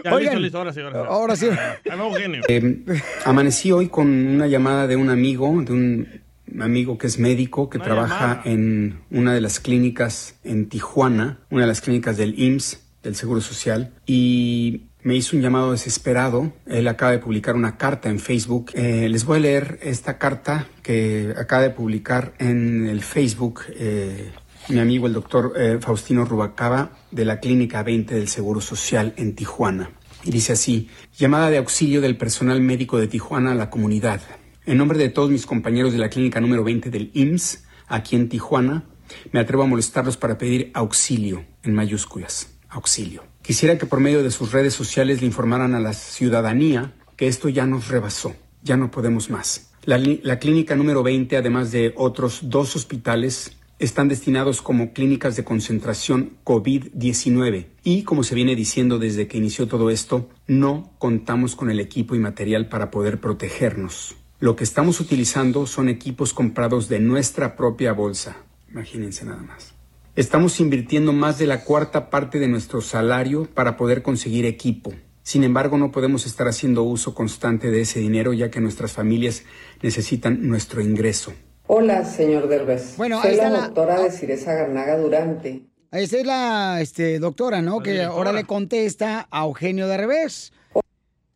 [0.04, 1.48] Ya, Oigan, listo, listo, ahora sí, ahora sí.
[1.90, 2.42] Ahora.
[2.48, 2.84] Eh,
[3.24, 6.22] amanecí hoy con una llamada de un amigo, de un
[6.60, 11.68] amigo que es médico, que trabaja en una de las clínicas en Tijuana, una de
[11.68, 16.52] las clínicas del IMSS, del Seguro Social, y me hizo un llamado desesperado.
[16.66, 18.72] Él acaba de publicar una carta en Facebook.
[18.74, 24.32] Eh, les voy a leer esta carta que acaba de publicar en el Facebook eh,
[24.68, 29.34] mi amigo el doctor eh, Faustino Rubacaba de la Clínica 20 del Seguro Social en
[29.34, 29.90] Tijuana.
[30.24, 34.22] Y dice así, llamada de auxilio del personal médico de Tijuana a la comunidad.
[34.64, 38.30] En nombre de todos mis compañeros de la clínica número 20 del IMSS, aquí en
[38.30, 38.84] Tijuana,
[39.32, 43.33] me atrevo a molestarlos para pedir auxilio, en mayúsculas, auxilio.
[43.44, 47.50] Quisiera que por medio de sus redes sociales le informaran a la ciudadanía que esto
[47.50, 49.70] ya nos rebasó, ya no podemos más.
[49.84, 56.38] La, clínica número 20, además de otros dos hospitales, están destinados como clínicas de concentración
[56.42, 61.80] COVID-19 y, como se viene diciendo desde que inició todo esto, no contamos con el
[61.80, 64.16] equipo y material para poder protegernos.
[64.40, 68.38] Lo que estamos utilizando son equipos comprados de nuestra propia bolsa.
[68.70, 69.73] Imagínense nada más.
[70.16, 74.92] Estamos invirtiendo más de la cuarta parte de nuestro salario para poder conseguir equipo.
[75.24, 79.42] Sin embargo, no podemos estar haciendo uso constante de ese dinero ya que nuestras familias
[79.82, 81.32] necesitan nuestro ingreso.
[81.66, 82.96] Hola, señor Derbez.
[82.96, 85.62] Bueno, Soy ahí la está la- doctora de Ciresa Garnaga Durante.
[85.90, 87.80] Esa es la este, doctora, ¿no?
[87.80, 90.52] Que ahora le contesta a Eugenio Derbez.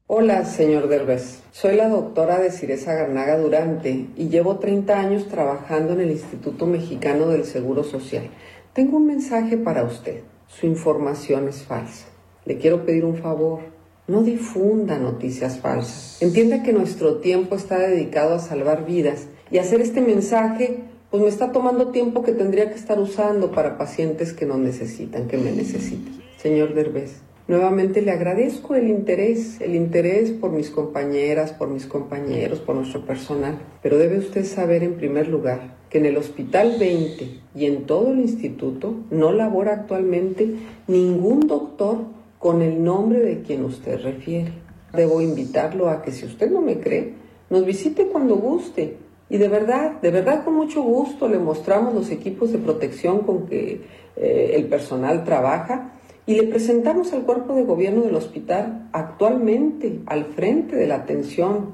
[0.06, 1.40] Hola, señor Derbez.
[1.52, 6.66] Soy la doctora de Ciresa Garnaga Durante y llevo 30 años trabajando en el Instituto
[6.66, 8.30] Mexicano del Seguro Social.
[8.78, 10.20] Tengo un mensaje para usted.
[10.46, 12.06] Su información es falsa.
[12.44, 13.59] Le quiero pedir un favor.
[14.06, 16.22] No difunda noticias falsas.
[16.22, 21.28] Entienda que nuestro tiempo está dedicado a salvar vidas y hacer este mensaje pues me
[21.28, 25.50] está tomando tiempo que tendría que estar usando para pacientes que no necesitan, que me
[25.50, 26.14] necesitan.
[26.36, 32.60] Señor Derbez, nuevamente le agradezco el interés, el interés por mis compañeras, por mis compañeros,
[32.60, 33.59] por nuestro personal.
[33.82, 38.12] Pero debe usted saber en primer lugar que en el Hospital 20 y en todo
[38.12, 40.55] el instituto no labora actualmente
[40.86, 41.98] ningún doctor
[42.39, 44.52] con el nombre de quien usted refiere.
[44.93, 47.15] Debo invitarlo a que si usted no me cree,
[47.51, 48.97] nos visite cuando guste.
[49.31, 53.47] Y de verdad, de verdad con mucho gusto le mostramos los equipos de protección con
[53.47, 53.82] que
[54.16, 55.93] eh, el personal trabaja
[56.24, 61.73] y le presentamos al cuerpo de gobierno del hospital actualmente al frente de la atención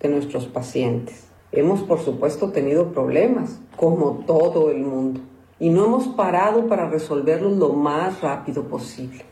[0.00, 1.31] de nuestros pacientes.
[1.52, 5.20] Hemos por supuesto tenido problemas, como todo el mundo,
[5.60, 9.24] y no hemos parado para resolverlos lo más rápido posible.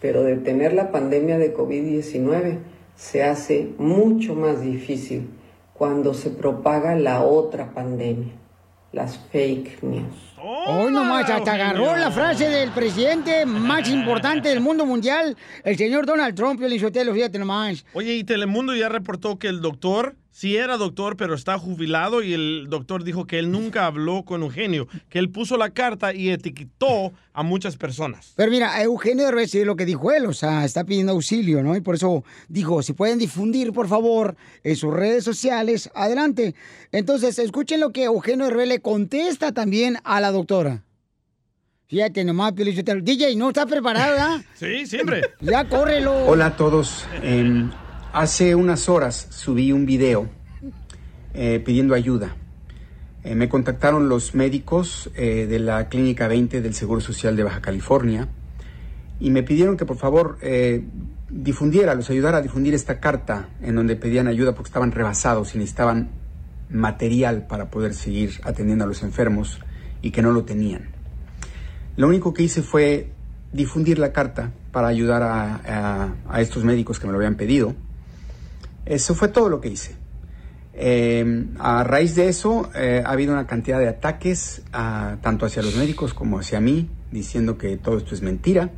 [0.00, 2.58] Pero detener la pandemia de COVID-19
[2.94, 5.28] se hace mucho más difícil
[5.72, 8.32] cuando se propaga la otra pandemia,
[8.92, 10.34] las fake news.
[10.66, 16.06] Hoy nomás, hasta agarró la frase del presidente más importante del mundo mundial, el señor
[16.06, 17.84] Donald Trump, y el fíjate nomás.
[17.94, 22.34] Oye, y Telemundo ya reportó que el doctor, sí era doctor, pero está jubilado y
[22.34, 26.30] el doctor dijo que él nunca habló con Eugenio, que él puso la carta y
[26.30, 28.32] etiquetó a muchas personas.
[28.34, 31.76] Pero mira, Eugenio Derbez sí, lo que dijo él, o sea, está pidiendo auxilio, ¿no?
[31.76, 36.56] Y por eso dijo, si pueden difundir, por favor, en sus redes sociales, adelante.
[36.90, 40.82] Entonces, escuchen lo que Eugenio Derbez le contesta también a la doctora.
[41.86, 42.64] Fíjate nomás, Pio.
[42.64, 44.40] DJ, ¿no está preparado, ¿verdad?
[44.54, 45.22] Sí, siempre.
[45.40, 46.26] Ya, córrelo.
[46.26, 47.06] Hola a todos.
[47.22, 47.70] Em,
[48.14, 50.28] hace unas horas subí un video
[51.34, 52.36] eh, pidiendo ayuda.
[53.24, 57.60] Eh, me contactaron los médicos eh, de la Clínica 20 del Seguro Social de Baja
[57.60, 58.28] California
[59.18, 60.38] y me pidieron que por favor
[61.30, 65.58] difundiera, los ayudara a difundir esta carta en donde pedían ayuda porque estaban rebasados y
[65.58, 66.10] necesitaban
[66.68, 69.60] material para poder seguir atendiendo a los enfermos
[70.02, 70.90] y que no lo tenían.
[71.96, 73.12] Lo único que hice fue
[73.52, 77.74] difundir la carta para ayudar a estos médicos que me lo habían pedido.
[78.86, 79.96] Eso fue todo lo que hice.
[80.76, 85.62] Eh, a raíz de eso eh, ha habido una cantidad de ataques ah, tanto hacia
[85.62, 88.70] los médicos como hacia mí, diciendo que todo esto es mentira.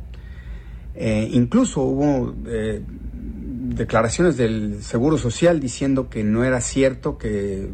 [0.93, 7.71] Eh, incluso hubo declaraciones del Seguro Social diciendo que no era cierto, que,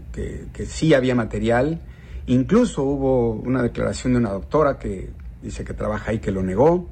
[0.68, 1.82] sí había material.
[2.26, 5.10] Incluso hubo una declaración de una doctora que
[5.42, 6.90] dice que trabaja ahí que lo negó.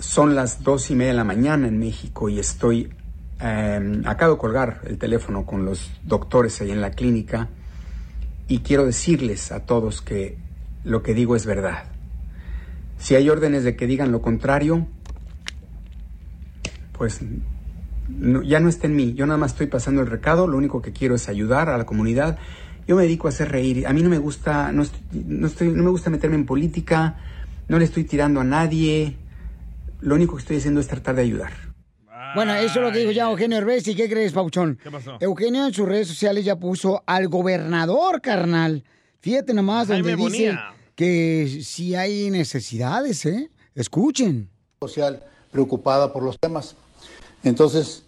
[0.00, 2.90] Son las dos y media de la mañana en México y estoy,
[3.40, 7.48] eh, acabo de colgar el teléfono con los doctores ahí en la clínica
[8.48, 10.36] y quiero decirles a todos que
[10.84, 11.84] lo que digo es verdad.
[12.98, 14.86] Si hay órdenes de que digan lo contrario,
[16.92, 17.20] pues
[18.44, 19.14] ya no está en mí.
[19.14, 21.86] Yo nada más estoy pasando el recado, lo único que quiero es ayudar a la
[21.86, 22.38] comunidad.
[22.88, 23.86] Yo me dedico a hacer reír.
[23.86, 27.16] A mí no me gusta, no, estoy- no, estoy- no me gusta meterme en política,
[27.68, 29.16] no le estoy tirando a nadie.
[30.00, 31.67] Lo único que estoy haciendo es tratar de ayudar.
[32.34, 33.86] Bueno, eso es lo que dijo ya Eugenio Herbes.
[33.88, 34.78] ¿Y qué crees, Pauchón?
[34.82, 35.16] ¿Qué pasó?
[35.20, 38.84] Eugenio en sus redes sociales ya puso al gobernador, carnal.
[39.20, 40.74] Fíjate nomás donde Jaime dice Bonilla.
[40.94, 43.50] que si hay necesidades, ¿eh?
[43.74, 44.48] Escuchen.
[44.80, 46.74] social preocupada por los temas.
[47.42, 48.02] Entonces,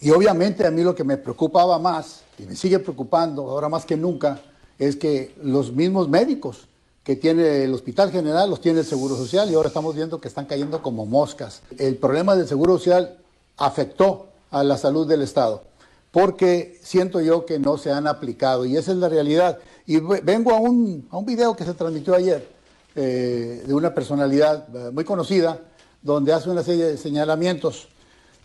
[0.00, 3.84] y obviamente a mí lo que me preocupaba más, y me sigue preocupando ahora más
[3.84, 4.40] que nunca,
[4.78, 6.68] es que los mismos médicos
[7.04, 10.28] que tiene el Hospital General los tiene el Seguro Social y ahora estamos viendo que
[10.28, 11.62] están cayendo como moscas.
[11.78, 13.18] El problema del Seguro Social
[13.60, 15.62] afectó a la salud del Estado
[16.10, 19.58] porque siento yo que no se han aplicado y esa es la realidad.
[19.86, 22.48] Y ve- vengo a un, a un video que se transmitió ayer
[22.96, 25.60] eh, de una personalidad eh, muy conocida
[26.02, 27.86] donde hace una serie de señalamientos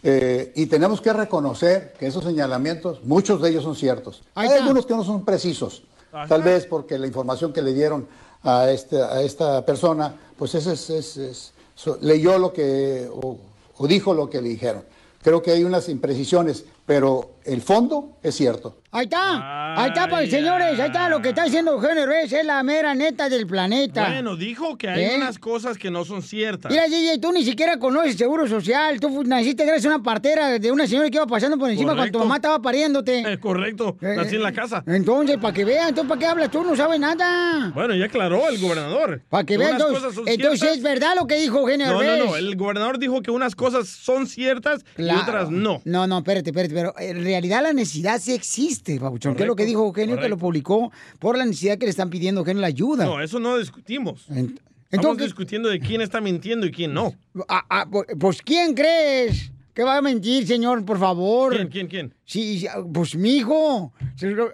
[0.04, 4.22] eh, y tenemos que reconocer que esos señalamientos, muchos de ellos son ciertos.
[4.36, 5.82] Hay algunos que no son precisos,
[6.28, 8.08] tal vez porque la información que le dieron
[8.44, 13.38] a, este, a esta persona, pues es, es- es- es- so- leyó lo que, o,
[13.78, 14.84] o dijo lo que le dijeron.
[15.26, 18.78] Creo que hay unas imprecisiones, pero el fondo es cierto.
[18.91, 22.64] Ahí está, ahí está, pues, señores, ahí está lo que está diciendo Eugenio es la
[22.64, 24.07] mera neta del planeta.
[24.07, 25.14] Bueno, dijo que hay ¿Eh?
[25.18, 26.72] unas cosas que no son ciertas.
[26.72, 28.98] Mira, DJ, tú ni siquiera conoces Seguro Social.
[29.02, 32.10] Tú naciste gracias a una partera de una señora que iba pasando por encima cuando
[32.14, 33.24] tu mamá estaba pariéndote.
[33.36, 34.84] Eh, correcto, nací en la casa.
[34.86, 36.64] Entonces, para que vean, entonces, ¿para qué hablas tú?
[36.64, 37.72] No sabes nada.
[37.74, 39.24] Bueno, ya aclaró el gobernador.
[39.30, 40.78] Para que vean, entonces, cosas son entonces ciertas.
[40.78, 42.36] es verdad lo que dijo Eugenio No, no, no.
[42.36, 45.20] El gobernador dijo que unas cosas son ciertas Claro.
[45.20, 45.82] y otras no.
[45.86, 49.34] No, no, espérate, espérate, pero en realidad la necesidad sí existe, Pabuchón.
[49.34, 50.19] ¿Qué es lo que Correcto, dijo Eugenio?
[50.19, 53.06] Que lo publicó por la necesidad que le están pidiendo Eugenio la ayuda.
[53.06, 54.23] No, eso no discutimos.
[54.23, 54.52] Estamos
[54.91, 57.14] entonces- discutiendo de quién está mintiendo y quién no.
[57.47, 57.88] Ah, ah,
[58.19, 61.56] pues, ¿quién crees que va a mentir, señor, por favor?
[61.56, 62.14] ¿Quién, quién, quién?
[62.26, 63.93] Sí, sí, pues mi hijo.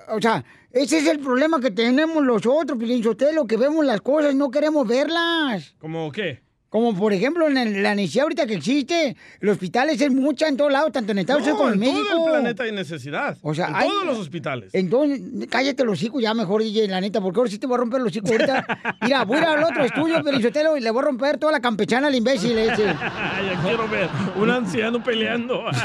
[0.09, 4.01] O sea, ese es el problema que tenemos los otros, Pilín Sotelo, que vemos las
[4.01, 5.73] cosas y no queremos verlas.
[5.79, 6.43] ¿Cómo qué?
[6.71, 10.55] Como por ejemplo en el- la necesidad ahorita que existe, los hospitales es mucha en
[10.55, 12.07] todos lados, tanto en Estados Unidos No, como en en México.
[12.15, 13.37] todo el planeta hay necesidad.
[13.41, 14.69] O sea, en hay- todos los hospitales.
[14.73, 15.19] Entonces,
[15.49, 17.99] cállate los hijos ya mejor, DJ, la neta, porque ahora sí te voy a romper
[17.99, 18.65] los hijos ahorita.
[19.01, 21.59] Mira, voy a ir al otro estudio, Pelizotelo, y le voy a romper toda la
[21.59, 22.85] campechana al imbécil ese.
[22.85, 24.07] ya quiero ver
[24.37, 25.65] un anciano peleando.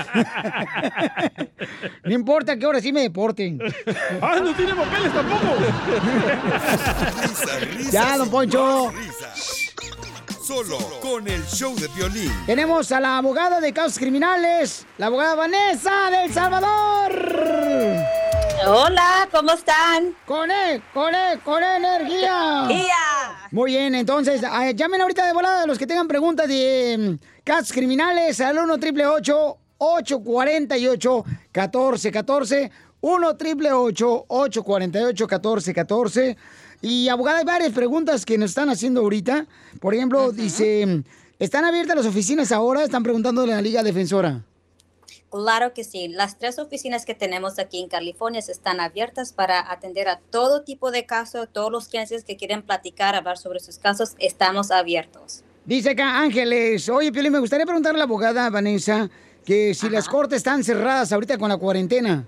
[2.04, 3.58] No importa que ahora sí me deporten.
[4.22, 5.56] ¡Ah, no tiene papeles tampoco!
[7.90, 8.92] Ya, don Poncho.
[10.46, 12.30] Solo con el show de violín.
[12.46, 17.12] Tenemos a la abogada de casos criminales, la abogada Vanessa del Salvador.
[18.68, 20.14] Hola, ¿cómo están?
[20.24, 22.68] Con E, con E, con energía.
[22.68, 23.48] ¡Ya!
[23.50, 24.40] Muy bien, entonces,
[24.76, 29.58] llamen ahorita de volada los que tengan preguntas de mm, casos criminales al 1 888
[29.78, 32.70] 848 1414
[33.00, 36.36] 1 888 848 1414
[36.82, 39.46] Y abogada, hay varias preguntas que nos están haciendo ahorita.
[39.80, 41.02] Por ejemplo, dice,
[41.38, 42.84] ¿están abiertas las oficinas ahora?
[42.84, 44.42] Están preguntando de la Liga Defensora.
[45.30, 46.08] Claro que sí.
[46.08, 50.90] Las tres oficinas que tenemos aquí en California están abiertas para atender a todo tipo
[50.90, 51.48] de casos.
[51.52, 55.42] Todos los clientes que quieren platicar, hablar sobre sus casos, estamos abiertos.
[55.64, 59.10] Dice acá Ángeles, oye, Piolín, me gustaría preguntarle a la abogada Vanessa
[59.44, 62.24] que si las cortes están cerradas ahorita con la cuarentena.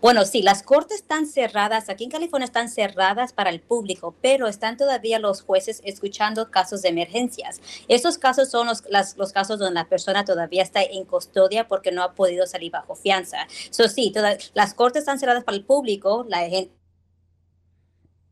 [0.00, 1.88] Bueno, sí, las cortes están cerradas.
[1.88, 6.82] Aquí en California están cerradas para el público, pero están todavía los jueces escuchando casos
[6.82, 7.60] de emergencias.
[7.88, 11.92] Estos casos son los, las- los casos donde la persona todavía está en custodia porque
[11.92, 13.46] no ha podido salir bajo fianza.
[13.70, 16.24] So, sí, toda- las cortes están cerradas para el público.
[16.28, 16.72] La gente,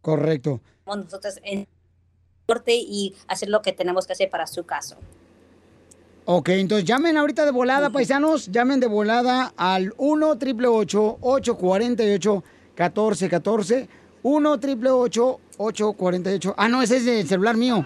[0.03, 0.61] Correcto.
[0.87, 1.67] nosotros en
[2.47, 4.97] corte y hacer lo que tenemos que hacer para su caso.
[6.31, 12.45] Ok, entonces llamen ahorita de volada, paisanos, llamen de volada al 1 888 848
[12.77, 13.89] 1414
[14.23, 16.55] 1 triple 848.
[16.59, 17.83] Ah, no, ese es el celular mío.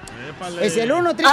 [0.61, 1.33] Es el 1 triple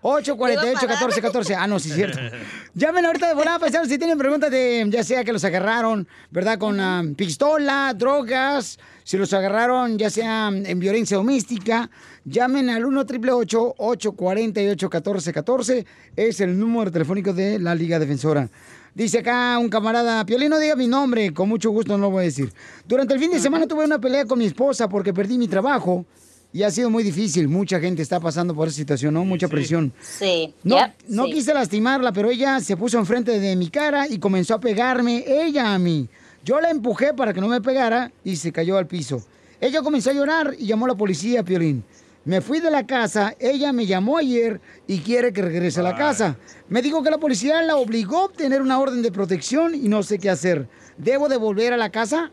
[0.00, 1.54] 848 1414.
[1.62, 2.18] Ah, no, sí es cierto.
[2.74, 6.58] Llamen ahorita de volada, paisanos, si tienen preguntas de, ya sea que los agarraron, ¿verdad?
[6.58, 11.88] Con ah, pistola, drogas, si los agarraron, ya sea en violencia doméstica,
[12.24, 15.86] llamen al 1 triple 848 1414.
[16.16, 18.48] Es el número telefónico de la Liga Defensora.
[18.94, 22.22] Dice acá un camarada, Piolín, no diga mi nombre, con mucho gusto no lo voy
[22.22, 22.52] a decir.
[22.86, 26.04] Durante el fin de semana tuve una pelea con mi esposa porque perdí mi trabajo
[26.52, 27.48] y ha sido muy difícil.
[27.48, 29.24] Mucha gente está pasando por esa situación, ¿no?
[29.24, 29.94] Mucha presión.
[30.02, 30.52] Sí.
[30.62, 31.32] No, yep, no sí.
[31.32, 35.72] quise lastimarla, pero ella se puso enfrente de mi cara y comenzó a pegarme ella
[35.72, 36.06] a mí.
[36.44, 39.24] Yo la empujé para que no me pegara y se cayó al piso.
[39.58, 41.82] Ella comenzó a llorar y llamó a la policía, Piolín.
[42.24, 45.96] Me fui de la casa, ella me llamó ayer y quiere que regrese a la
[45.96, 46.36] casa.
[46.68, 50.04] Me dijo que la policía la obligó a obtener una orden de protección y no
[50.04, 50.68] sé qué hacer.
[50.98, 52.30] ¿Debo de volver a la casa?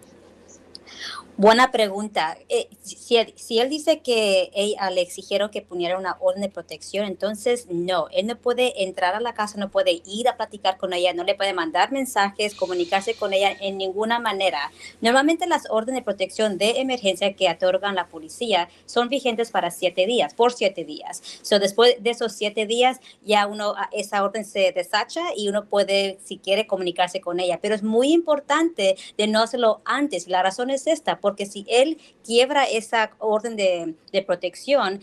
[1.40, 2.38] Buena pregunta.
[2.50, 4.52] Eh, si, él, si él dice que
[4.92, 9.22] le exigieron que pusiera una orden de protección, entonces no, él no puede entrar a
[9.22, 13.14] la casa, no puede ir a platicar con ella, no le puede mandar mensajes, comunicarse
[13.14, 14.70] con ella en ninguna manera.
[15.00, 20.06] Normalmente las órdenes de protección de emergencia que otorgan la policía son vigentes para siete
[20.08, 21.24] días, por siete días.
[21.42, 25.68] So, después de esos siete días ya uno, ah, esa orden se desacha y uno
[25.68, 27.60] puede, si quiere, comunicarse con ella.
[27.62, 30.28] Pero es muy importante de no hacerlo antes.
[30.28, 35.00] La razón es esta, porque si él quiebra esa orden de, protección,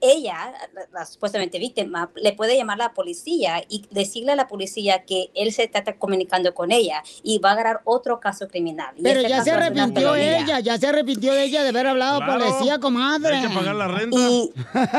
[0.00, 4.48] ella, la, la supuestamente víctima, le puede llamar a la policía y decirle a la
[4.48, 8.94] policía que él se está comunicando con ella y va a agarrar otro caso criminal.
[8.96, 12.26] Y Pero ya se arrepintió ella, ya se arrepintió de ella de haber hablado a
[12.26, 13.36] policía, comadre.
[13.36, 14.16] Hay que pagar la renta.
[14.18, 14.52] Y,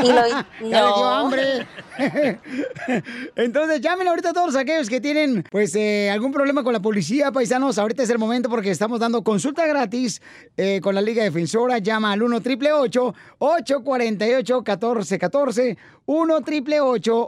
[0.03, 0.21] y lo,
[0.69, 1.67] Ya le dio hambre.
[3.35, 7.31] Entonces, llamen ahorita a todos aquellos que tienen, pues, eh, algún problema con la policía,
[7.31, 7.77] paisanos.
[7.77, 10.21] Ahorita es el momento porque estamos dando consulta gratis
[10.57, 11.79] eh, con la Liga Defensora.
[11.79, 14.63] Llama al 1 888 848
[14.93, 16.27] 1414 1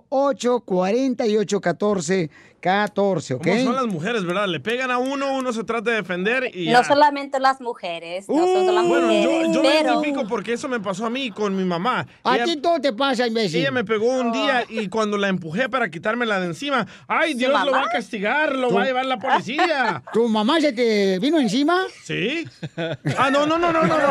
[0.10, 2.30] 888 848
[2.64, 3.44] 1414 ¿ok?
[3.44, 4.48] ¿Cómo son las mujeres, verdad?
[4.48, 6.84] Le pegan a uno, uno se trata de defender y No ya.
[6.84, 9.90] solamente las mujeres, no solo las Bueno, mujeres, yo, yo me pero...
[9.94, 12.08] identifico porque eso me pasó a mí con mi mamá.
[12.24, 13.60] A ti todo te pasa, imbécil.
[13.62, 17.40] Ella me pegó un día y cuando la empujé para quitármela de encima, ¡ay, ¿Su
[17.40, 18.56] Dios lo va a castigar!
[18.56, 20.02] ¡Lo ¿Tu- va a llevar la policía!
[20.14, 21.82] ¿Tu mamá se te vino encima?
[22.04, 22.48] ¿Sí?
[23.18, 23.98] Ah, no, no, no, no, no.
[23.98, 24.08] no.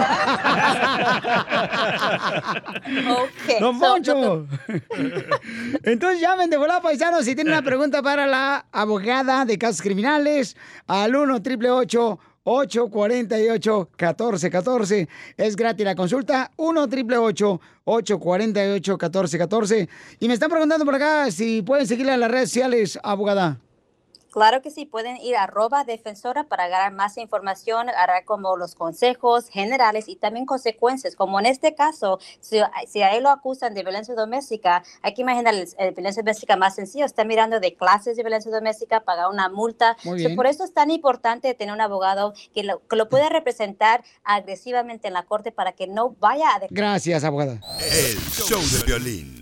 [3.61, 4.47] ¡Don Poncho!
[5.85, 10.57] Entonces llamen de volada, paisanos, si tienen una pregunta para la abogada de casos criminales
[10.87, 16.51] al 1 888 848 1414 Es gratis la consulta.
[16.57, 19.89] 1 888 848 1414
[20.21, 23.59] Y me están preguntando por acá si pueden seguirla en las redes sociales, abogada.
[24.33, 28.75] Claro que sí, pueden ir a arroba defensora para agarrar más información, agarrar como los
[28.75, 33.75] consejos generales y también consecuencias, como en este caso, si, si a él lo acusan
[33.75, 37.75] de violencia doméstica, hay que imaginar el, el violencia doméstica más sencillo, está mirando de
[37.75, 39.97] clases de violencia doméstica, pagar una multa.
[40.05, 40.37] Muy So, bien.
[40.37, 45.09] por eso es tan importante tener un abogado que lo, que lo pueda representar agresivamente
[45.09, 46.61] en la corte para que no vaya a...
[46.71, 47.61] Gracias, abogada.
[47.81, 49.42] El show de violín.